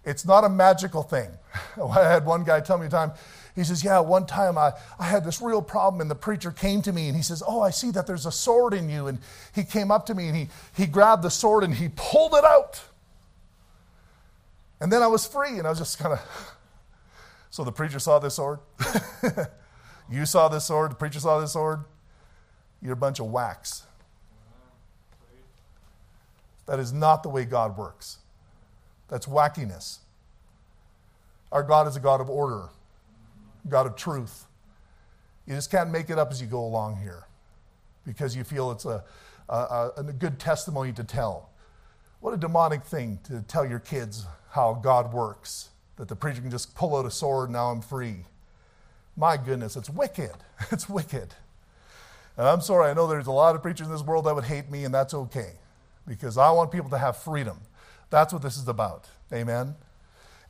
It's 0.06 0.26
not 0.26 0.44
a 0.44 0.50
magical 0.50 1.02
thing. 1.02 1.30
I 1.82 2.02
had 2.02 2.26
one 2.26 2.44
guy 2.44 2.60
tell 2.60 2.76
me 2.76 2.88
a 2.88 2.90
time, 2.90 3.12
he 3.54 3.64
says, 3.64 3.84
Yeah, 3.84 4.00
one 4.00 4.26
time 4.26 4.58
I, 4.58 4.72
I 4.98 5.04
had 5.04 5.24
this 5.24 5.40
real 5.40 5.62
problem, 5.62 6.00
and 6.00 6.10
the 6.10 6.16
preacher 6.16 6.50
came 6.50 6.82
to 6.82 6.92
me 6.92 7.08
and 7.08 7.16
he 7.16 7.22
says, 7.22 7.42
Oh, 7.46 7.60
I 7.60 7.70
see 7.70 7.90
that 7.92 8.06
there's 8.06 8.26
a 8.26 8.32
sword 8.32 8.74
in 8.74 8.88
you. 8.88 9.06
And 9.06 9.18
he 9.54 9.62
came 9.64 9.90
up 9.90 10.06
to 10.06 10.14
me 10.14 10.28
and 10.28 10.36
he, 10.36 10.48
he 10.76 10.86
grabbed 10.86 11.22
the 11.22 11.30
sword 11.30 11.64
and 11.64 11.74
he 11.74 11.88
pulled 11.94 12.34
it 12.34 12.44
out. 12.44 12.82
And 14.80 14.92
then 14.92 15.02
I 15.02 15.06
was 15.06 15.26
free, 15.26 15.58
and 15.58 15.66
I 15.66 15.70
was 15.70 15.78
just 15.78 15.98
kind 15.98 16.14
of. 16.14 16.50
So 17.50 17.62
the 17.62 17.70
preacher 17.70 18.00
saw 18.00 18.18
this 18.18 18.34
sword. 18.34 18.58
you 20.10 20.26
saw 20.26 20.48
this 20.48 20.64
sword. 20.64 20.90
The 20.90 20.96
preacher 20.96 21.20
saw 21.20 21.38
this 21.38 21.52
sword. 21.52 21.84
You're 22.82 22.94
a 22.94 22.96
bunch 22.96 23.20
of 23.20 23.26
wax. 23.26 23.84
That 26.66 26.80
is 26.80 26.92
not 26.92 27.22
the 27.22 27.28
way 27.28 27.44
God 27.44 27.78
works. 27.78 28.18
That's 29.06 29.26
wackiness. 29.26 29.98
Our 31.52 31.62
God 31.62 31.86
is 31.86 31.94
a 31.94 32.00
God 32.00 32.20
of 32.20 32.28
order, 32.28 32.70
God 33.68 33.86
of 33.86 33.96
truth. 33.96 34.46
You 35.46 35.54
just 35.54 35.70
can't 35.70 35.90
make 35.90 36.10
it 36.10 36.18
up 36.18 36.30
as 36.30 36.40
you 36.40 36.46
go 36.46 36.64
along 36.64 36.96
here 36.96 37.24
because 38.06 38.36
you 38.36 38.44
feel 38.44 38.70
it's 38.70 38.84
a, 38.84 39.04
a, 39.48 39.90
a, 39.96 40.02
good 40.02 40.38
testimony 40.38 40.92
to 40.92 41.04
tell. 41.04 41.50
What 42.20 42.34
a 42.34 42.36
demonic 42.36 42.84
thing 42.84 43.18
to 43.24 43.42
tell 43.42 43.66
your 43.66 43.78
kids 43.78 44.26
how 44.50 44.74
God 44.74 45.12
works, 45.12 45.70
that 45.96 46.08
the 46.08 46.16
preacher 46.16 46.40
can 46.40 46.50
just 46.50 46.74
pull 46.74 46.96
out 46.96 47.06
a 47.06 47.10
sword, 47.10 47.50
now 47.50 47.70
I'm 47.70 47.80
free. 47.80 48.24
My 49.16 49.36
goodness, 49.36 49.76
it's 49.76 49.90
wicked. 49.90 50.32
It's 50.70 50.88
wicked. 50.88 51.34
And 52.36 52.48
I'm 52.48 52.60
sorry, 52.60 52.90
I 52.90 52.94
know 52.94 53.06
there's 53.06 53.26
a 53.26 53.32
lot 53.32 53.54
of 53.54 53.62
preachers 53.62 53.86
in 53.86 53.92
this 53.92 54.02
world 54.02 54.24
that 54.24 54.34
would 54.34 54.44
hate 54.44 54.70
me, 54.70 54.84
and 54.84 54.94
that's 54.94 55.12
okay 55.14 55.52
because 56.06 56.38
I 56.38 56.50
want 56.50 56.70
people 56.70 56.90
to 56.90 56.98
have 56.98 57.16
freedom. 57.16 57.58
That's 58.10 58.32
what 58.32 58.42
this 58.42 58.56
is 58.56 58.68
about. 58.68 59.08
Amen? 59.32 59.74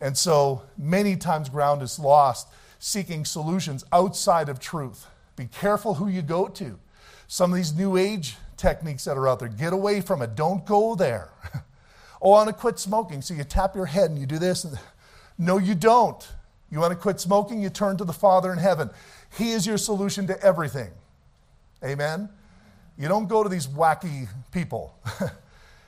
And 0.01 0.17
so 0.17 0.63
many 0.77 1.17
times 1.17 1.49
ground 1.49 1.83
is 1.83 1.99
lost 1.99 2.49
seeking 2.79 3.25
solutions 3.25 3.85
outside 3.93 4.49
of 4.49 4.61
truth. 4.61 5.07
Be 5.37 5.47
careful 5.47 5.95
who 5.95 6.09
you 6.09 6.23
go 6.23 6.49
to. 6.49 6.79
Some 7.27 7.53
of 7.53 7.57
these 7.57 7.75
new 7.75 7.97
age 7.97 8.37
techniques 8.57 9.05
that 9.05 9.17
are 9.17 9.29
out 9.29 9.41
there, 9.41 9.49
get 9.49 9.73
away 9.73 10.01
from 10.01 10.23
it. 10.23 10.35
Don't 10.35 10.65
go 10.65 10.95
there. 10.95 11.31
oh, 12.23 12.33
I 12.33 12.45
want 12.45 12.49
to 12.49 12.55
quit 12.55 12.79
smoking. 12.79 13.23
So 13.23 13.35
you 13.35 13.45
tap 13.45 13.75
your 13.75 13.87
head 13.87 14.11
and 14.11 14.19
you 14.19 14.27
do 14.27 14.39
this. 14.39 14.67
No, 15.39 15.59
you 15.59 15.75
don't. 15.75 16.27
You 16.71 16.81
want 16.81 16.93
to 16.93 16.99
quit 16.99 17.21
smoking, 17.21 17.63
you 17.63 17.71
turn 17.71 17.97
to 17.99 18.05
the 18.05 18.13
Father 18.13 18.53
in 18.53 18.59
heaven. 18.59 18.91
He 19.37 19.53
is 19.53 19.67
your 19.67 19.79
solution 19.79 20.27
to 20.29 20.41
everything. 20.43 20.91
Amen? 21.85 22.29
You 22.99 23.09
don't 23.09 23.29
go 23.29 23.43
to 23.43 23.49
these 23.49 23.67
wacky 23.67 24.29
people. 24.53 24.99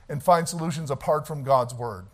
and 0.09 0.23
find 0.23 0.47
solutions 0.47 0.91
apart 0.91 1.27
from 1.27 1.43
God's 1.43 1.73
word. 1.73 2.05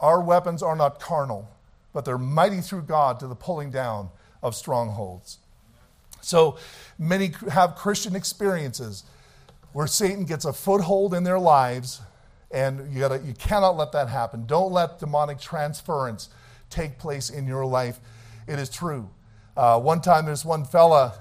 Our 0.00 0.20
weapons 0.20 0.62
are 0.62 0.76
not 0.76 1.00
carnal, 1.00 1.50
but 1.94 2.04
they're 2.04 2.18
mighty 2.18 2.60
through 2.60 2.82
God 2.82 3.18
to 3.20 3.26
the 3.26 3.34
pulling 3.34 3.70
down 3.70 4.10
of 4.42 4.54
strongholds. 4.54 5.38
So 6.20 6.58
many 6.98 7.32
have 7.50 7.76
Christian 7.76 8.14
experiences 8.14 9.04
where 9.72 9.86
Satan 9.86 10.24
gets 10.24 10.44
a 10.44 10.52
foothold 10.52 11.14
in 11.14 11.24
their 11.24 11.38
lives, 11.38 12.00
and 12.50 12.92
you, 12.92 13.00
gotta, 13.00 13.20
you 13.24 13.32
cannot 13.34 13.76
let 13.76 13.92
that 13.92 14.08
happen. 14.08 14.46
Don't 14.46 14.72
let 14.72 14.98
demonic 14.98 15.38
transference 15.38 16.28
take 16.70 16.98
place 16.98 17.30
in 17.30 17.46
your 17.46 17.64
life. 17.64 18.00
It 18.46 18.58
is 18.58 18.68
true. 18.68 19.08
Uh, 19.56 19.78
one 19.80 20.00
time, 20.00 20.26
there's 20.26 20.44
one 20.44 20.64
fella, 20.64 21.14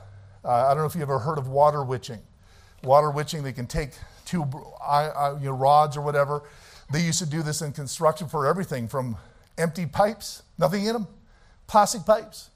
uh, 0.44 0.50
I 0.50 0.70
don't 0.70 0.80
know 0.80 0.86
if 0.86 0.96
you 0.96 1.02
ever 1.02 1.20
heard 1.20 1.38
of 1.38 1.48
water 1.48 1.84
witching. 1.84 2.20
Water 2.84 3.12
witching, 3.12 3.44
they 3.44 3.54
can 3.54 3.68
take 3.68 3.92
two 4.26 4.40
you 4.40 4.50
know, 4.50 5.58
rods 5.58 5.96
or 5.96 6.02
whatever. 6.02 6.44
They 6.92 7.02
used 7.02 7.20
to 7.20 7.26
do 7.26 7.44
this 7.44 7.62
in 7.62 7.72
construction 7.72 8.28
for 8.28 8.48
everything 8.48 8.88
from 8.88 9.18
empty 9.58 9.86
pipes, 9.86 10.44
nothing 10.58 10.86
in 10.86 10.94
them, 10.94 11.08
plastic 11.68 12.06
pipes, 12.06 12.50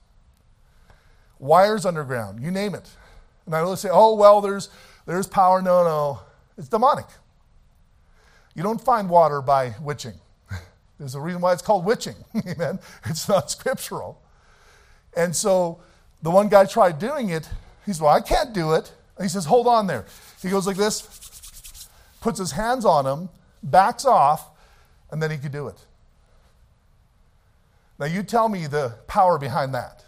wires 1.40 1.86
underground, 1.86 2.42
you 2.42 2.52
name 2.52 2.76
it. 2.76 2.90
And 3.46 3.56
I 3.56 3.60
always 3.60 3.80
say, 3.80 3.90
oh, 3.92 4.16
well, 4.16 4.42
there's, 4.42 4.70
there's 5.06 5.26
power. 5.26 5.62
No, 5.62 5.84
no, 5.84 6.20
it's 6.58 6.68
demonic. 6.68 7.06
You 8.56 8.64
don't 8.64 8.82
find 8.82 9.10
water 9.10 9.42
by 9.42 9.76
witching. 9.82 10.16
There's 11.00 11.16
a 11.16 11.22
reason 11.22 11.42
why 11.42 11.54
it's 11.54 11.62
called 11.62 11.86
witching. 11.86 12.16
Amen. 12.48 12.80
It's 13.06 13.30
not 13.30 13.52
scriptural. 13.52 14.20
And 15.16 15.36
so 15.36 15.80
the 16.24 16.32
one 16.32 16.50
guy 16.50 16.66
tried 16.66 16.98
doing 16.98 17.30
it. 17.30 17.48
He 17.86 17.94
said, 17.94 18.02
Well, 18.02 18.14
I 18.14 18.20
can't 18.20 18.54
do 18.54 18.74
it. 18.74 18.92
And 19.16 19.24
he 19.24 19.30
says, 19.30 19.46
Hold 19.46 19.68
on 19.68 19.86
there. 19.86 20.06
He 20.42 20.50
goes 20.50 20.66
like 20.66 20.76
this 20.76 21.08
puts 22.20 22.40
his 22.40 22.52
hands 22.52 22.84
on 22.84 23.06
him, 23.06 23.30
backs 23.62 24.06
off, 24.06 24.50
and 25.12 25.22
then 25.22 25.32
he 25.32 25.38
could 25.38 25.52
do 25.52 25.68
it. 25.68 25.78
Now, 28.00 28.06
you 28.06 28.24
tell 28.24 28.50
me 28.50 28.68
the 28.68 28.96
power 29.08 29.38
behind 29.38 29.74
that, 29.74 30.06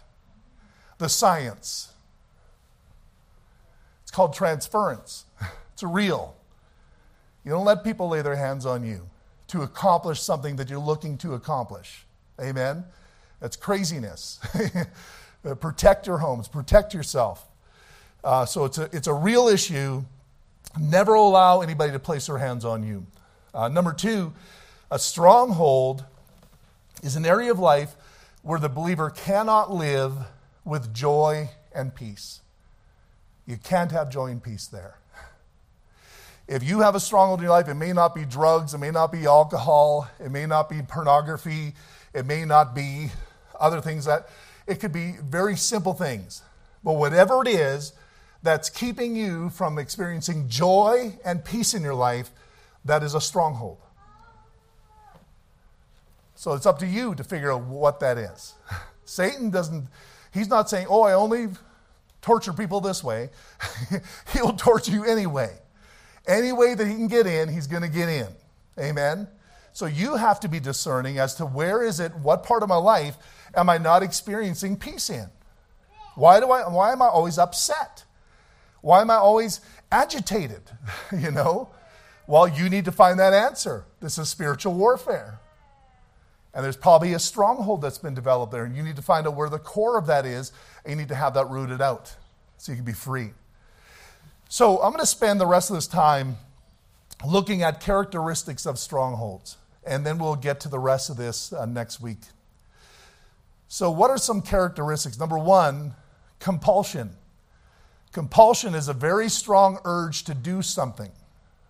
the 0.98 1.08
science. 1.08 1.92
It's 4.02 4.10
called 4.10 4.34
transference, 4.34 5.24
it's 5.72 5.82
real. 5.82 6.36
You 7.44 7.52
don't 7.52 7.64
let 7.64 7.84
people 7.84 8.08
lay 8.08 8.22
their 8.22 8.36
hands 8.36 8.66
on 8.66 8.84
you 8.84 9.08
to 9.48 9.62
accomplish 9.62 10.20
something 10.20 10.56
that 10.56 10.68
you're 10.68 10.78
looking 10.78 11.16
to 11.18 11.32
accomplish. 11.32 12.04
Amen? 12.40 12.84
That's 13.40 13.56
craziness. 13.56 14.38
protect 15.60 16.06
your 16.06 16.18
homes, 16.18 16.48
protect 16.48 16.92
yourself. 16.92 17.46
Uh, 18.22 18.44
so 18.44 18.66
it's 18.66 18.76
a, 18.76 18.90
it's 18.92 19.06
a 19.06 19.14
real 19.14 19.48
issue 19.48 20.04
Never 20.78 21.14
allow 21.14 21.62
anybody 21.62 21.92
to 21.92 21.98
place 21.98 22.26
their 22.26 22.38
hands 22.38 22.64
on 22.64 22.82
you. 22.82 23.06
Uh, 23.52 23.68
number 23.68 23.92
two, 23.92 24.32
a 24.90 24.98
stronghold 24.98 26.04
is 27.02 27.16
an 27.16 27.26
area 27.26 27.50
of 27.50 27.58
life 27.58 27.96
where 28.42 28.58
the 28.58 28.68
believer 28.68 29.10
cannot 29.10 29.72
live 29.72 30.14
with 30.64 30.92
joy 30.94 31.50
and 31.74 31.94
peace. 31.94 32.40
You 33.46 33.56
can't 33.56 33.92
have 33.92 34.10
joy 34.10 34.26
and 34.26 34.42
peace 34.42 34.66
there. 34.66 34.96
If 36.46 36.64
you 36.64 36.80
have 36.80 36.94
a 36.94 37.00
stronghold 37.00 37.40
in 37.40 37.44
your 37.44 37.52
life, 37.52 37.68
it 37.68 37.74
may 37.74 37.92
not 37.92 38.14
be 38.14 38.24
drugs, 38.24 38.74
it 38.74 38.78
may 38.78 38.90
not 38.90 39.12
be 39.12 39.24
alcohol, 39.24 40.08
it 40.18 40.30
may 40.30 40.46
not 40.46 40.68
be 40.68 40.82
pornography, 40.82 41.74
it 42.12 42.26
may 42.26 42.44
not 42.44 42.74
be 42.74 43.10
other 43.58 43.80
things 43.80 44.04
that 44.06 44.28
it 44.66 44.80
could 44.80 44.92
be 44.92 45.14
very 45.22 45.56
simple 45.56 45.94
things. 45.94 46.42
But 46.82 46.94
whatever 46.94 47.42
it 47.42 47.48
is 47.48 47.92
that's 48.42 48.70
keeping 48.70 49.14
you 49.14 49.50
from 49.50 49.78
experiencing 49.78 50.48
joy 50.48 51.18
and 51.24 51.44
peace 51.44 51.74
in 51.74 51.82
your 51.82 51.94
life, 51.94 52.30
that 52.84 53.02
is 53.02 53.14
a 53.14 53.20
stronghold. 53.20 53.78
So 56.40 56.54
it's 56.54 56.64
up 56.64 56.78
to 56.78 56.86
you 56.86 57.14
to 57.16 57.22
figure 57.22 57.52
out 57.52 57.64
what 57.64 58.00
that 58.00 58.16
is. 58.16 58.54
Satan 59.04 59.50
doesn't, 59.50 59.86
he's 60.32 60.48
not 60.48 60.70
saying, 60.70 60.86
oh, 60.88 61.02
I 61.02 61.12
only 61.12 61.48
torture 62.22 62.54
people 62.54 62.80
this 62.80 63.04
way. 63.04 63.28
He'll 64.32 64.54
torture 64.54 64.90
you 64.90 65.04
anyway. 65.04 65.58
Any 66.26 66.52
way 66.52 66.74
that 66.74 66.86
he 66.86 66.94
can 66.94 67.08
get 67.08 67.26
in, 67.26 67.50
he's 67.50 67.66
going 67.66 67.82
to 67.82 67.90
get 67.90 68.08
in. 68.08 68.28
Amen? 68.78 69.28
So 69.74 69.84
you 69.84 70.16
have 70.16 70.40
to 70.40 70.48
be 70.48 70.60
discerning 70.60 71.18
as 71.18 71.34
to 71.34 71.44
where 71.44 71.82
is 71.82 72.00
it, 72.00 72.16
what 72.16 72.42
part 72.42 72.62
of 72.62 72.70
my 72.70 72.76
life 72.76 73.18
am 73.54 73.68
I 73.68 73.76
not 73.76 74.02
experiencing 74.02 74.78
peace 74.78 75.10
in? 75.10 75.26
Why, 76.14 76.40
do 76.40 76.50
I, 76.50 76.66
why 76.70 76.92
am 76.92 77.02
I 77.02 77.08
always 77.08 77.36
upset? 77.36 78.04
Why 78.80 79.02
am 79.02 79.10
I 79.10 79.16
always 79.16 79.60
agitated? 79.92 80.62
you 81.12 81.32
know? 81.32 81.68
Well, 82.26 82.48
you 82.48 82.70
need 82.70 82.86
to 82.86 82.92
find 82.92 83.18
that 83.18 83.34
answer. 83.34 83.84
This 84.00 84.16
is 84.16 84.30
spiritual 84.30 84.72
warfare. 84.72 85.39
And 86.52 86.64
there's 86.64 86.76
probably 86.76 87.12
a 87.12 87.18
stronghold 87.18 87.82
that's 87.82 87.98
been 87.98 88.14
developed 88.14 88.52
there, 88.52 88.64
and 88.64 88.76
you 88.76 88.82
need 88.82 88.96
to 88.96 89.02
find 89.02 89.26
out 89.26 89.34
where 89.34 89.48
the 89.48 89.58
core 89.58 89.96
of 89.96 90.06
that 90.06 90.26
is, 90.26 90.52
and 90.84 90.92
you 90.92 90.96
need 90.96 91.08
to 91.08 91.14
have 91.14 91.34
that 91.34 91.48
rooted 91.48 91.80
out 91.80 92.14
so 92.56 92.72
you 92.72 92.76
can 92.76 92.84
be 92.84 92.92
free. 92.92 93.30
So 94.48 94.82
I'm 94.82 94.90
going 94.90 95.00
to 95.00 95.06
spend 95.06 95.40
the 95.40 95.46
rest 95.46 95.70
of 95.70 95.76
this 95.76 95.86
time 95.86 96.36
looking 97.24 97.62
at 97.62 97.80
characteristics 97.80 98.66
of 98.66 98.78
strongholds, 98.78 99.58
and 99.84 100.04
then 100.04 100.18
we'll 100.18 100.34
get 100.34 100.58
to 100.60 100.68
the 100.68 100.78
rest 100.78 101.08
of 101.08 101.16
this 101.16 101.52
uh, 101.52 101.66
next 101.66 102.00
week. 102.00 102.18
So, 103.68 103.92
what 103.92 104.10
are 104.10 104.18
some 104.18 104.42
characteristics? 104.42 105.20
Number 105.20 105.38
one, 105.38 105.94
compulsion. 106.40 107.10
Compulsion 108.10 108.74
is 108.74 108.88
a 108.88 108.92
very 108.92 109.28
strong 109.28 109.78
urge 109.84 110.24
to 110.24 110.34
do 110.34 110.62
something, 110.62 111.12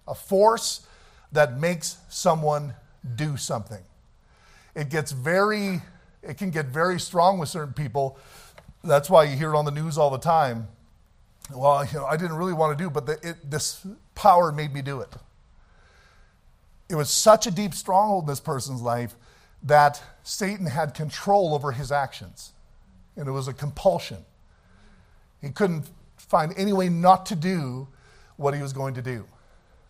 a 0.08 0.14
force 0.14 0.86
that 1.32 1.60
makes 1.60 1.98
someone 2.08 2.72
do 3.14 3.36
something 3.36 3.82
it 4.80 4.88
gets 4.88 5.12
very, 5.12 5.82
it 6.22 6.38
can 6.38 6.50
get 6.50 6.66
very 6.66 6.98
strong 6.98 7.38
with 7.38 7.50
certain 7.50 7.74
people. 7.74 8.18
That's 8.82 9.10
why 9.10 9.24
you 9.24 9.36
hear 9.36 9.52
it 9.52 9.56
on 9.56 9.66
the 9.66 9.70
news 9.70 9.98
all 9.98 10.08
the 10.08 10.18
time. 10.18 10.68
Well, 11.54 11.84
you 11.84 11.98
know, 11.98 12.06
I 12.06 12.16
didn't 12.16 12.36
really 12.36 12.54
want 12.54 12.76
to 12.76 12.82
do, 12.82 12.88
but 12.88 13.04
the, 13.04 13.12
it, 13.22 13.50
this 13.50 13.86
power 14.14 14.50
made 14.50 14.72
me 14.72 14.80
do 14.80 15.00
it. 15.00 15.14
It 16.88 16.94
was 16.94 17.10
such 17.10 17.46
a 17.46 17.50
deep 17.50 17.74
stronghold 17.74 18.24
in 18.24 18.28
this 18.28 18.40
person's 18.40 18.80
life 18.80 19.16
that 19.62 20.02
Satan 20.22 20.64
had 20.64 20.94
control 20.94 21.54
over 21.54 21.72
his 21.72 21.92
actions, 21.92 22.52
and 23.16 23.28
it 23.28 23.32
was 23.32 23.48
a 23.48 23.52
compulsion. 23.52 24.24
He 25.42 25.50
couldn't 25.50 25.90
find 26.16 26.54
any 26.56 26.72
way 26.72 26.88
not 26.88 27.26
to 27.26 27.36
do 27.36 27.86
what 28.36 28.54
he 28.54 28.62
was 28.62 28.72
going 28.72 28.94
to 28.94 29.02
do. 29.02 29.26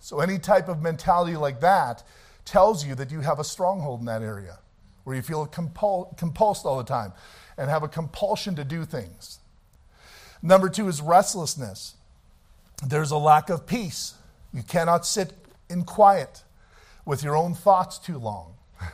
So, 0.01 0.19
any 0.19 0.39
type 0.39 0.69
of 0.69 0.83
mentality 0.83 1.37
like 1.37 1.61
that 1.61 2.03
tells 2.45 2.85
you 2.85 2.97
that 2.97 3.13
you 3.13 3.21
have 3.21 3.39
a 3.39 3.45
stronghold 3.45 4.01
in 4.01 4.07
that 4.07 4.23
area 4.23 4.59
where 5.05 5.17
you 5.17 5.23
feel 5.23 5.47
compul- 5.47 6.17
compulsed 6.17 6.65
all 6.65 6.79
the 6.79 6.85
time 6.85 7.13
and 7.57 7.71
have 7.71 7.83
a 7.83 7.89
compulsion 7.89 8.55
to 8.57 8.65
do 8.65 8.85
things. 8.85 9.39
Number 10.43 10.69
two 10.69 10.89
is 10.89 11.01
restlessness. 11.01 11.95
There's 12.87 13.11
a 13.11 13.19
lack 13.19 13.51
of 13.51 13.67
peace. 13.67 14.15
You 14.55 14.63
cannot 14.63 15.05
sit 15.05 15.33
in 15.69 15.85
quiet 15.85 16.43
with 17.05 17.23
your 17.23 17.37
own 17.37 17.55
thoughts 17.55 17.99
too 17.99 18.19
long. 18.19 18.55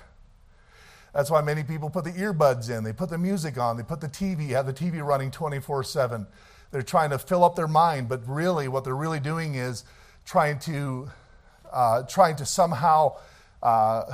That's 1.14 1.31
why 1.31 1.40
many 1.40 1.62
people 1.62 1.88
put 1.90 2.05
the 2.05 2.12
earbuds 2.12 2.77
in, 2.77 2.85
they 2.85 2.92
put 2.92 3.11
the 3.11 3.19
music 3.19 3.59
on, 3.59 3.77
they 3.77 3.83
put 3.83 4.01
the 4.01 4.09
TV, 4.09 4.49
have 4.51 4.66
the 4.66 4.73
TV 4.73 5.05
running 5.05 5.31
24 5.31 5.85
7. 5.85 6.27
They're 6.73 6.83
trying 6.83 7.11
to 7.11 7.19
fill 7.19 7.45
up 7.45 7.55
their 7.55 7.69
mind, 7.69 8.09
but 8.09 8.27
really, 8.29 8.69
what 8.69 8.85
they're 8.85 8.97
really 8.97 9.21
doing 9.21 9.55
is 9.55 9.85
trying 10.25 10.59
to, 10.61 11.09
uh, 11.73 12.03
trying 12.03 12.37
to 12.37 12.45
somehow 12.45 13.16
uh, 13.62 14.12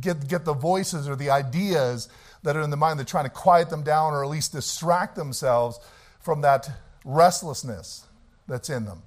get, 0.00 0.28
get 0.28 0.44
the 0.44 0.54
voices 0.54 1.08
or 1.08 1.16
the 1.16 1.30
ideas 1.30 2.08
that 2.42 2.56
are 2.56 2.62
in 2.62 2.70
the 2.70 2.76
mind. 2.76 2.98
They're 2.98 3.06
trying 3.06 3.24
to 3.24 3.30
quiet 3.30 3.70
them 3.70 3.82
down 3.82 4.12
or 4.12 4.24
at 4.24 4.30
least 4.30 4.52
distract 4.52 5.16
themselves 5.16 5.80
from 6.20 6.40
that 6.42 6.70
restlessness 7.04 8.06
that's 8.46 8.70
in 8.70 8.84
them. 8.84 9.02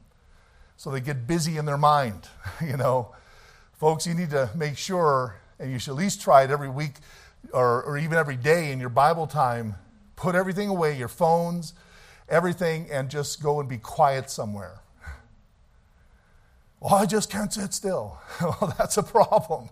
So 0.75 0.91
they 0.91 1.01
get 1.01 1.25
busy 1.25 1.57
in 1.57 1.65
their 1.65 1.77
mind, 1.77 2.27
you 2.65 2.77
know. 2.77 3.13
Folks, 3.73 4.07
you 4.07 4.13
need 4.13 4.31
to 4.31 4.49
make 4.55 4.77
sure, 4.77 5.35
and 5.59 5.71
you 5.71 5.79
should 5.79 5.91
at 5.91 5.97
least 5.97 6.21
try 6.21 6.43
it 6.43 6.51
every 6.51 6.69
week 6.69 6.95
or, 7.53 7.83
or 7.83 7.97
even 7.97 8.17
every 8.17 8.35
day 8.35 8.71
in 8.71 8.79
your 8.79 8.89
Bible 8.89 9.27
time. 9.27 9.75
Put 10.15 10.33
everything 10.33 10.67
away, 10.69 10.97
your 10.97 11.07
phones, 11.07 11.73
everything, 12.27 12.87
and 12.91 13.09
just 13.09 13.41
go 13.41 13.59
and 13.59 13.69
be 13.69 13.77
quiet 13.77 14.29
somewhere. 14.29 14.79
Well, 16.79 16.93
I 16.93 17.07
just 17.07 17.31
can't 17.31 17.51
sit 17.51 17.73
still. 17.73 18.19
well, 18.39 18.71
that's 18.77 18.97
a 18.97 19.03
problem. 19.03 19.69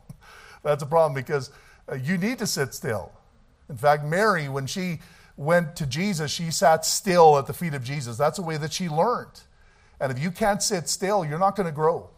That's 0.65 0.82
a 0.82 0.88
problem 0.88 1.13
because 1.13 1.51
uh, 1.89 1.95
you 1.95 2.17
need 2.17 2.39
to 2.39 2.47
sit 2.47 2.73
still. 2.73 3.12
In 3.69 3.78
fact, 3.78 4.04
Mary, 4.04 4.49
when 4.49 4.65
she 4.65 4.99
went 5.38 5.75
to 5.75 5.86
Jesus, 5.86 6.32
she 6.32 6.49
sat 6.49 6.84
still 6.86 7.38
at 7.38 7.45
the 7.45 7.54
feet 7.54 7.75
of 7.75 7.84
Jesus. 7.84 8.17
That's 8.17 8.39
a 8.39 8.41
way 8.41 8.58
that 8.58 8.73
she 8.73 8.89
learned. 8.89 9.41
And 9.99 10.12
if 10.12 10.17
you 10.17 10.32
can't 10.32 10.63
sit 10.63 10.89
still, 10.89 11.23
you're 11.23 11.38
not 11.38 11.56
going 11.56 11.67
to 11.67 11.71
grow. 11.71 12.10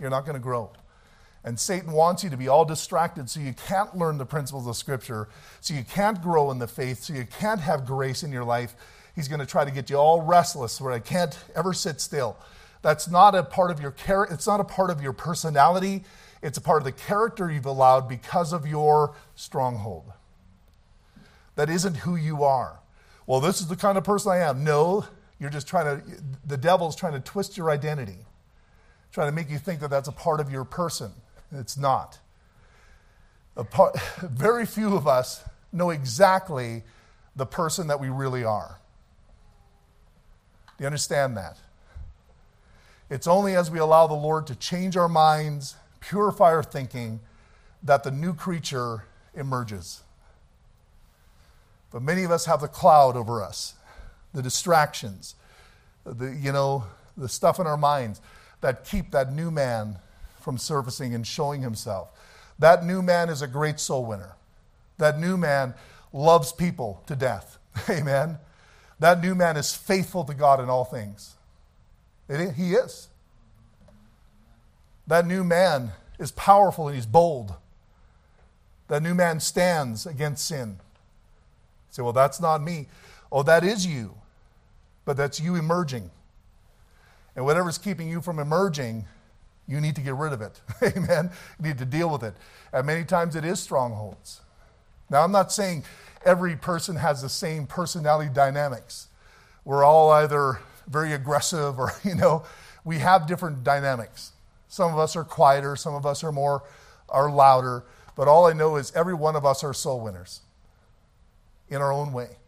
You're 0.00 0.08
not 0.08 0.24
going 0.24 0.34
to 0.34 0.42
grow. 0.42 0.72
And 1.44 1.60
Satan 1.60 1.92
wants 1.92 2.24
you 2.24 2.30
to 2.30 2.38
be 2.38 2.48
all 2.48 2.64
distracted 2.64 3.28
so 3.28 3.38
you 3.38 3.52
can't 3.52 3.94
learn 3.94 4.16
the 4.16 4.24
principles 4.24 4.66
of 4.66 4.74
Scripture, 4.74 5.28
so 5.60 5.74
you 5.74 5.84
can't 5.84 6.22
grow 6.22 6.50
in 6.52 6.58
the 6.58 6.68
faith, 6.68 7.02
so 7.02 7.12
you 7.12 7.26
can't 7.38 7.60
have 7.60 7.84
grace 7.84 8.22
in 8.22 8.32
your 8.32 8.44
life. 8.44 8.74
He's 9.14 9.28
going 9.28 9.40
to 9.40 9.46
try 9.46 9.66
to 9.66 9.70
get 9.70 9.90
you 9.90 9.96
all 9.96 10.22
restless 10.22 10.80
where 10.80 10.92
I 10.92 11.00
can't 11.00 11.38
ever 11.54 11.74
sit 11.74 12.00
still. 12.00 12.38
That's 12.80 13.08
not 13.08 13.34
a 13.34 13.42
part 13.42 13.70
of 13.70 13.78
your 13.78 13.90
character, 13.90 14.34
it's 14.34 14.46
not 14.46 14.58
a 14.58 14.64
part 14.64 14.88
of 14.88 15.02
your 15.02 15.12
personality. 15.12 16.04
It's 16.42 16.58
a 16.58 16.60
part 16.60 16.82
of 16.82 16.84
the 16.84 16.92
character 16.92 17.50
you've 17.50 17.66
allowed 17.66 18.08
because 18.08 18.52
of 18.52 18.66
your 18.66 19.14
stronghold. 19.36 20.12
That 21.54 21.70
isn't 21.70 21.98
who 21.98 22.16
you 22.16 22.42
are. 22.42 22.80
Well, 23.26 23.40
this 23.40 23.60
is 23.60 23.68
the 23.68 23.76
kind 23.76 23.96
of 23.96 24.04
person 24.04 24.32
I 24.32 24.38
am. 24.38 24.64
No, 24.64 25.06
you're 25.38 25.50
just 25.50 25.68
trying 25.68 26.00
to, 26.00 26.06
the 26.44 26.56
devil's 26.56 26.96
trying 26.96 27.12
to 27.12 27.20
twist 27.20 27.56
your 27.56 27.70
identity, 27.70 28.18
trying 29.12 29.28
to 29.28 29.32
make 29.32 29.50
you 29.50 29.58
think 29.58 29.80
that 29.80 29.90
that's 29.90 30.08
a 30.08 30.12
part 30.12 30.40
of 30.40 30.50
your 30.50 30.64
person. 30.64 31.12
It's 31.52 31.76
not. 31.76 32.18
Part, 33.70 34.00
very 34.20 34.66
few 34.66 34.96
of 34.96 35.06
us 35.06 35.44
know 35.72 35.90
exactly 35.90 36.82
the 37.36 37.46
person 37.46 37.86
that 37.86 38.00
we 38.00 38.08
really 38.08 38.44
are. 38.44 38.78
Do 40.76 40.82
you 40.82 40.86
understand 40.86 41.36
that? 41.36 41.58
It's 43.08 43.26
only 43.26 43.54
as 43.54 43.70
we 43.70 43.78
allow 43.78 44.06
the 44.06 44.14
Lord 44.14 44.46
to 44.48 44.54
change 44.54 44.96
our 44.96 45.08
minds 45.08 45.76
purify 46.02 46.52
our 46.52 46.62
thinking, 46.62 47.20
that 47.82 48.04
the 48.04 48.10
new 48.10 48.34
creature 48.34 49.04
emerges. 49.34 50.02
But 51.90 52.02
many 52.02 52.24
of 52.24 52.30
us 52.30 52.46
have 52.46 52.60
the 52.60 52.68
cloud 52.68 53.16
over 53.16 53.42
us, 53.42 53.74
the 54.34 54.42
distractions, 54.42 55.34
the, 56.04 56.36
you 56.40 56.52
know, 56.52 56.84
the 57.16 57.28
stuff 57.28 57.58
in 57.60 57.66
our 57.66 57.76
minds 57.76 58.20
that 58.60 58.84
keep 58.84 59.10
that 59.12 59.32
new 59.32 59.50
man 59.50 59.96
from 60.40 60.58
surfacing 60.58 61.14
and 61.14 61.26
showing 61.26 61.62
himself. 61.62 62.10
That 62.58 62.84
new 62.84 63.02
man 63.02 63.28
is 63.28 63.42
a 63.42 63.46
great 63.46 63.78
soul 63.78 64.04
winner. 64.04 64.36
That 64.98 65.18
new 65.18 65.36
man 65.36 65.74
loves 66.12 66.52
people 66.52 67.02
to 67.06 67.16
death. 67.16 67.58
Amen. 67.90 68.38
That 68.98 69.20
new 69.22 69.34
man 69.34 69.56
is 69.56 69.74
faithful 69.74 70.24
to 70.24 70.34
God 70.34 70.60
in 70.60 70.68
all 70.68 70.84
things. 70.84 71.34
It, 72.28 72.54
he 72.54 72.74
is. 72.74 73.08
That 75.06 75.26
new 75.26 75.44
man 75.44 75.92
is 76.18 76.30
powerful 76.32 76.88
and 76.88 76.94
he's 76.94 77.06
bold. 77.06 77.54
That 78.88 79.02
new 79.02 79.14
man 79.14 79.40
stands 79.40 80.06
against 80.06 80.46
sin. 80.46 80.78
You 80.78 81.94
say, 81.94 82.02
well, 82.02 82.12
that's 82.12 82.40
not 82.40 82.62
me. 82.62 82.88
Oh, 83.30 83.42
that 83.42 83.64
is 83.64 83.86
you, 83.86 84.14
but 85.04 85.16
that's 85.16 85.40
you 85.40 85.56
emerging. 85.56 86.10
And 87.34 87.44
whatever's 87.44 87.78
keeping 87.78 88.08
you 88.08 88.20
from 88.20 88.38
emerging, 88.38 89.06
you 89.66 89.80
need 89.80 89.96
to 89.96 90.02
get 90.02 90.14
rid 90.14 90.32
of 90.32 90.42
it. 90.42 90.60
Amen. 90.96 91.30
You 91.58 91.68
need 91.68 91.78
to 91.78 91.84
deal 91.84 92.10
with 92.10 92.22
it. 92.22 92.34
And 92.72 92.86
many 92.86 93.04
times 93.04 93.36
it 93.36 93.44
is 93.44 93.60
strongholds. 93.60 94.42
Now, 95.08 95.24
I'm 95.24 95.32
not 95.32 95.52
saying 95.52 95.84
every 96.24 96.56
person 96.56 96.96
has 96.96 97.22
the 97.22 97.28
same 97.28 97.66
personality 97.66 98.30
dynamics. 98.32 99.08
We're 99.64 99.84
all 99.84 100.10
either 100.10 100.58
very 100.86 101.12
aggressive 101.12 101.78
or, 101.78 101.92
you 102.04 102.14
know, 102.14 102.44
we 102.84 102.98
have 102.98 103.26
different 103.26 103.64
dynamics. 103.64 104.31
Some 104.72 104.90
of 104.90 104.98
us 104.98 105.16
are 105.16 105.24
quieter, 105.24 105.76
some 105.76 105.94
of 105.94 106.06
us 106.06 106.24
are 106.24 106.32
more 106.32 106.62
are 107.10 107.30
louder, 107.30 107.84
but 108.16 108.26
all 108.26 108.46
I 108.46 108.54
know 108.54 108.76
is 108.76 108.90
every 108.96 109.12
one 109.12 109.36
of 109.36 109.44
us 109.44 109.62
are 109.62 109.74
soul 109.74 110.00
winners 110.00 110.40
in 111.68 111.82
our 111.82 111.92
own 111.92 112.14
way. 112.14 112.38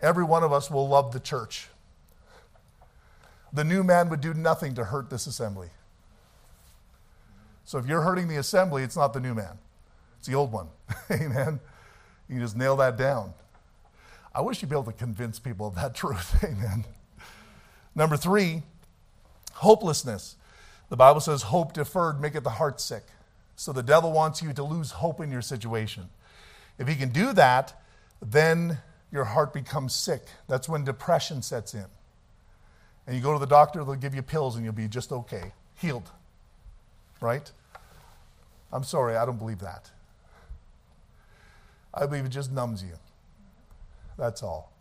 Every 0.00 0.22
one 0.22 0.44
of 0.44 0.52
us 0.52 0.70
will 0.70 0.86
love 0.86 1.12
the 1.12 1.18
church. 1.18 1.66
The 3.52 3.64
new 3.64 3.82
man 3.82 4.08
would 4.08 4.20
do 4.20 4.32
nothing 4.34 4.76
to 4.76 4.84
hurt 4.84 5.10
this 5.10 5.26
assembly. 5.26 5.70
So 7.64 7.78
if 7.78 7.86
you're 7.86 8.02
hurting 8.02 8.28
the 8.28 8.36
assembly, 8.36 8.84
it's 8.84 8.96
not 8.96 9.14
the 9.14 9.20
new 9.20 9.34
man. 9.34 9.58
It's 10.20 10.28
the 10.28 10.36
old 10.36 10.52
one. 10.52 10.68
Amen. 11.10 11.58
You 12.28 12.38
just 12.38 12.56
nail 12.56 12.76
that 12.76 12.96
down. 12.96 13.34
I 14.32 14.42
wish 14.42 14.62
you'd 14.62 14.68
be 14.68 14.76
able 14.76 14.84
to 14.84 14.92
convince 14.92 15.40
people 15.40 15.66
of 15.66 15.74
that 15.74 15.92
truth. 15.96 16.36
Amen. 16.44 16.84
Number 17.96 18.16
three, 18.16 18.62
hopelessness. 19.54 20.36
The 20.88 20.96
Bible 20.96 21.20
says, 21.20 21.42
hope 21.42 21.72
deferred 21.72 22.20
maketh 22.20 22.44
the 22.44 22.50
heart 22.50 22.80
sick. 22.80 23.04
So 23.56 23.72
the 23.72 23.82
devil 23.82 24.12
wants 24.12 24.42
you 24.42 24.52
to 24.52 24.62
lose 24.62 24.92
hope 24.92 25.20
in 25.20 25.30
your 25.30 25.42
situation. 25.42 26.08
If 26.78 26.88
he 26.88 26.94
can 26.94 27.10
do 27.10 27.32
that, 27.32 27.80
then 28.20 28.78
your 29.12 29.24
heart 29.24 29.52
becomes 29.52 29.94
sick. 29.94 30.22
That's 30.48 30.68
when 30.68 30.84
depression 30.84 31.40
sets 31.42 31.74
in. 31.74 31.86
And 33.06 33.14
you 33.14 33.22
go 33.22 33.32
to 33.32 33.38
the 33.38 33.46
doctor, 33.46 33.84
they'll 33.84 33.94
give 33.94 34.14
you 34.14 34.22
pills 34.22 34.56
and 34.56 34.64
you'll 34.64 34.74
be 34.74 34.88
just 34.88 35.12
okay, 35.12 35.52
healed. 35.76 36.10
Right? 37.20 37.50
I'm 38.72 38.82
sorry, 38.82 39.16
I 39.16 39.24
don't 39.24 39.38
believe 39.38 39.60
that. 39.60 39.90
I 41.92 42.06
believe 42.06 42.24
it 42.24 42.30
just 42.30 42.50
numbs 42.50 42.82
you. 42.82 42.98
That's 44.18 44.42
all. 44.42 44.72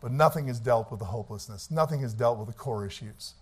But 0.00 0.12
nothing 0.12 0.48
is 0.48 0.58
dealt 0.58 0.90
with 0.90 1.00
the 1.00 1.06
hopelessness. 1.06 1.70
Nothing 1.70 2.00
is 2.00 2.14
dealt 2.14 2.38
with 2.38 2.48
the 2.48 2.54
core 2.54 2.86
issues. 2.86 3.34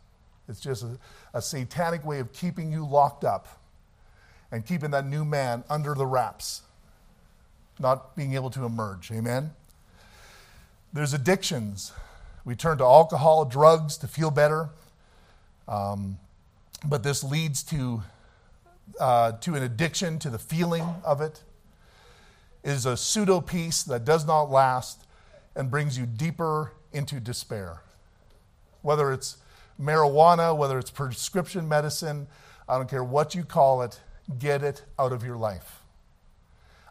It's 0.49 0.61
just 0.61 0.83
a, 0.83 0.99
a 1.35 1.43
satanic 1.43 2.05
way 2.05 2.21
of 2.21 2.33
keeping 2.33 2.73
you 2.73 2.87
locked 2.87 3.25
up 3.25 3.61
and 4.51 4.65
keeping 4.65 4.91
that 4.93 5.07
new 5.07 5.25
man 5.25 5.65
under 5.69 5.95
the 5.95 6.07
wraps, 6.07 6.63
not 7.79 8.17
being 8.17 8.35
able 8.35 8.51
to 8.51 8.65
emerge. 8.65 9.11
Amen? 9.11 9.51
There's 10.93 11.13
addictions. 11.13 11.93
We 12.45 12.55
turn 12.57 12.79
to 12.79 12.85
alcohol, 12.85 13.45
drugs 13.45 13.99
to 13.99 14.09
feel 14.09 14.31
better. 14.31 14.71
Um, 15.67 16.19
but 16.85 17.03
this 17.03 17.23
leads 17.23 17.63
to, 17.65 18.03
uh, 18.99 19.33
to 19.33 19.55
an 19.55 19.63
addiction 19.63 20.19
to 20.21 20.31
the 20.31 20.39
feeling 20.39 20.85
of 21.05 21.21
it. 21.21 21.43
It 22.63 22.71
is 22.71 22.87
a 22.87 22.97
pseudo 22.97 23.41
peace 23.41 23.83
that 23.83 24.05
does 24.05 24.27
not 24.27 24.51
last 24.51 25.05
and 25.55 25.71
brings 25.71 25.99
you 25.99 26.07
deeper 26.07 26.73
into 26.93 27.21
despair. 27.21 27.83
Whether 28.81 29.13
it's 29.13 29.37
marijuana, 29.81 30.57
whether 30.57 30.79
it's 30.79 30.91
prescription 30.91 31.69
medicine, 31.69 32.27
I 32.69 32.77
don't 32.77 32.89
care 32.89 33.05
what 33.05 33.35
you 33.35 33.45
call 33.45 33.83
it, 33.83 34.01
get 34.39 34.63
it 34.63 34.85
out 34.99 35.13
of 35.13 35.25
your 35.25 35.37
life. 35.37 35.81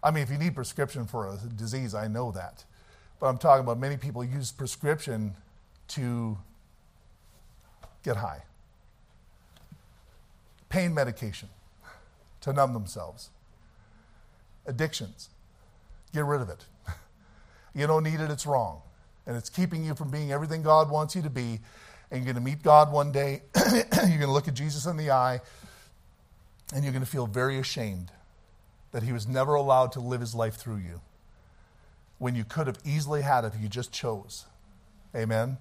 I 0.04 0.12
mean, 0.12 0.24
if 0.24 0.32
you 0.32 0.38
need 0.38 0.56
prescription 0.56 1.06
for 1.06 1.28
a 1.28 1.38
disease, 1.56 1.94
I 1.94 2.08
know 2.08 2.32
that. 2.32 2.64
But 3.20 3.28
I'm 3.28 3.38
talking 3.38 3.64
about 3.64 3.80
many 3.80 3.98
people 3.98 4.24
use 4.24 4.52
prescription 4.52 5.36
to 5.90 6.38
get 8.04 8.18
high. 8.18 8.44
Pain 10.70 10.94
medication 10.94 11.50
to 12.42 12.54
numb 12.54 12.74
themselves. 12.74 13.30
Addictions. 14.66 15.30
Get 16.14 16.26
rid 16.26 16.42
of 16.42 16.50
it. 16.50 16.66
you 17.76 17.88
don't 17.88 18.04
need 18.04 18.20
it, 18.20 18.30
it's 18.30 18.46
wrong. 18.46 18.82
And 19.26 19.36
it's 19.36 19.50
keeping 19.50 19.84
you 19.84 19.94
from 19.94 20.10
being 20.10 20.32
everything 20.32 20.62
God 20.62 20.90
wants 20.90 21.16
you 21.16 21.22
to 21.22 21.30
be. 21.30 21.60
And 22.10 22.24
you're 22.24 22.34
going 22.34 22.44
to 22.44 22.50
meet 22.50 22.64
God 22.64 22.92
one 22.92 23.12
day. 23.12 23.42
you're 23.72 23.84
going 23.84 24.20
to 24.22 24.32
look 24.32 24.48
at 24.48 24.54
Jesus 24.54 24.86
in 24.86 24.98
the 24.98 25.12
eye. 25.12 25.42
And 26.74 26.84
you're 26.84 26.94
going 26.94 27.04
to 27.04 27.10
feel 27.10 27.28
very 27.28 27.60
ashamed 27.60 28.12
that 28.92 29.04
he 29.04 29.12
was 29.12 29.28
never 29.28 29.56
allowed 29.56 29.92
to 29.94 30.00
live 30.00 30.22
his 30.22 30.34
life 30.34 30.56
through 30.56 30.78
you 30.78 31.02
when 32.18 32.36
you 32.36 32.44
could 32.44 32.68
have 32.68 32.80
easily 32.84 33.22
had 33.22 33.46
it 33.46 33.54
if 33.54 33.62
you 33.62 33.68
just 33.68 33.92
chose. 33.92 34.46
Amen? 35.16 35.58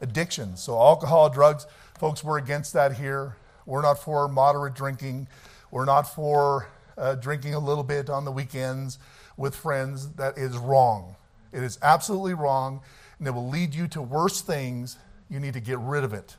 Addiction. 0.00 0.56
So, 0.56 0.78
alcohol, 0.78 1.30
drugs, 1.30 1.66
folks, 1.98 2.22
we're 2.22 2.38
against 2.38 2.72
that 2.74 2.94
here. 2.94 3.36
We're 3.64 3.82
not 3.82 3.98
for 3.98 4.28
moderate 4.28 4.74
drinking. 4.74 5.28
We're 5.70 5.84
not 5.84 6.02
for 6.02 6.68
uh, 6.96 7.16
drinking 7.16 7.54
a 7.54 7.58
little 7.58 7.84
bit 7.84 8.08
on 8.08 8.24
the 8.24 8.32
weekends 8.32 8.98
with 9.36 9.54
friends. 9.54 10.12
That 10.12 10.38
is 10.38 10.56
wrong. 10.56 11.16
It 11.52 11.62
is 11.62 11.78
absolutely 11.82 12.34
wrong, 12.34 12.80
and 13.18 13.26
it 13.26 13.32
will 13.32 13.48
lead 13.48 13.74
you 13.74 13.88
to 13.88 14.02
worse 14.02 14.40
things. 14.40 14.98
You 15.28 15.40
need 15.40 15.54
to 15.54 15.60
get 15.60 15.78
rid 15.78 16.04
of 16.04 16.12
it. 16.12 16.36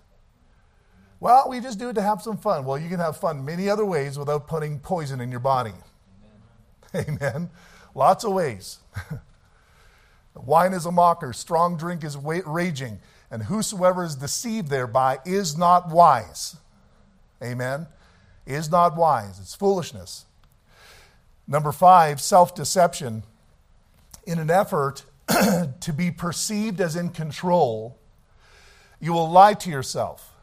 Well, 1.19 1.47
we 1.49 1.59
just 1.59 1.79
do 1.79 1.89
it 1.89 1.93
to 1.93 2.01
have 2.01 2.21
some 2.21 2.37
fun. 2.37 2.65
Well, 2.65 2.77
you 2.77 2.89
can 2.89 2.99
have 2.99 3.17
fun 3.17 3.43
many 3.43 3.69
other 3.69 3.85
ways 3.85 4.19
without 4.19 4.47
putting 4.47 4.79
poison 4.79 5.19
in 5.19 5.31
your 5.31 5.39
body. 5.39 5.73
Amen. 6.93 7.19
Amen. 7.21 7.49
Lots 7.95 8.23
of 8.23 8.33
ways. 8.33 8.79
Wine 10.35 10.73
is 10.73 10.85
a 10.85 10.91
mocker, 10.91 11.33
strong 11.33 11.77
drink 11.77 12.03
is 12.03 12.15
raging, 12.15 12.99
and 13.31 13.43
whosoever 13.43 14.03
is 14.03 14.15
deceived 14.15 14.69
thereby 14.69 15.17
is 15.25 15.57
not 15.57 15.89
wise. 15.89 16.57
Amen. 17.43 17.87
Is 18.45 18.69
not 18.69 18.95
wise. 18.95 19.39
It's 19.39 19.55
foolishness. 19.55 20.25
Number 21.47 21.71
five, 21.71 22.21
self 22.21 22.53
deception. 22.53 23.23
In 24.25 24.39
an 24.39 24.49
effort 24.49 25.05
to 25.27 25.93
be 25.95 26.11
perceived 26.11 26.81
as 26.81 26.95
in 26.95 27.09
control, 27.09 27.97
you 28.99 29.13
will 29.13 29.29
lie 29.29 29.53
to 29.53 29.69
yourself 29.69 30.33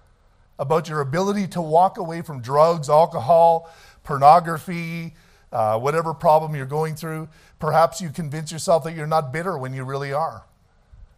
about 0.58 0.88
your 0.88 1.00
ability 1.00 1.46
to 1.48 1.60
walk 1.60 1.98
away 1.98 2.22
from 2.22 2.40
drugs, 2.40 2.88
alcohol, 2.88 3.72
pornography, 4.04 5.14
uh, 5.52 5.78
whatever 5.78 6.14
problem 6.14 6.54
you're 6.54 6.66
going 6.66 6.94
through. 6.94 7.28
Perhaps 7.58 8.00
you 8.00 8.10
convince 8.10 8.52
yourself 8.52 8.84
that 8.84 8.94
you're 8.94 9.06
not 9.06 9.32
bitter 9.32 9.58
when 9.58 9.72
you 9.72 9.84
really 9.84 10.12
are. 10.12 10.44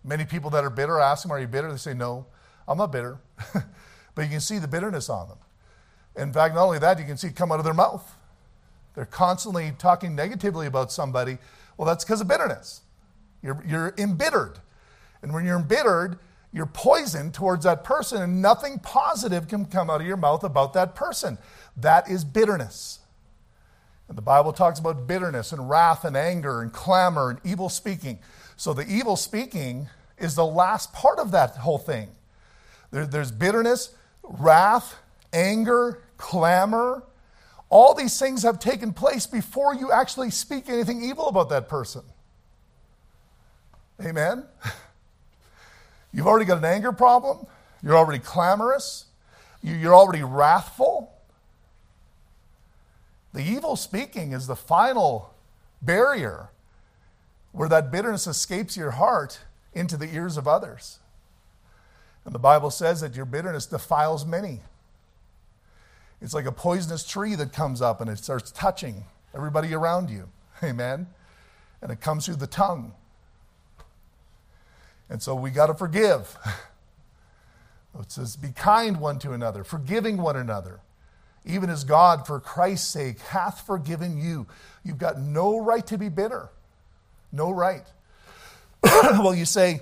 Many 0.04 0.24
people 0.24 0.50
that 0.50 0.64
are 0.64 0.70
bitter 0.70 1.00
ask 1.00 1.22
them, 1.22 1.32
Are 1.32 1.40
you 1.40 1.48
bitter? 1.48 1.70
They 1.70 1.76
say, 1.76 1.94
No, 1.94 2.26
I'm 2.68 2.78
not 2.78 2.92
bitter. 2.92 3.18
but 4.14 4.22
you 4.22 4.28
can 4.30 4.40
see 4.40 4.58
the 4.58 4.68
bitterness 4.68 5.08
on 5.08 5.28
them. 5.28 5.38
In 6.16 6.32
fact, 6.32 6.54
not 6.54 6.64
only 6.64 6.78
that, 6.78 6.98
you 6.98 7.04
can 7.04 7.16
see 7.16 7.28
it 7.28 7.36
come 7.36 7.52
out 7.52 7.58
of 7.58 7.64
their 7.64 7.74
mouth. 7.74 8.16
They're 8.94 9.04
constantly 9.04 9.72
talking 9.78 10.14
negatively 10.14 10.66
about 10.66 10.90
somebody. 10.90 11.38
Well, 11.76 11.86
that's 11.86 12.04
because 12.04 12.20
of 12.22 12.28
bitterness. 12.28 12.80
You're, 13.42 13.62
you're 13.66 13.94
embittered. 13.98 14.58
And 15.22 15.34
when 15.34 15.44
you're 15.44 15.58
embittered, 15.58 16.18
you're 16.56 16.64
poisoned 16.64 17.34
towards 17.34 17.64
that 17.64 17.84
person, 17.84 18.22
and 18.22 18.40
nothing 18.40 18.78
positive 18.78 19.46
can 19.46 19.66
come 19.66 19.90
out 19.90 20.00
of 20.00 20.06
your 20.06 20.16
mouth 20.16 20.42
about 20.42 20.72
that 20.72 20.94
person. 20.94 21.36
That 21.76 22.08
is 22.10 22.24
bitterness. 22.24 23.00
And 24.08 24.16
the 24.16 24.22
Bible 24.22 24.54
talks 24.54 24.78
about 24.78 25.06
bitterness 25.06 25.52
and 25.52 25.68
wrath 25.68 26.06
and 26.06 26.16
anger 26.16 26.62
and 26.62 26.72
clamor 26.72 27.28
and 27.28 27.40
evil 27.44 27.68
speaking. 27.68 28.20
So 28.56 28.72
the 28.72 28.86
evil 28.88 29.16
speaking 29.16 29.88
is 30.16 30.34
the 30.34 30.46
last 30.46 30.94
part 30.94 31.18
of 31.18 31.30
that 31.32 31.56
whole 31.56 31.76
thing. 31.76 32.08
There, 32.90 33.06
there's 33.06 33.30
bitterness, 33.30 33.94
wrath, 34.22 34.96
anger, 35.34 36.04
clamor. 36.16 37.02
All 37.68 37.92
these 37.92 38.18
things 38.18 38.44
have 38.44 38.58
taken 38.60 38.94
place 38.94 39.26
before 39.26 39.74
you 39.74 39.92
actually 39.92 40.30
speak 40.30 40.70
anything 40.70 41.04
evil 41.04 41.28
about 41.28 41.50
that 41.50 41.68
person. 41.68 42.00
Amen? 44.02 44.46
You've 46.16 46.26
already 46.26 46.46
got 46.46 46.56
an 46.56 46.64
anger 46.64 46.92
problem. 46.92 47.46
You're 47.82 47.94
already 47.94 48.20
clamorous. 48.20 49.04
You're 49.62 49.94
already 49.94 50.22
wrathful. 50.22 51.12
The 53.34 53.42
evil 53.42 53.76
speaking 53.76 54.32
is 54.32 54.46
the 54.46 54.56
final 54.56 55.34
barrier 55.82 56.48
where 57.52 57.68
that 57.68 57.92
bitterness 57.92 58.26
escapes 58.26 58.78
your 58.78 58.92
heart 58.92 59.40
into 59.74 59.98
the 59.98 60.06
ears 60.06 60.38
of 60.38 60.48
others. 60.48 61.00
And 62.24 62.34
the 62.34 62.38
Bible 62.38 62.70
says 62.70 63.02
that 63.02 63.14
your 63.14 63.26
bitterness 63.26 63.66
defiles 63.66 64.24
many. 64.24 64.62
It's 66.22 66.32
like 66.32 66.46
a 66.46 66.52
poisonous 66.52 67.06
tree 67.06 67.34
that 67.34 67.52
comes 67.52 67.82
up 67.82 68.00
and 68.00 68.08
it 68.08 68.16
starts 68.16 68.50
touching 68.52 69.04
everybody 69.34 69.74
around 69.74 70.08
you. 70.08 70.30
Amen. 70.62 71.08
And 71.82 71.92
it 71.92 72.00
comes 72.00 72.24
through 72.24 72.36
the 72.36 72.46
tongue. 72.46 72.94
And 75.08 75.22
so 75.22 75.34
we 75.34 75.50
got 75.50 75.66
to 75.66 75.74
forgive. 75.74 76.36
It 77.98 78.12
says, 78.12 78.36
be 78.36 78.50
kind 78.50 79.00
one 79.00 79.18
to 79.20 79.32
another, 79.32 79.64
forgiving 79.64 80.18
one 80.18 80.36
another 80.36 80.80
even 81.46 81.70
as 81.70 81.84
God, 81.84 82.26
for 82.26 82.40
Christ's 82.40 82.88
sake, 82.88 83.20
hath 83.20 83.64
forgiven 83.64 84.18
you. 84.18 84.46
You've 84.84 84.98
got 84.98 85.18
no 85.18 85.58
right 85.58 85.86
to 85.86 85.96
be 85.96 86.08
bitter. 86.08 86.50
No 87.30 87.50
right. 87.50 87.84
well, 88.82 89.34
you 89.34 89.44
say, 89.44 89.80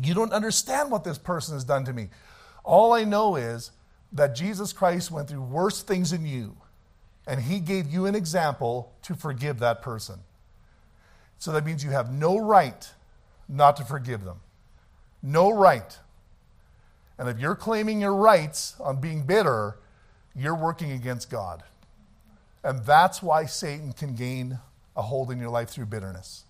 You 0.00 0.12
don't 0.14 0.32
understand 0.32 0.90
what 0.90 1.04
this 1.04 1.18
person 1.18 1.54
has 1.54 1.64
done 1.64 1.84
to 1.84 1.92
me. 1.92 2.08
All 2.64 2.92
I 2.92 3.04
know 3.04 3.36
is 3.36 3.70
that 4.12 4.34
Jesus 4.34 4.72
Christ 4.72 5.10
went 5.10 5.28
through 5.28 5.42
worse 5.42 5.82
things 5.82 6.10
than 6.10 6.26
you, 6.26 6.56
and 7.26 7.40
he 7.40 7.60
gave 7.60 7.86
you 7.86 8.06
an 8.06 8.14
example 8.14 8.92
to 9.02 9.14
forgive 9.14 9.60
that 9.60 9.82
person. 9.82 10.18
So 11.38 11.52
that 11.52 11.64
means 11.64 11.84
you 11.84 11.90
have 11.90 12.12
no 12.12 12.38
right 12.38 12.90
not 13.48 13.76
to 13.76 13.84
forgive 13.84 14.24
them. 14.24 14.40
No 15.22 15.50
right. 15.50 15.98
And 17.18 17.28
if 17.28 17.38
you're 17.38 17.54
claiming 17.54 18.00
your 18.00 18.14
rights 18.14 18.74
on 18.80 19.00
being 19.00 19.22
bitter, 19.22 19.76
you're 20.34 20.56
working 20.56 20.92
against 20.92 21.30
God. 21.30 21.62
And 22.64 22.84
that's 22.84 23.22
why 23.22 23.46
Satan 23.46 23.92
can 23.92 24.14
gain 24.14 24.58
a 24.96 25.02
hold 25.02 25.30
in 25.30 25.38
your 25.38 25.50
life 25.50 25.68
through 25.68 25.86
bitterness. 25.86 26.44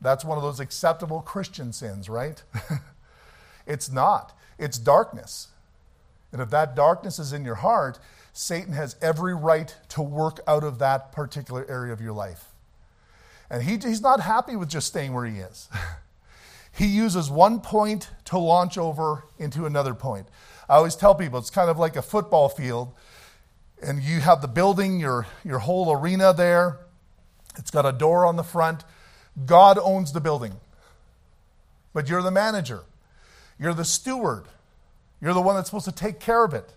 That's 0.00 0.24
one 0.24 0.38
of 0.38 0.42
those 0.42 0.60
acceptable 0.60 1.20
Christian 1.20 1.72
sins, 1.72 2.08
right? 2.08 2.42
it's 3.66 3.90
not. 3.90 4.36
It's 4.58 4.78
darkness. 4.78 5.48
And 6.32 6.40
if 6.40 6.50
that 6.50 6.74
darkness 6.74 7.18
is 7.18 7.32
in 7.32 7.44
your 7.44 7.56
heart, 7.56 7.98
Satan 8.32 8.72
has 8.72 8.96
every 9.02 9.34
right 9.34 9.74
to 9.90 10.02
work 10.02 10.40
out 10.46 10.64
of 10.64 10.78
that 10.78 11.12
particular 11.12 11.66
area 11.68 11.92
of 11.92 12.00
your 12.00 12.12
life. 12.12 12.49
And 13.50 13.62
he, 13.64 13.72
he's 13.78 14.00
not 14.00 14.20
happy 14.20 14.54
with 14.54 14.68
just 14.68 14.86
staying 14.86 15.12
where 15.12 15.26
he 15.26 15.38
is. 15.38 15.68
he 16.72 16.86
uses 16.86 17.28
one 17.28 17.60
point 17.60 18.10
to 18.26 18.38
launch 18.38 18.78
over 18.78 19.24
into 19.38 19.66
another 19.66 19.92
point. 19.92 20.28
I 20.68 20.76
always 20.76 20.94
tell 20.94 21.16
people 21.16 21.40
it's 21.40 21.50
kind 21.50 21.68
of 21.68 21.78
like 21.78 21.96
a 21.96 22.02
football 22.02 22.48
field, 22.48 22.92
and 23.82 24.02
you 24.02 24.20
have 24.20 24.40
the 24.40 24.48
building, 24.48 25.00
your, 25.00 25.26
your 25.44 25.58
whole 25.58 25.92
arena 25.92 26.32
there. 26.32 26.78
It's 27.56 27.72
got 27.72 27.84
a 27.84 27.92
door 27.92 28.24
on 28.24 28.36
the 28.36 28.44
front. 28.44 28.84
God 29.46 29.78
owns 29.78 30.12
the 30.12 30.20
building, 30.20 30.54
but 31.92 32.08
you're 32.08 32.22
the 32.22 32.30
manager, 32.30 32.82
you're 33.58 33.74
the 33.74 33.84
steward, 33.84 34.44
you're 35.20 35.34
the 35.34 35.40
one 35.40 35.54
that's 35.54 35.68
supposed 35.68 35.86
to 35.86 35.92
take 35.92 36.20
care 36.20 36.44
of 36.44 36.54
it. 36.54 36.74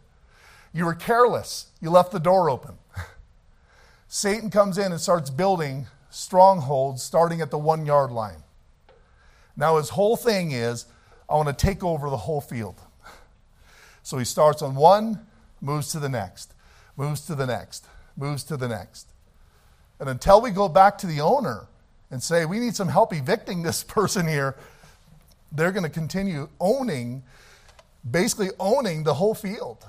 You 0.74 0.86
were 0.86 0.96
careless, 0.96 1.68
you 1.82 1.90
left 1.90 2.12
the 2.12 2.20
door 2.20 2.50
open. 2.50 2.76
Satan 4.08 4.50
comes 4.50 4.78
in 4.78 4.92
and 4.92 5.00
starts 5.00 5.30
building 5.30 5.88
strongholds 6.14 7.02
starting 7.02 7.42
at 7.42 7.50
the 7.50 7.58
one 7.58 7.86
yard 7.86 8.12
line. 8.12 8.44
Now, 9.58 9.78
his 9.78 9.90
whole 9.90 10.16
thing 10.16 10.52
is, 10.52 10.86
I 11.30 11.36
want 11.36 11.48
to 11.48 11.54
take 11.54 11.84
over 11.84 12.10
the 12.10 12.18
whole 12.18 12.42
field. 12.42 12.80
So 14.04 14.18
he 14.18 14.26
starts 14.26 14.62
on 14.62 14.76
one, 14.76 15.26
moves 15.62 15.92
to 15.94 16.00
the 16.00 16.10
next, 16.10 16.54
moves 16.98 17.22
to 17.28 17.36
the 17.36 17.46
next, 17.46 17.88
moves 18.18 18.44
to 18.46 18.58
the 18.58 18.68
next. 18.68 19.08
And 20.00 20.10
until 20.10 20.42
we 20.42 20.52
go 20.52 20.68
back 20.68 20.98
to 21.00 21.08
the 21.08 21.22
owner 21.22 21.68
and 22.12 22.22
say, 22.22 22.46
we 22.46 22.60
need 22.60 22.76
some 22.76 22.90
help 22.90 23.14
evicting 23.14 23.64
this 23.64 23.84
person 23.84 24.28
here, 24.28 24.56
they're 25.52 25.72
going 25.72 25.84
to 25.84 25.90
continue 25.90 26.50
owning, 26.60 27.24
basically 28.10 28.50
owning 28.60 29.04
the 29.04 29.14
whole 29.16 29.36
field. 29.36 29.86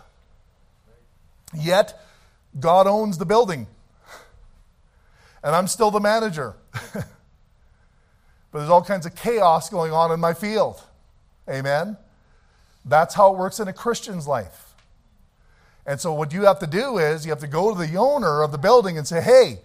Yet, 1.54 2.00
God 2.60 2.86
owns 2.86 3.18
the 3.18 3.26
building 3.26 3.66
and 5.44 5.54
I'm 5.54 5.68
still 5.68 5.90
the 5.90 6.00
manager. 6.00 6.56
but 6.72 7.04
there's 8.50 8.70
all 8.70 8.82
kinds 8.82 9.04
of 9.04 9.14
chaos 9.14 9.68
going 9.68 9.92
on 9.92 10.10
in 10.10 10.18
my 10.18 10.32
field. 10.32 10.82
Amen? 11.48 11.98
That's 12.86 13.14
how 13.14 13.32
it 13.34 13.38
works 13.38 13.60
in 13.60 13.68
a 13.68 13.72
Christian's 13.72 14.26
life. 14.26 14.74
And 15.86 16.00
so, 16.00 16.14
what 16.14 16.32
you 16.32 16.42
have 16.44 16.58
to 16.60 16.66
do 16.66 16.96
is 16.96 17.26
you 17.26 17.30
have 17.30 17.40
to 17.40 17.46
go 17.46 17.74
to 17.74 17.86
the 17.86 17.98
owner 17.98 18.42
of 18.42 18.52
the 18.52 18.58
building 18.58 18.96
and 18.96 19.06
say, 19.06 19.20
Hey, 19.20 19.60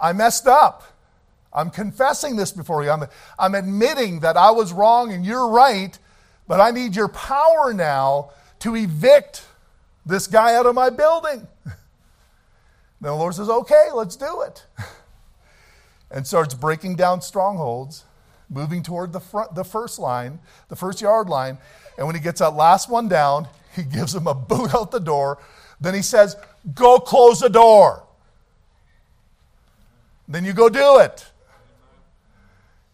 I 0.00 0.14
messed 0.14 0.48
up. 0.48 0.82
I'm 1.52 1.68
confessing 1.68 2.36
this 2.36 2.50
before 2.50 2.82
you. 2.82 2.90
I'm, 2.90 3.04
I'm 3.38 3.54
admitting 3.54 4.20
that 4.20 4.38
I 4.38 4.50
was 4.50 4.72
wrong 4.72 5.12
and 5.12 5.26
you're 5.26 5.48
right, 5.48 5.98
but 6.48 6.58
I 6.60 6.70
need 6.70 6.96
your 6.96 7.08
power 7.08 7.74
now 7.74 8.30
to 8.60 8.74
evict 8.74 9.44
this 10.06 10.26
guy 10.26 10.54
out 10.54 10.64
of 10.64 10.74
my 10.74 10.88
building. 10.88 11.46
Then 13.02 13.10
the 13.10 13.16
Lord 13.16 13.34
says, 13.34 13.50
Okay, 13.50 13.88
let's 13.92 14.16
do 14.16 14.42
it. 14.42 14.64
and 16.12 16.26
starts 16.26 16.54
breaking 16.54 16.96
down 16.96 17.20
strongholds, 17.22 18.04
moving 18.48 18.82
toward 18.82 19.12
the, 19.12 19.20
front, 19.20 19.54
the 19.54 19.64
first 19.64 19.98
line, 19.98 20.38
the 20.68 20.76
first 20.76 21.00
yard 21.00 21.28
line. 21.28 21.58
And 21.96 22.06
when 22.06 22.14
he 22.14 22.20
gets 22.20 22.40
that 22.40 22.50
last 22.54 22.88
one 22.88 23.08
down, 23.08 23.48
he 23.76 23.82
gives 23.82 24.14
him 24.14 24.26
a 24.26 24.34
boot 24.34 24.74
out 24.74 24.90
the 24.90 25.00
door. 25.00 25.38
Then 25.80 25.94
he 25.94 26.02
says, 26.02 26.36
Go 26.74 26.98
close 26.98 27.40
the 27.40 27.48
door. 27.48 28.04
Then 30.28 30.44
you 30.44 30.52
go 30.52 30.68
do 30.68 30.98
it. 30.98 31.26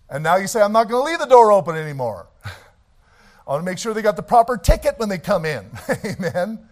And 0.09 0.25
now 0.25 0.37
you 0.37 0.47
say, 0.47 0.63
I'm 0.63 0.73
not 0.73 0.89
going 0.89 1.05
to 1.05 1.11
leave 1.11 1.19
the 1.19 1.27
door 1.27 1.53
open 1.53 1.77
anymore. 1.77 2.27
I 2.45 3.51
want 3.51 3.61
to 3.61 3.65
make 3.71 3.79
sure 3.79 3.93
they 3.93 4.01
got 4.01 4.17
the 4.17 4.23
proper 4.23 4.57
ticket 4.57 4.99
when 4.99 5.11
they 5.11 5.19
come 5.19 5.45
in. 5.45 5.67
Amen. 6.05 6.67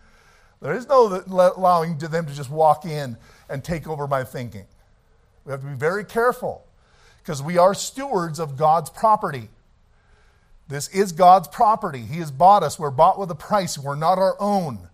There 0.63 0.73
is 0.73 0.89
no 0.89 1.23
allowing 1.29 1.99
them 1.99 2.25
to 2.25 2.35
just 2.35 2.49
walk 2.49 2.87
in 2.87 3.19
and 3.51 3.63
take 3.63 3.87
over 3.87 4.07
my 4.07 4.25
thinking. 4.25 4.65
We 5.47 5.53
have 5.53 5.61
to 5.61 5.67
be 5.67 5.75
very 5.75 6.05
careful 6.05 6.67
because 7.23 7.41
we 7.41 7.57
are 7.57 7.73
stewards 7.73 8.41
of 8.41 8.57
God's 8.57 8.91
property. 8.91 9.49
This 10.69 10.89
is 10.89 11.13
God's 11.13 11.47
property. 11.47 12.01
He 12.01 12.19
has 12.19 12.33
bought 12.33 12.65
us. 12.65 12.79
We're 12.79 12.91
bought 12.91 13.19
with 13.19 13.31
a 13.31 13.37
price. 13.37 13.79
We're 13.79 13.95
not 13.95 14.19
our 14.19 14.37
own. 14.41 14.89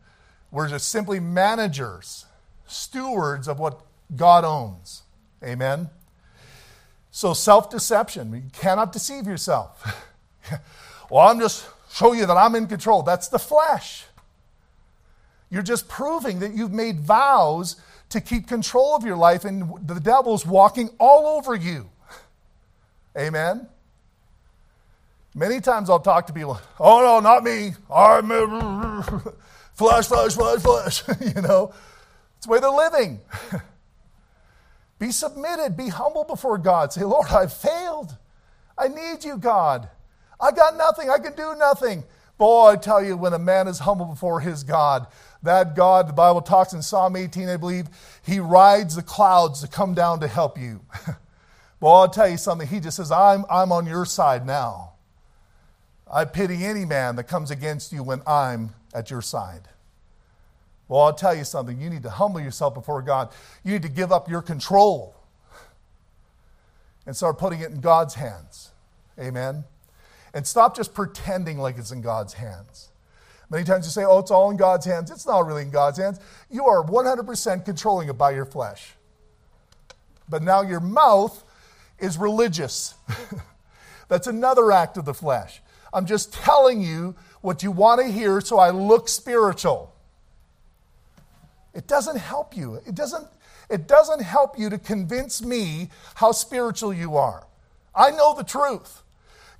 We're 0.50 0.68
just 0.68 0.90
simply 0.90 1.18
managers, 1.18 2.26
stewards 2.66 3.48
of 3.48 3.58
what 3.58 3.80
God 4.14 4.44
owns. 4.44 5.02
Amen? 5.42 5.88
So, 7.10 7.32
self 7.32 7.70
deception. 7.70 8.32
You 8.34 8.42
cannot 8.52 8.92
deceive 8.92 9.26
yourself. 9.26 10.04
well, 11.10 11.26
I'm 11.26 11.40
just 11.40 11.66
show 11.90 12.12
you 12.12 12.26
that 12.26 12.36
I'm 12.36 12.54
in 12.54 12.66
control. 12.66 13.02
That's 13.02 13.28
the 13.28 13.38
flesh. 13.38 14.04
You're 15.50 15.62
just 15.62 15.88
proving 15.88 16.40
that 16.40 16.54
you've 16.54 16.72
made 16.72 17.00
vows 17.00 17.76
to 18.12 18.20
keep 18.20 18.46
control 18.46 18.94
of 18.96 19.04
your 19.04 19.16
life, 19.16 19.44
and 19.44 19.86
the 19.86 20.00
devil's 20.00 20.46
walking 20.46 20.90
all 20.98 21.26
over 21.26 21.54
you. 21.54 21.90
Amen? 23.16 23.68
Many 25.34 25.60
times 25.60 25.88
I'll 25.88 26.00
talk 26.00 26.26
to 26.26 26.32
people, 26.32 26.60
oh 26.78 27.00
no, 27.00 27.20
not 27.20 27.42
me. 27.42 27.72
I'm 27.92 28.28
flesh, 29.74 30.06
flesh, 30.06 30.34
flesh, 30.34 30.60
flesh. 30.60 31.02
you 31.34 31.40
know, 31.40 31.72
it's 32.36 32.46
the 32.46 32.52
way 32.52 32.60
they're 32.60 32.70
living. 32.70 33.20
be 34.98 35.10
submitted, 35.10 35.76
be 35.76 35.88
humble 35.88 36.24
before 36.24 36.58
God. 36.58 36.92
Say, 36.92 37.04
Lord, 37.04 37.28
I've 37.30 37.52
failed. 37.52 38.16
I 38.76 38.88
need 38.88 39.24
you, 39.24 39.38
God. 39.38 39.88
I 40.40 40.50
got 40.50 40.76
nothing, 40.76 41.08
I 41.08 41.18
can 41.18 41.34
do 41.34 41.54
nothing. 41.56 42.04
Boy, 42.36 42.70
I 42.70 42.76
tell 42.76 43.02
you, 43.02 43.16
when 43.16 43.32
a 43.32 43.38
man 43.38 43.68
is 43.68 43.78
humble 43.78 44.06
before 44.06 44.40
his 44.40 44.64
God, 44.64 45.06
that 45.42 45.74
God, 45.74 46.08
the 46.08 46.12
Bible 46.12 46.40
talks 46.40 46.72
in 46.72 46.82
Psalm 46.82 47.16
18, 47.16 47.48
I 47.48 47.56
believe, 47.56 47.86
he 48.24 48.38
rides 48.38 48.94
the 48.94 49.02
clouds 49.02 49.60
to 49.62 49.68
come 49.68 49.94
down 49.94 50.20
to 50.20 50.28
help 50.28 50.58
you. 50.58 50.80
well, 51.80 51.94
I'll 51.94 52.08
tell 52.08 52.28
you 52.28 52.36
something. 52.36 52.68
He 52.68 52.80
just 52.80 52.96
says, 52.96 53.10
I'm, 53.10 53.44
I'm 53.50 53.72
on 53.72 53.86
your 53.86 54.04
side 54.04 54.46
now. 54.46 54.92
I 56.10 56.24
pity 56.26 56.64
any 56.64 56.84
man 56.84 57.16
that 57.16 57.24
comes 57.24 57.50
against 57.50 57.92
you 57.92 58.02
when 58.02 58.22
I'm 58.26 58.74
at 58.94 59.10
your 59.10 59.22
side. 59.22 59.62
Well, 60.86 61.00
I'll 61.00 61.14
tell 61.14 61.34
you 61.34 61.44
something. 61.44 61.80
You 61.80 61.88
need 61.88 62.02
to 62.02 62.10
humble 62.10 62.40
yourself 62.40 62.74
before 62.74 63.00
God. 63.00 63.30
You 63.64 63.72
need 63.72 63.82
to 63.82 63.88
give 63.88 64.12
up 64.12 64.28
your 64.28 64.42
control 64.42 65.16
and 67.06 67.16
start 67.16 67.38
putting 67.38 67.60
it 67.60 67.70
in 67.70 67.80
God's 67.80 68.14
hands. 68.14 68.70
Amen. 69.18 69.64
And 70.34 70.46
stop 70.46 70.76
just 70.76 70.94
pretending 70.94 71.58
like 71.58 71.78
it's 71.78 71.90
in 71.90 72.02
God's 72.02 72.34
hands. 72.34 72.91
Many 73.52 73.64
times 73.64 73.84
you 73.84 73.90
say, 73.90 74.02
oh, 74.02 74.18
it's 74.18 74.30
all 74.30 74.50
in 74.50 74.56
God's 74.56 74.86
hands. 74.86 75.10
It's 75.10 75.26
not 75.26 75.46
really 75.46 75.60
in 75.60 75.70
God's 75.70 75.98
hands. 75.98 76.18
You 76.50 76.64
are 76.64 76.82
100% 76.82 77.66
controlling 77.66 78.08
it 78.08 78.14
by 78.14 78.30
your 78.30 78.46
flesh. 78.46 78.94
But 80.26 80.42
now 80.42 80.62
your 80.62 80.80
mouth 80.80 81.44
is 81.98 82.16
religious. 82.16 82.94
That's 84.08 84.26
another 84.26 84.72
act 84.72 84.96
of 84.96 85.04
the 85.04 85.12
flesh. 85.12 85.60
I'm 85.92 86.06
just 86.06 86.32
telling 86.32 86.80
you 86.80 87.14
what 87.42 87.62
you 87.62 87.70
want 87.70 88.00
to 88.00 88.10
hear 88.10 88.40
so 88.40 88.58
I 88.58 88.70
look 88.70 89.06
spiritual. 89.06 89.94
It 91.74 91.86
doesn't 91.86 92.16
help 92.16 92.56
you. 92.56 92.80
It 92.86 92.94
doesn't, 92.94 93.26
it 93.68 93.86
doesn't 93.86 94.22
help 94.22 94.58
you 94.58 94.70
to 94.70 94.78
convince 94.78 95.42
me 95.42 95.90
how 96.14 96.32
spiritual 96.32 96.94
you 96.94 97.18
are. 97.18 97.46
I 97.94 98.12
know 98.12 98.34
the 98.34 98.44
truth. 98.44 99.02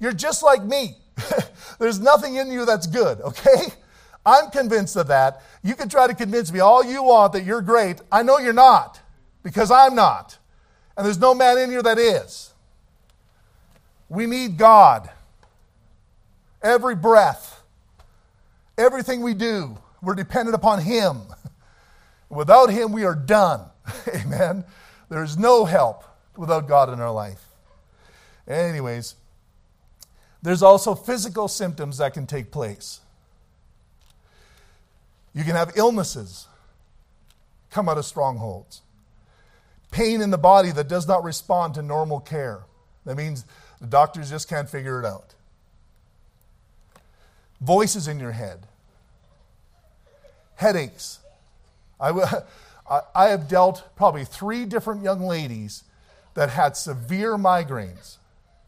You're 0.01 0.13
just 0.15 0.43
like 0.43 0.65
me. 0.65 0.97
There's 1.79 2.01
nothing 2.01 2.37
in 2.37 2.51
you 2.51 2.65
that's 2.65 2.87
good, 2.87 3.21
okay? 3.21 3.75
I'm 4.25 4.51
convinced 4.51 4.97
of 4.97 5.09
that. 5.09 5.43
You 5.63 5.75
can 5.75 5.89
try 5.89 6.07
to 6.07 6.15
convince 6.15 6.53
me 6.53 6.61
all 6.61 6.85
you 6.85 7.03
want 7.03 7.33
that 7.33 7.45
you're 7.45 7.63
great. 7.63 8.01
I 8.11 8.23
know 8.23 8.39
you're 8.39 8.53
not 8.53 9.01
because 9.43 9.71
I'm 9.71 9.95
not. 9.95 10.39
And 10.97 11.07
there's 11.07 11.19
no 11.19 11.35
man 11.35 11.59
in 11.59 11.71
here 11.71 11.83
that 11.83 11.99
is. 11.99 12.53
We 14.09 14.27
need 14.27 14.59
God. 14.59 15.11
Every 16.63 16.95
breath, 16.95 17.63
everything 18.79 19.23
we 19.23 19.35
do, 19.35 19.79
we're 20.01 20.15
dependent 20.15 20.55
upon 20.55 20.83
Him. 20.83 21.23
Without 22.29 22.71
Him, 22.71 22.93
we 22.93 23.05
are 23.05 23.15
done. 23.15 23.63
Amen. 24.15 24.65
There's 25.09 25.37
no 25.37 25.65
help 25.65 26.05
without 26.37 26.69
God 26.69 26.93
in 26.93 27.01
our 27.01 27.11
life. 27.11 27.45
Anyways, 28.47 29.17
there's 30.43 30.63
also 30.63 30.95
physical 30.95 31.49
symptoms 31.49 31.99
that 31.99 32.15
can 32.15 32.27
take 32.27 32.51
place. 32.51 33.02
You 35.35 35.45
can 35.45 35.55
have 35.55 35.73
illnesses 35.77 36.47
come 37.71 37.89
out 37.89 37.99
of 37.99 38.05
strongholds. 38.05 38.83
Pain 39.91 40.21
in 40.21 40.31
the 40.31 40.39
body 40.39 40.71
that 40.73 40.89
does 40.89 41.09
not 41.09 41.25
respond 41.25 41.75
to 41.75 41.83
normal 41.83 42.21
care. 42.21 42.65
That 43.05 43.17
means 43.17 43.45
the 43.81 43.87
doctors 43.87 44.31
just 44.31 44.49
can't 44.49 44.69
figure 44.69 45.01
it 45.01 45.07
out. 45.07 45.35
Voices 47.61 48.09
in 48.09 48.19
your 48.19 48.33
head. 48.33 48.67
Headaches. 50.57 51.19
I, 52.01 52.43
I 53.15 53.29
have 53.29 53.49
dealt 53.49 53.95
probably 53.97 54.25
three 54.25 54.67
different 54.67 55.03
young 55.03 55.21
ladies 55.21 55.85
that 56.35 56.51
had 56.51 56.77
severe 56.77 57.37
migraines. 57.37 58.17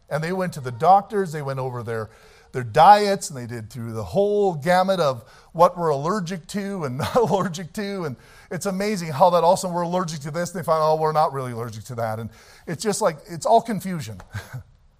And 0.09 0.23
they 0.23 0.31
went 0.31 0.53
to 0.53 0.61
the 0.61 0.71
doctors, 0.71 1.31
they 1.31 1.41
went 1.41 1.59
over 1.59 1.83
their 1.83 2.09
their 2.55 2.63
diets 2.63 3.29
and 3.29 3.37
they 3.37 3.45
did 3.45 3.69
through 3.69 3.91
the 3.91 4.01
whole 4.01 4.53
gamut 4.53 5.01
of 5.01 5.29
what 5.51 5.77
we're 5.77 5.89
allergic 5.89 6.47
to 6.47 6.85
and 6.85 6.97
not 6.99 7.13
allergic 7.13 7.73
to. 7.73 8.05
And 8.05 8.15
it's 8.49 8.65
amazing 8.65 9.09
how 9.09 9.29
that 9.31 9.43
also 9.43 9.67
we're 9.67 9.81
allergic 9.81 10.21
to 10.21 10.31
this 10.31 10.53
and 10.53 10.61
they 10.61 10.65
find, 10.65 10.81
oh, 10.81 10.95
we're 10.95 11.11
not 11.11 11.33
really 11.33 11.51
allergic 11.51 11.83
to 11.83 11.95
that. 11.95 12.17
And 12.17 12.29
it's 12.65 12.81
just 12.81 13.01
like, 13.01 13.17
it's 13.27 13.45
all 13.45 13.61
confusion. 13.61 14.21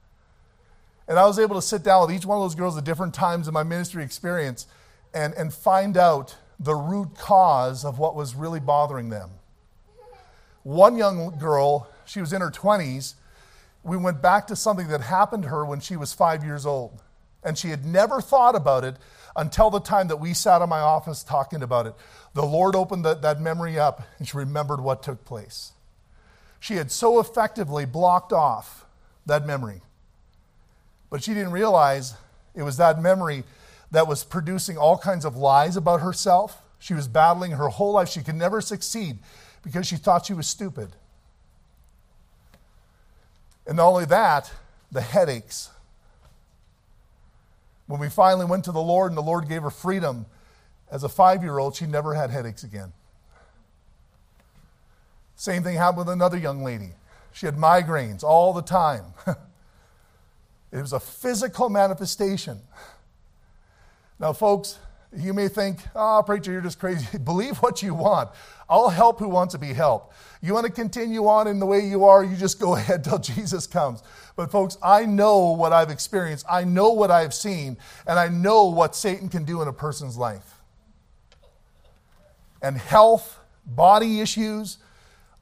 and 1.07 1.17
I 1.17 1.25
was 1.25 1.39
able 1.39 1.55
to 1.55 1.61
sit 1.61 1.81
down 1.81 2.05
with 2.05 2.13
each 2.13 2.25
one 2.25 2.37
of 2.37 2.43
those 2.43 2.55
girls 2.55 2.77
at 2.77 2.83
different 2.83 3.13
times 3.13 3.47
in 3.47 3.53
my 3.53 3.63
ministry 3.63 4.03
experience 4.03 4.67
and, 5.13 5.33
and 5.35 5.53
find 5.53 5.95
out 5.95 6.35
the 6.59 6.75
root 6.75 7.17
cause 7.17 7.85
of 7.85 7.99
what 7.99 8.15
was 8.15 8.35
really 8.35 8.59
bothering 8.59 9.07
them. 9.07 9.29
One 10.63 10.97
young 10.97 11.39
girl, 11.39 11.87
she 12.03 12.19
was 12.19 12.33
in 12.33 12.41
her 12.41 12.51
20s, 12.51 13.13
we 13.81 13.95
went 13.95 14.21
back 14.21 14.45
to 14.47 14.57
something 14.57 14.89
that 14.89 14.99
happened 14.99 15.43
to 15.43 15.49
her 15.49 15.63
when 15.63 15.79
she 15.79 15.95
was 15.95 16.11
five 16.11 16.43
years 16.43 16.65
old. 16.65 17.01
And 17.45 17.57
she 17.57 17.69
had 17.69 17.85
never 17.85 18.19
thought 18.19 18.55
about 18.55 18.83
it 18.83 18.97
until 19.35 19.69
the 19.69 19.79
time 19.79 20.07
that 20.09 20.17
we 20.17 20.33
sat 20.33 20.61
in 20.61 20.67
my 20.67 20.79
office 20.79 21.23
talking 21.23 21.61
about 21.61 21.85
it. 21.85 21.93
The 22.33 22.43
Lord 22.43 22.75
opened 22.75 23.05
that, 23.05 23.21
that 23.21 23.39
memory 23.39 23.79
up 23.79 24.01
and 24.17 24.27
she 24.27 24.35
remembered 24.35 24.81
what 24.81 25.03
took 25.03 25.23
place. 25.23 25.71
She 26.59 26.75
had 26.75 26.91
so 26.91 27.19
effectively 27.19 27.85
blocked 27.85 28.33
off 28.33 28.85
that 29.25 29.45
memory. 29.45 29.81
But 31.09 31.23
she 31.23 31.33
didn't 31.33 31.51
realize 31.51 32.15
it 32.55 32.63
was 32.63 32.77
that 32.77 33.01
memory 33.01 33.43
that 33.91 34.07
was 34.07 34.23
producing 34.23 34.77
all 34.77 34.97
kinds 34.97 35.25
of 35.25 35.37
lies 35.37 35.77
about 35.77 36.01
herself. 36.01 36.61
She 36.79 36.93
was 36.93 37.07
battling 37.07 37.51
her 37.51 37.69
whole 37.69 37.93
life. 37.93 38.09
She 38.09 38.21
could 38.21 38.35
never 38.35 38.61
succeed 38.61 39.19
because 39.63 39.85
she 39.85 39.95
thought 39.95 40.25
she 40.25 40.33
was 40.33 40.47
stupid. 40.47 40.89
And 43.67 43.77
not 43.77 43.87
only 43.87 44.05
that, 44.05 44.51
the 44.91 45.01
headaches. 45.01 45.69
When 47.87 47.99
we 47.99 48.09
finally 48.09 48.45
went 48.45 48.63
to 48.65 48.71
the 48.71 48.81
Lord 48.81 49.11
and 49.11 49.17
the 49.17 49.21
Lord 49.21 49.47
gave 49.47 49.61
her 49.61 49.69
freedom, 49.69 50.25
as 50.91 51.03
a 51.03 51.09
five 51.09 51.43
year 51.43 51.57
old, 51.57 51.75
she 51.75 51.85
never 51.85 52.13
had 52.13 52.29
headaches 52.29 52.63
again. 52.63 52.93
Same 55.35 55.63
thing 55.63 55.75
happened 55.75 55.99
with 55.99 56.09
another 56.09 56.37
young 56.37 56.63
lady. 56.63 56.93
She 57.33 57.45
had 57.45 57.55
migraines 57.55 58.23
all 58.23 58.53
the 58.53 58.61
time. 58.61 59.05
it 59.27 60.81
was 60.81 60.93
a 60.93 60.99
physical 60.99 61.69
manifestation. 61.69 62.61
Now, 64.19 64.31
folks, 64.31 64.79
you 65.17 65.33
may 65.33 65.47
think, 65.47 65.79
oh, 65.95 66.23
preacher, 66.25 66.51
you're 66.51 66.61
just 66.61 66.79
crazy. 66.79 67.17
Believe 67.23 67.57
what 67.57 67.81
you 67.81 67.93
want. 67.93 68.29
I'll 68.69 68.89
help 68.89 69.19
who 69.19 69.29
wants 69.29 69.53
to 69.53 69.59
be 69.59 69.73
helped. 69.73 70.13
You 70.41 70.53
want 70.53 70.65
to 70.65 70.71
continue 70.71 71.27
on 71.27 71.47
in 71.47 71.59
the 71.59 71.65
way 71.65 71.79
you 71.79 72.05
are, 72.05 72.23
you 72.23 72.35
just 72.35 72.59
go 72.59 72.75
ahead 72.77 73.03
till 73.03 73.19
Jesus 73.19 73.67
comes. 73.67 74.03
But, 74.35 74.51
folks, 74.51 74.77
I 74.83 75.05
know 75.05 75.51
what 75.51 75.73
I've 75.73 75.89
experienced, 75.89 76.45
I 76.49 76.63
know 76.63 76.91
what 76.91 77.11
I've 77.11 77.33
seen, 77.33 77.77
and 78.07 78.19
I 78.19 78.27
know 78.27 78.65
what 78.65 78.95
Satan 78.95 79.29
can 79.29 79.45
do 79.45 79.61
in 79.61 79.67
a 79.67 79.73
person's 79.73 80.17
life. 80.17 80.59
And 82.61 82.77
health, 82.77 83.39
body 83.65 84.21
issues, 84.21 84.77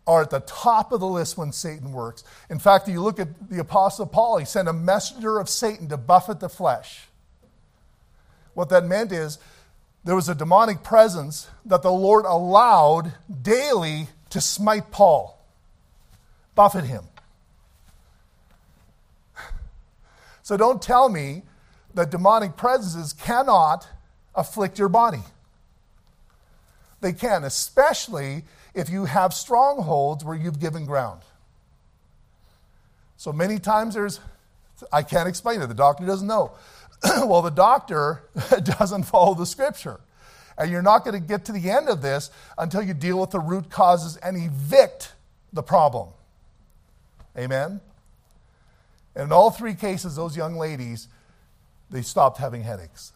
are 0.06 0.22
at 0.24 0.30
the 0.30 0.42
top 0.42 0.92
of 0.92 1.00
the 1.00 1.08
list 1.08 1.38
when 1.38 1.52
Satan 1.52 1.94
works. 1.94 2.24
In 2.50 2.60
fact, 2.60 2.88
you 2.88 3.02
look 3.02 3.20
at 3.20 3.50
the 3.50 3.60
Apostle 3.60 4.06
Paul, 4.06 4.38
he 4.38 4.46
sent 4.46 4.68
a 4.68 4.74
messenger 4.74 5.40
of 5.40 5.48
Satan 5.48 5.88
to 5.90 5.98
buffet 5.98 6.42
the 6.42 6.50
flesh. 6.50 7.08
What 8.54 8.70
that 8.70 8.86
meant 8.86 9.12
is 9.12 9.40
there 10.04 10.16
was 10.16 10.28
a 10.28 10.36
demonic 10.36 10.84
presence 10.84 11.48
that 11.66 11.82
the 11.82 11.92
Lord 11.92 12.26
allowed 12.26 13.14
daily 13.42 14.08
to 14.32 14.42
smite 14.42 14.92
Paul, 14.92 15.40
buffet 16.56 16.84
him. 16.84 17.06
So 20.42 20.58
don't 20.58 20.82
tell 20.82 21.08
me 21.08 21.44
that 21.94 22.10
demonic 22.10 22.58
presences 22.58 23.14
cannot 23.14 23.88
afflict 24.36 24.78
your 24.78 24.90
body. 24.90 25.22
They 27.00 27.14
can, 27.14 27.44
especially 27.44 28.44
if 28.74 28.90
you 28.90 29.06
have 29.06 29.34
strongholds 29.34 30.24
where 30.24 30.36
you've 30.36 30.60
given 30.60 30.86
ground. 30.86 31.22
So 33.16 33.32
many 33.32 33.60
times 33.60 33.94
there's, 33.94 34.20
I 34.92 35.04
can't 35.04 35.30
explain 35.30 35.62
it, 35.62 35.68
the 35.68 35.74
doctor 35.74 36.06
doesn't 36.06 36.28
know. 36.28 36.52
well, 37.26 37.42
the 37.42 37.52
doctor 37.52 38.24
doesn't 38.64 39.04
follow 39.04 39.34
the 39.34 39.46
scripture. 39.46 40.00
And 40.58 40.72
you're 40.72 40.84
not 40.84 41.04
going 41.04 41.20
to 41.20 41.28
get 41.28 41.46
to 41.46 41.52
the 41.52 41.70
end 41.70 41.90
of 41.90 42.02
this 42.02 42.30
until 42.58 42.84
you 42.84 42.94
deal 42.94 43.20
with 43.20 43.32
the 43.32 43.40
root 43.40 43.70
causes 43.70 44.18
and 44.18 44.38
evict 44.38 45.14
the 45.52 45.64
problem. 45.64 46.10
Amen? 47.38 47.82
And 49.16 49.26
in 49.26 49.32
all 49.32 49.50
three 49.50 49.74
cases, 49.74 50.16
those 50.16 50.38
young 50.38 50.56
ladies, 50.56 51.08
they 51.90 52.02
stopped 52.02 52.38
having 52.38 52.64
headaches 52.64 53.14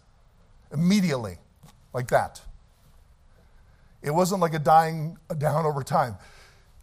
immediately, 0.73 1.37
like 1.93 2.07
that. 2.09 2.41
It 4.01 4.11
wasn't 4.11 4.41
like 4.41 4.53
a 4.53 4.59
dying 4.59 5.17
down 5.37 5.65
over 5.65 5.83
time. 5.83 6.15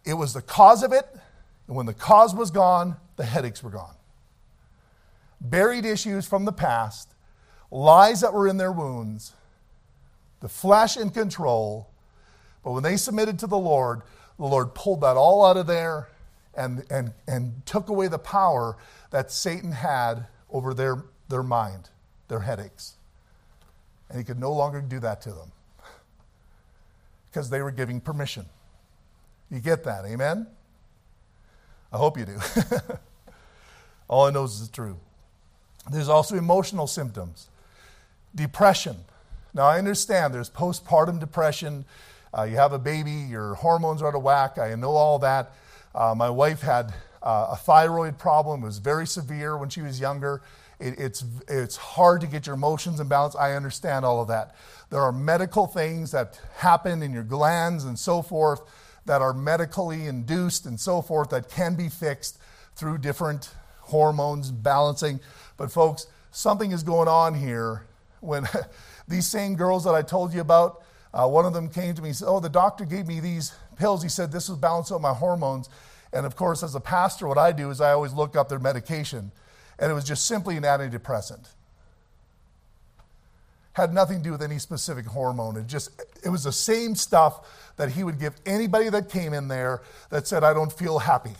It 0.05 0.13
was 0.13 0.33
the 0.33 0.41
cause 0.41 0.83
of 0.83 0.91
it, 0.91 1.05
and 1.67 1.75
when 1.75 1.85
the 1.85 1.93
cause 1.93 2.33
was 2.33 2.51
gone, 2.51 2.95
the 3.15 3.25
headaches 3.25 3.61
were 3.61 3.69
gone 3.69 3.95
buried 5.49 5.85
issues 5.85 6.25
from 6.25 6.45
the 6.45 6.51
past, 6.51 7.13
lies 7.71 8.21
that 8.21 8.33
were 8.33 8.47
in 8.47 8.57
their 8.57 8.71
wounds, 8.71 9.33
the 10.39 10.49
flesh 10.49 10.97
in 10.97 11.09
control. 11.09 11.89
But 12.63 12.71
when 12.71 12.83
they 12.83 12.97
submitted 12.97 13.39
to 13.39 13.47
the 13.47 13.57
Lord, 13.57 14.01
the 14.37 14.45
Lord 14.45 14.73
pulled 14.75 15.01
that 15.01 15.17
all 15.17 15.45
out 15.45 15.57
of 15.57 15.67
there 15.67 16.09
and, 16.55 16.85
and, 16.89 17.13
and 17.27 17.65
took 17.65 17.89
away 17.89 18.07
the 18.07 18.19
power 18.19 18.77
that 19.11 19.31
Satan 19.31 19.71
had 19.71 20.27
over 20.49 20.73
their, 20.73 21.03
their 21.29 21.43
mind, 21.43 21.89
their 22.27 22.39
headaches. 22.39 22.95
And 24.09 24.17
he 24.17 24.23
could 24.23 24.39
no 24.39 24.51
longer 24.51 24.81
do 24.81 24.99
that 24.99 25.21
to 25.21 25.29
them 25.31 25.51
because 27.25 27.49
they 27.49 27.61
were 27.61 27.71
giving 27.71 27.99
permission. 27.99 28.45
You 29.49 29.59
get 29.59 29.83
that, 29.83 30.05
amen? 30.05 30.47
I 31.91 31.97
hope 31.97 32.17
you 32.17 32.25
do. 32.25 32.37
all 34.07 34.25
I 34.27 34.31
know 34.31 34.43
is 34.43 34.59
it's 34.59 34.69
true. 34.69 34.97
There's 35.91 36.09
also 36.09 36.35
emotional 36.35 36.87
symptoms. 36.87 37.47
Depression. 38.33 38.97
Now, 39.53 39.63
I 39.63 39.77
understand 39.77 40.33
there's 40.33 40.49
postpartum 40.49 41.19
depression. 41.19 41.85
Uh, 42.37 42.43
you 42.43 42.57
have 42.57 42.73
a 42.73 42.79
baby, 42.79 43.11
your 43.11 43.55
hormones 43.55 44.01
are 44.01 44.09
out 44.09 44.15
of 44.15 44.23
whack. 44.23 44.57
I 44.57 44.75
know 44.75 44.91
all 44.91 45.19
that. 45.19 45.53
Uh, 45.93 46.13
my 46.15 46.29
wife 46.29 46.61
had 46.61 46.93
uh, 47.23 47.47
a 47.51 47.55
thyroid 47.55 48.17
problem. 48.17 48.63
It 48.63 48.65
was 48.65 48.79
very 48.79 49.07
severe 49.07 49.57
when 49.57 49.69
she 49.69 49.81
was 49.81 49.99
younger. 49.99 50.41
It, 50.79 50.99
it's, 50.99 51.23
it's 51.47 51.77
hard 51.77 52.21
to 52.21 52.27
get 52.27 52.47
your 52.47 52.55
emotions 52.55 52.99
in 52.99 53.07
balance. 53.07 53.35
I 53.35 53.53
understand 53.53 54.03
all 54.03 54.21
of 54.21 54.27
that. 54.27 54.55
There 54.89 55.01
are 55.01 55.11
medical 55.11 55.67
things 55.67 56.11
that 56.11 56.39
happen 56.57 57.01
in 57.01 57.13
your 57.13 57.23
glands 57.23 57.85
and 57.85 57.97
so 57.97 58.21
forth 58.21 58.61
that 59.05 59.21
are 59.21 59.33
medically 59.33 60.07
induced 60.07 60.65
and 60.65 60.79
so 60.79 61.01
forth 61.01 61.29
that 61.29 61.49
can 61.49 61.75
be 61.75 61.89
fixed 61.89 62.37
through 62.75 62.97
different 62.97 63.51
hormones 63.81 64.51
balancing. 64.51 65.19
But, 65.57 65.71
folks, 65.71 66.07
something 66.31 66.71
is 66.71 66.83
going 66.83 67.07
on 67.07 67.33
here 67.33 67.85
when 68.19 68.47
these 69.07 69.27
same 69.27 69.55
girls 69.55 69.83
that 69.85 69.93
I 69.93 70.01
told 70.01 70.33
you 70.33 70.41
about, 70.41 70.83
uh, 71.13 71.27
one 71.27 71.45
of 71.45 71.53
them 71.53 71.69
came 71.69 71.95
to 71.95 72.01
me 72.01 72.09
and 72.09 72.15
said, 72.15 72.27
Oh, 72.27 72.39
the 72.39 72.49
doctor 72.49 72.83
gave 72.83 73.07
me 73.07 73.19
these 73.19 73.53
pills. 73.77 74.03
He 74.03 74.09
said 74.09 74.31
this 74.31 74.49
was 74.49 74.57
balance 74.57 74.91
out 74.91 75.01
my 75.01 75.13
hormones. 75.13 75.69
And 76.11 76.25
of 76.25 76.35
course, 76.35 76.61
as 76.63 76.75
a 76.75 76.79
pastor, 76.79 77.27
what 77.27 77.37
I 77.37 77.51
do 77.51 77.69
is 77.69 77.79
I 77.79 77.91
always 77.91 78.13
look 78.13 78.35
up 78.35 78.49
their 78.49 78.59
medication. 78.59 79.31
And 79.79 79.91
it 79.91 79.93
was 79.93 80.03
just 80.03 80.25
simply 80.25 80.57
an 80.57 80.63
antidepressant. 80.63 81.47
Had 83.73 83.93
nothing 83.93 84.17
to 84.19 84.23
do 84.23 84.31
with 84.31 84.41
any 84.41 84.57
specific 84.57 85.05
hormone. 85.05 85.57
It 85.57 85.67
just 85.67 86.01
it 86.23 86.29
was 86.29 86.43
the 86.45 86.51
same 86.51 86.95
stuff 86.95 87.73
that 87.75 87.89
he 87.89 88.03
would 88.03 88.19
give 88.19 88.35
anybody 88.45 88.89
that 88.89 89.09
came 89.09 89.33
in 89.33 89.49
there 89.49 89.81
that 90.09 90.27
said, 90.27 90.43
I 90.43 90.53
don't 90.53 90.71
feel 90.71 90.99
happy. 90.99 91.35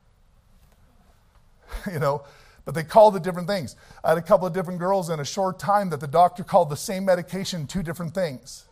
you 1.92 1.98
know, 1.98 2.22
but 2.64 2.74
they 2.74 2.82
called 2.82 3.16
it 3.16 3.22
different 3.22 3.48
things. 3.48 3.76
I 4.04 4.10
had 4.10 4.18
a 4.18 4.22
couple 4.22 4.46
of 4.46 4.52
different 4.52 4.78
girls 4.78 5.10
in 5.10 5.20
a 5.20 5.24
short 5.24 5.58
time 5.58 5.90
that 5.90 6.00
the 6.00 6.06
doctor 6.06 6.44
called 6.44 6.70
the 6.70 6.76
same 6.76 7.04
medication 7.04 7.66
two 7.66 7.82
different 7.82 8.14
things, 8.14 8.66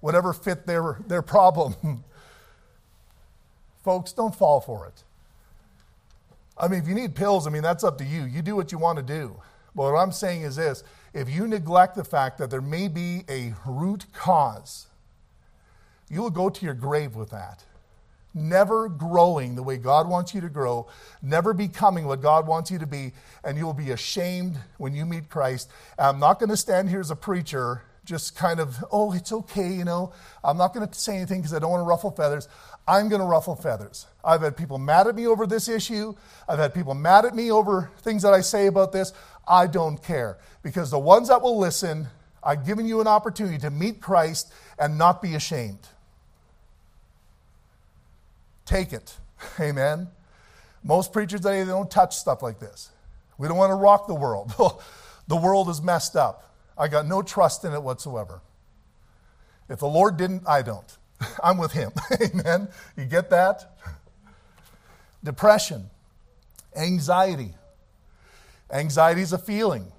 whatever 0.00 0.32
fit 0.32 0.66
their, 0.66 0.98
their 1.06 1.22
problem. 1.22 2.04
Folks, 3.84 4.12
don't 4.12 4.34
fall 4.34 4.60
for 4.60 4.86
it. 4.86 5.04
I 6.56 6.68
mean, 6.68 6.80
if 6.80 6.88
you 6.88 6.94
need 6.94 7.14
pills, 7.14 7.46
I 7.46 7.50
mean, 7.50 7.62
that's 7.62 7.84
up 7.84 7.98
to 7.98 8.04
you. 8.04 8.24
You 8.24 8.40
do 8.40 8.56
what 8.56 8.72
you 8.72 8.78
want 8.78 8.96
to 8.98 9.04
do. 9.04 9.40
But 9.74 9.92
what 9.92 9.98
I'm 9.98 10.12
saying 10.12 10.42
is 10.42 10.56
this 10.56 10.84
if 11.12 11.28
you 11.28 11.46
neglect 11.46 11.96
the 11.96 12.04
fact 12.04 12.38
that 12.38 12.50
there 12.50 12.60
may 12.60 12.88
be 12.88 13.24
a 13.28 13.54
root 13.66 14.06
cause, 14.12 14.86
you 16.08 16.22
will 16.22 16.30
go 16.30 16.48
to 16.48 16.64
your 16.64 16.74
grave 16.74 17.16
with 17.16 17.30
that 17.30 17.64
never 18.34 18.88
growing 18.88 19.54
the 19.54 19.62
way 19.62 19.76
God 19.76 20.08
wants 20.08 20.34
you 20.34 20.40
to 20.40 20.48
grow, 20.48 20.88
never 21.22 21.54
becoming 21.54 22.06
what 22.06 22.20
God 22.20 22.46
wants 22.46 22.70
you 22.70 22.78
to 22.80 22.86
be, 22.86 23.12
and 23.44 23.56
you'll 23.56 23.72
be 23.72 23.92
ashamed 23.92 24.58
when 24.78 24.94
you 24.94 25.06
meet 25.06 25.28
Christ. 25.28 25.70
I'm 25.98 26.18
not 26.18 26.38
going 26.38 26.50
to 26.50 26.56
stand 26.56 26.90
here 26.90 27.00
as 27.00 27.10
a 27.10 27.16
preacher 27.16 27.82
just 28.04 28.36
kind 28.36 28.60
of, 28.60 28.84
oh, 28.92 29.12
it's 29.12 29.32
okay, 29.32 29.72
you 29.72 29.84
know, 29.84 30.12
I'm 30.42 30.56
not 30.56 30.74
going 30.74 30.86
to 30.86 30.94
say 30.94 31.16
anything 31.16 31.40
because 31.40 31.54
I 31.54 31.58
don't 31.58 31.70
want 31.70 31.80
to 31.80 31.88
ruffle 31.88 32.10
feathers. 32.10 32.48
I'm 32.86 33.08
going 33.08 33.20
to 33.20 33.26
ruffle 33.26 33.56
feathers. 33.56 34.06
I've 34.22 34.42
had 34.42 34.56
people 34.56 34.78
mad 34.78 35.06
at 35.06 35.14
me 35.14 35.26
over 35.26 35.46
this 35.46 35.68
issue. 35.68 36.14
I've 36.48 36.58
had 36.58 36.74
people 36.74 36.94
mad 36.94 37.24
at 37.24 37.34
me 37.34 37.50
over 37.50 37.90
things 38.00 38.22
that 38.22 38.34
I 38.34 38.42
say 38.42 38.66
about 38.66 38.92
this. 38.92 39.12
I 39.48 39.66
don't 39.66 40.02
care 40.02 40.38
because 40.62 40.90
the 40.90 40.98
ones 40.98 41.28
that 41.28 41.40
will 41.40 41.58
listen, 41.58 42.08
I've 42.42 42.66
given 42.66 42.86
you 42.86 43.00
an 43.00 43.06
opportunity 43.06 43.58
to 43.58 43.70
meet 43.70 44.00
Christ 44.00 44.52
and 44.78 44.98
not 44.98 45.22
be 45.22 45.34
ashamed. 45.34 45.88
Take 48.64 48.92
it. 48.92 49.16
Amen. 49.60 50.08
Most 50.82 51.12
preachers 51.12 51.40
today 51.40 51.62
they 51.62 51.70
don't 51.70 51.90
touch 51.90 52.16
stuff 52.16 52.42
like 52.42 52.60
this. 52.60 52.90
We 53.38 53.48
don't 53.48 53.56
want 53.56 53.70
to 53.70 53.76
rock 53.76 54.06
the 54.06 54.14
world. 54.14 54.52
the 55.28 55.36
world 55.36 55.68
is 55.68 55.82
messed 55.82 56.16
up. 56.16 56.54
I 56.76 56.88
got 56.88 57.06
no 57.06 57.22
trust 57.22 57.64
in 57.64 57.72
it 57.72 57.82
whatsoever. 57.82 58.40
If 59.68 59.80
the 59.80 59.86
Lord 59.86 60.16
didn't, 60.16 60.42
I 60.46 60.62
don't. 60.62 60.98
I'm 61.42 61.58
with 61.58 61.72
him. 61.72 61.92
Amen. 62.20 62.68
You 62.96 63.04
get 63.06 63.30
that? 63.30 63.76
Depression, 65.22 65.88
anxiety. 66.76 67.54
Anxiety 68.70 69.22
is 69.22 69.32
a 69.32 69.38
feeling. 69.38 69.90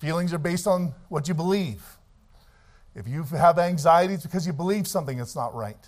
Feelings 0.00 0.32
are 0.32 0.38
based 0.38 0.66
on 0.66 0.92
what 1.08 1.28
you 1.28 1.34
believe. 1.34 1.82
If 2.94 3.06
you 3.06 3.22
have 3.24 3.58
anxiety, 3.58 4.14
it's 4.14 4.24
because 4.24 4.46
you 4.46 4.52
believe 4.52 4.88
something 4.88 5.18
that's 5.18 5.36
not 5.36 5.54
right. 5.54 5.78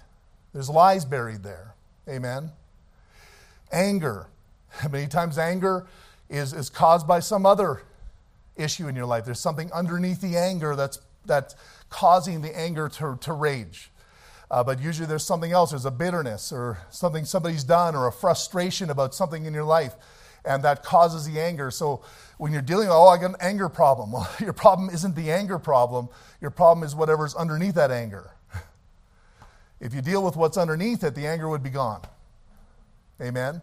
There's 0.52 0.68
lies 0.68 1.04
buried 1.04 1.42
there. 1.42 1.74
Amen. 2.08 2.52
Anger. 3.70 4.28
Many 4.90 5.06
times, 5.06 5.38
anger 5.38 5.86
is, 6.28 6.52
is 6.52 6.70
caused 6.70 7.06
by 7.06 7.20
some 7.20 7.46
other 7.46 7.82
issue 8.56 8.88
in 8.88 8.96
your 8.96 9.06
life. 9.06 9.24
There's 9.24 9.40
something 9.40 9.70
underneath 9.72 10.20
the 10.20 10.36
anger 10.36 10.74
that's, 10.74 10.98
that's 11.24 11.54
causing 11.90 12.42
the 12.42 12.56
anger 12.58 12.88
to, 12.88 13.18
to 13.20 13.32
rage. 13.32 13.90
Uh, 14.50 14.64
but 14.64 14.80
usually 14.80 15.06
there's 15.06 15.26
something 15.26 15.52
else. 15.52 15.70
There's 15.70 15.84
a 15.84 15.90
bitterness 15.90 16.52
or 16.52 16.78
something 16.90 17.24
somebody's 17.24 17.64
done 17.64 17.94
or 17.94 18.06
a 18.06 18.12
frustration 18.12 18.90
about 18.90 19.14
something 19.14 19.44
in 19.44 19.52
your 19.52 19.64
life, 19.64 19.94
and 20.44 20.62
that 20.64 20.82
causes 20.82 21.26
the 21.26 21.40
anger. 21.40 21.70
So 21.70 22.02
when 22.38 22.52
you're 22.52 22.62
dealing 22.62 22.88
with, 22.88 22.96
oh, 22.96 23.08
I 23.08 23.18
got 23.18 23.30
an 23.30 23.36
anger 23.40 23.68
problem, 23.68 24.12
well, 24.12 24.28
your 24.40 24.54
problem 24.54 24.88
isn't 24.90 25.14
the 25.14 25.30
anger 25.30 25.58
problem. 25.58 26.08
Your 26.40 26.50
problem 26.50 26.84
is 26.84 26.94
whatever's 26.94 27.34
underneath 27.34 27.74
that 27.74 27.90
anger. 27.90 28.32
If 29.80 29.94
you 29.94 30.02
deal 30.02 30.22
with 30.22 30.36
what's 30.36 30.56
underneath 30.56 31.04
it, 31.04 31.14
the 31.14 31.26
anger 31.26 31.48
would 31.48 31.62
be 31.62 31.70
gone. 31.70 32.02
Amen? 33.20 33.62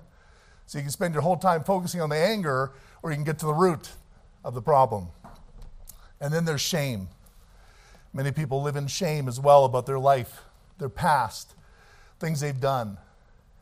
So 0.65 0.77
you 0.77 0.83
can 0.83 0.91
spend 0.91 1.13
your 1.13 1.21
whole 1.21 1.37
time 1.37 1.63
focusing 1.63 2.01
on 2.01 2.09
the 2.09 2.17
anger, 2.17 2.71
or 3.03 3.11
you 3.11 3.15
can 3.15 3.23
get 3.23 3.39
to 3.39 3.45
the 3.45 3.53
root 3.53 3.91
of 4.43 4.53
the 4.53 4.61
problem. 4.61 5.07
And 6.19 6.33
then 6.33 6.45
there's 6.45 6.61
shame. 6.61 7.09
Many 8.13 8.31
people 8.31 8.61
live 8.61 8.75
in 8.75 8.87
shame 8.87 9.27
as 9.27 9.39
well 9.39 9.65
about 9.65 9.85
their 9.85 9.99
life, 9.99 10.41
their 10.77 10.89
past, 10.89 11.53
things 12.19 12.39
they've 12.39 12.59
done. 12.59 12.97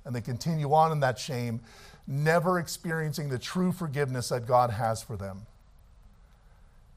And 0.06 0.16
they 0.16 0.22
continue 0.22 0.74
on 0.74 0.92
in 0.92 1.00
that 1.00 1.18
shame, 1.18 1.62
never 2.06 2.60
experiencing 2.60 3.30
the 3.30 3.40
true 3.40 3.72
forgiveness 3.72 4.30
that 4.30 4.46
God 4.46 4.70
has 4.70 5.02
for 5.02 5.18
them. 5.18 5.48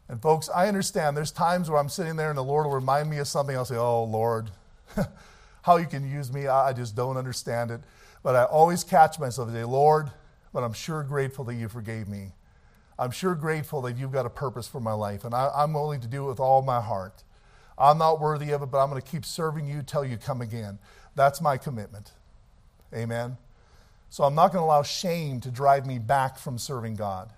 And 0.09 0.21
folks, 0.21 0.49
I 0.55 0.69
understand 0.69 1.17
there's 1.17 1.33
times 1.33 1.69
where 1.69 1.81
I'm 1.81 1.89
sitting 1.89 2.17
there 2.17 2.29
and 2.29 2.39
the 2.39 2.45
Lord 2.45 2.67
will 2.67 2.75
remind 2.75 3.11
me 3.11 3.19
of 3.19 3.27
something. 3.27 3.57
I'll 3.57 3.65
say, 3.65 3.77
Oh, 3.77 4.05
Lord, 4.05 4.51
how 5.67 5.79
you 5.79 5.87
can 5.87 6.09
use 6.09 6.33
me, 6.33 6.47
I 6.47 6.73
just 6.73 6.95
don't 6.95 7.17
understand 7.17 7.73
it. 7.73 7.81
But 8.23 8.37
I 8.37 8.45
always 8.45 8.85
catch 8.85 9.19
myself 9.19 9.49
and 9.49 9.57
say, 9.57 9.65
Lord, 9.65 10.13
but 10.53 10.63
I'm 10.63 10.73
sure 10.73 11.03
grateful 11.03 11.45
that 11.47 11.57
you 11.57 11.69
forgave 11.69 12.07
me. 12.07 12.31
I'm 12.97 13.11
sure 13.11 13.35
grateful 13.35 13.83
that 13.83 13.97
you've 13.99 14.13
got 14.13 14.27
a 14.27 14.31
purpose 14.31 14.69
for 14.69 14.79
my 14.79 14.93
life, 14.93 15.25
and 15.25 15.35
I, 15.35 15.51
am 15.65 15.73
willing 15.73 16.01
to 16.03 16.07
do 16.07 16.25
it 16.25 16.29
with 16.29 16.39
all 16.39 16.63
my 16.63 16.81
heart. 16.81 17.25
I'm 17.77 17.99
not 17.99 18.21
worthy 18.21 18.53
of 18.53 18.63
it, 18.63 18.67
but 18.67 18.79
I'm 18.79 18.91
going 18.91 19.03
to 19.03 19.11
keep 19.11 19.25
serving 19.25 19.67
you 19.67 19.83
till 19.83 20.05
you 20.05 20.17
come 20.17 20.41
again. 20.41 20.79
That's 21.17 21.41
my 21.41 21.57
commitment. 21.57 22.13
Amen. 22.95 23.37
So 24.09 24.23
I'm 24.23 24.37
not 24.37 24.53
going 24.53 24.63
to 24.63 24.67
allow 24.67 24.85
shame 24.85 25.41
to 25.41 25.51
drive 25.51 25.85
me 25.85 25.99
back 25.99 26.39
from 26.39 26.59
serving 26.59 26.95
God. 26.95 27.31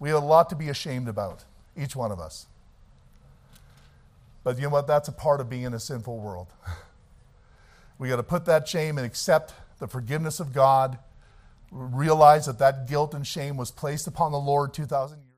We 0.00 0.08
have 0.08 0.20
a 0.20 0.26
lot 0.26 0.50
to 0.50 0.56
be 0.56 0.68
ashamed 0.68 1.06
about, 1.06 1.44
each 1.76 1.94
one 1.94 2.10
of 2.10 2.18
us. 2.18 2.48
But 4.44 4.56
you 4.56 4.64
know 4.64 4.70
what? 4.70 4.86
That's 4.86 5.08
a 5.08 5.12
part 5.12 5.40
of 5.40 5.48
being 5.48 5.62
in 5.62 5.74
a 5.74 5.80
sinful 5.80 6.18
world. 6.18 6.48
We 7.98 8.08
got 8.08 8.16
to 8.16 8.24
put 8.24 8.46
that 8.46 8.66
shame 8.66 8.98
and 8.98 9.06
accept 9.06 9.54
the 9.78 9.86
forgiveness 9.86 10.40
of 10.40 10.52
God. 10.52 10.98
Realize 11.70 12.46
that 12.46 12.58
that 12.58 12.88
guilt 12.88 13.14
and 13.14 13.24
shame 13.24 13.56
was 13.56 13.70
placed 13.70 14.08
upon 14.08 14.32
the 14.32 14.40
Lord 14.40 14.74
2,000 14.74 15.18
years 15.18 15.31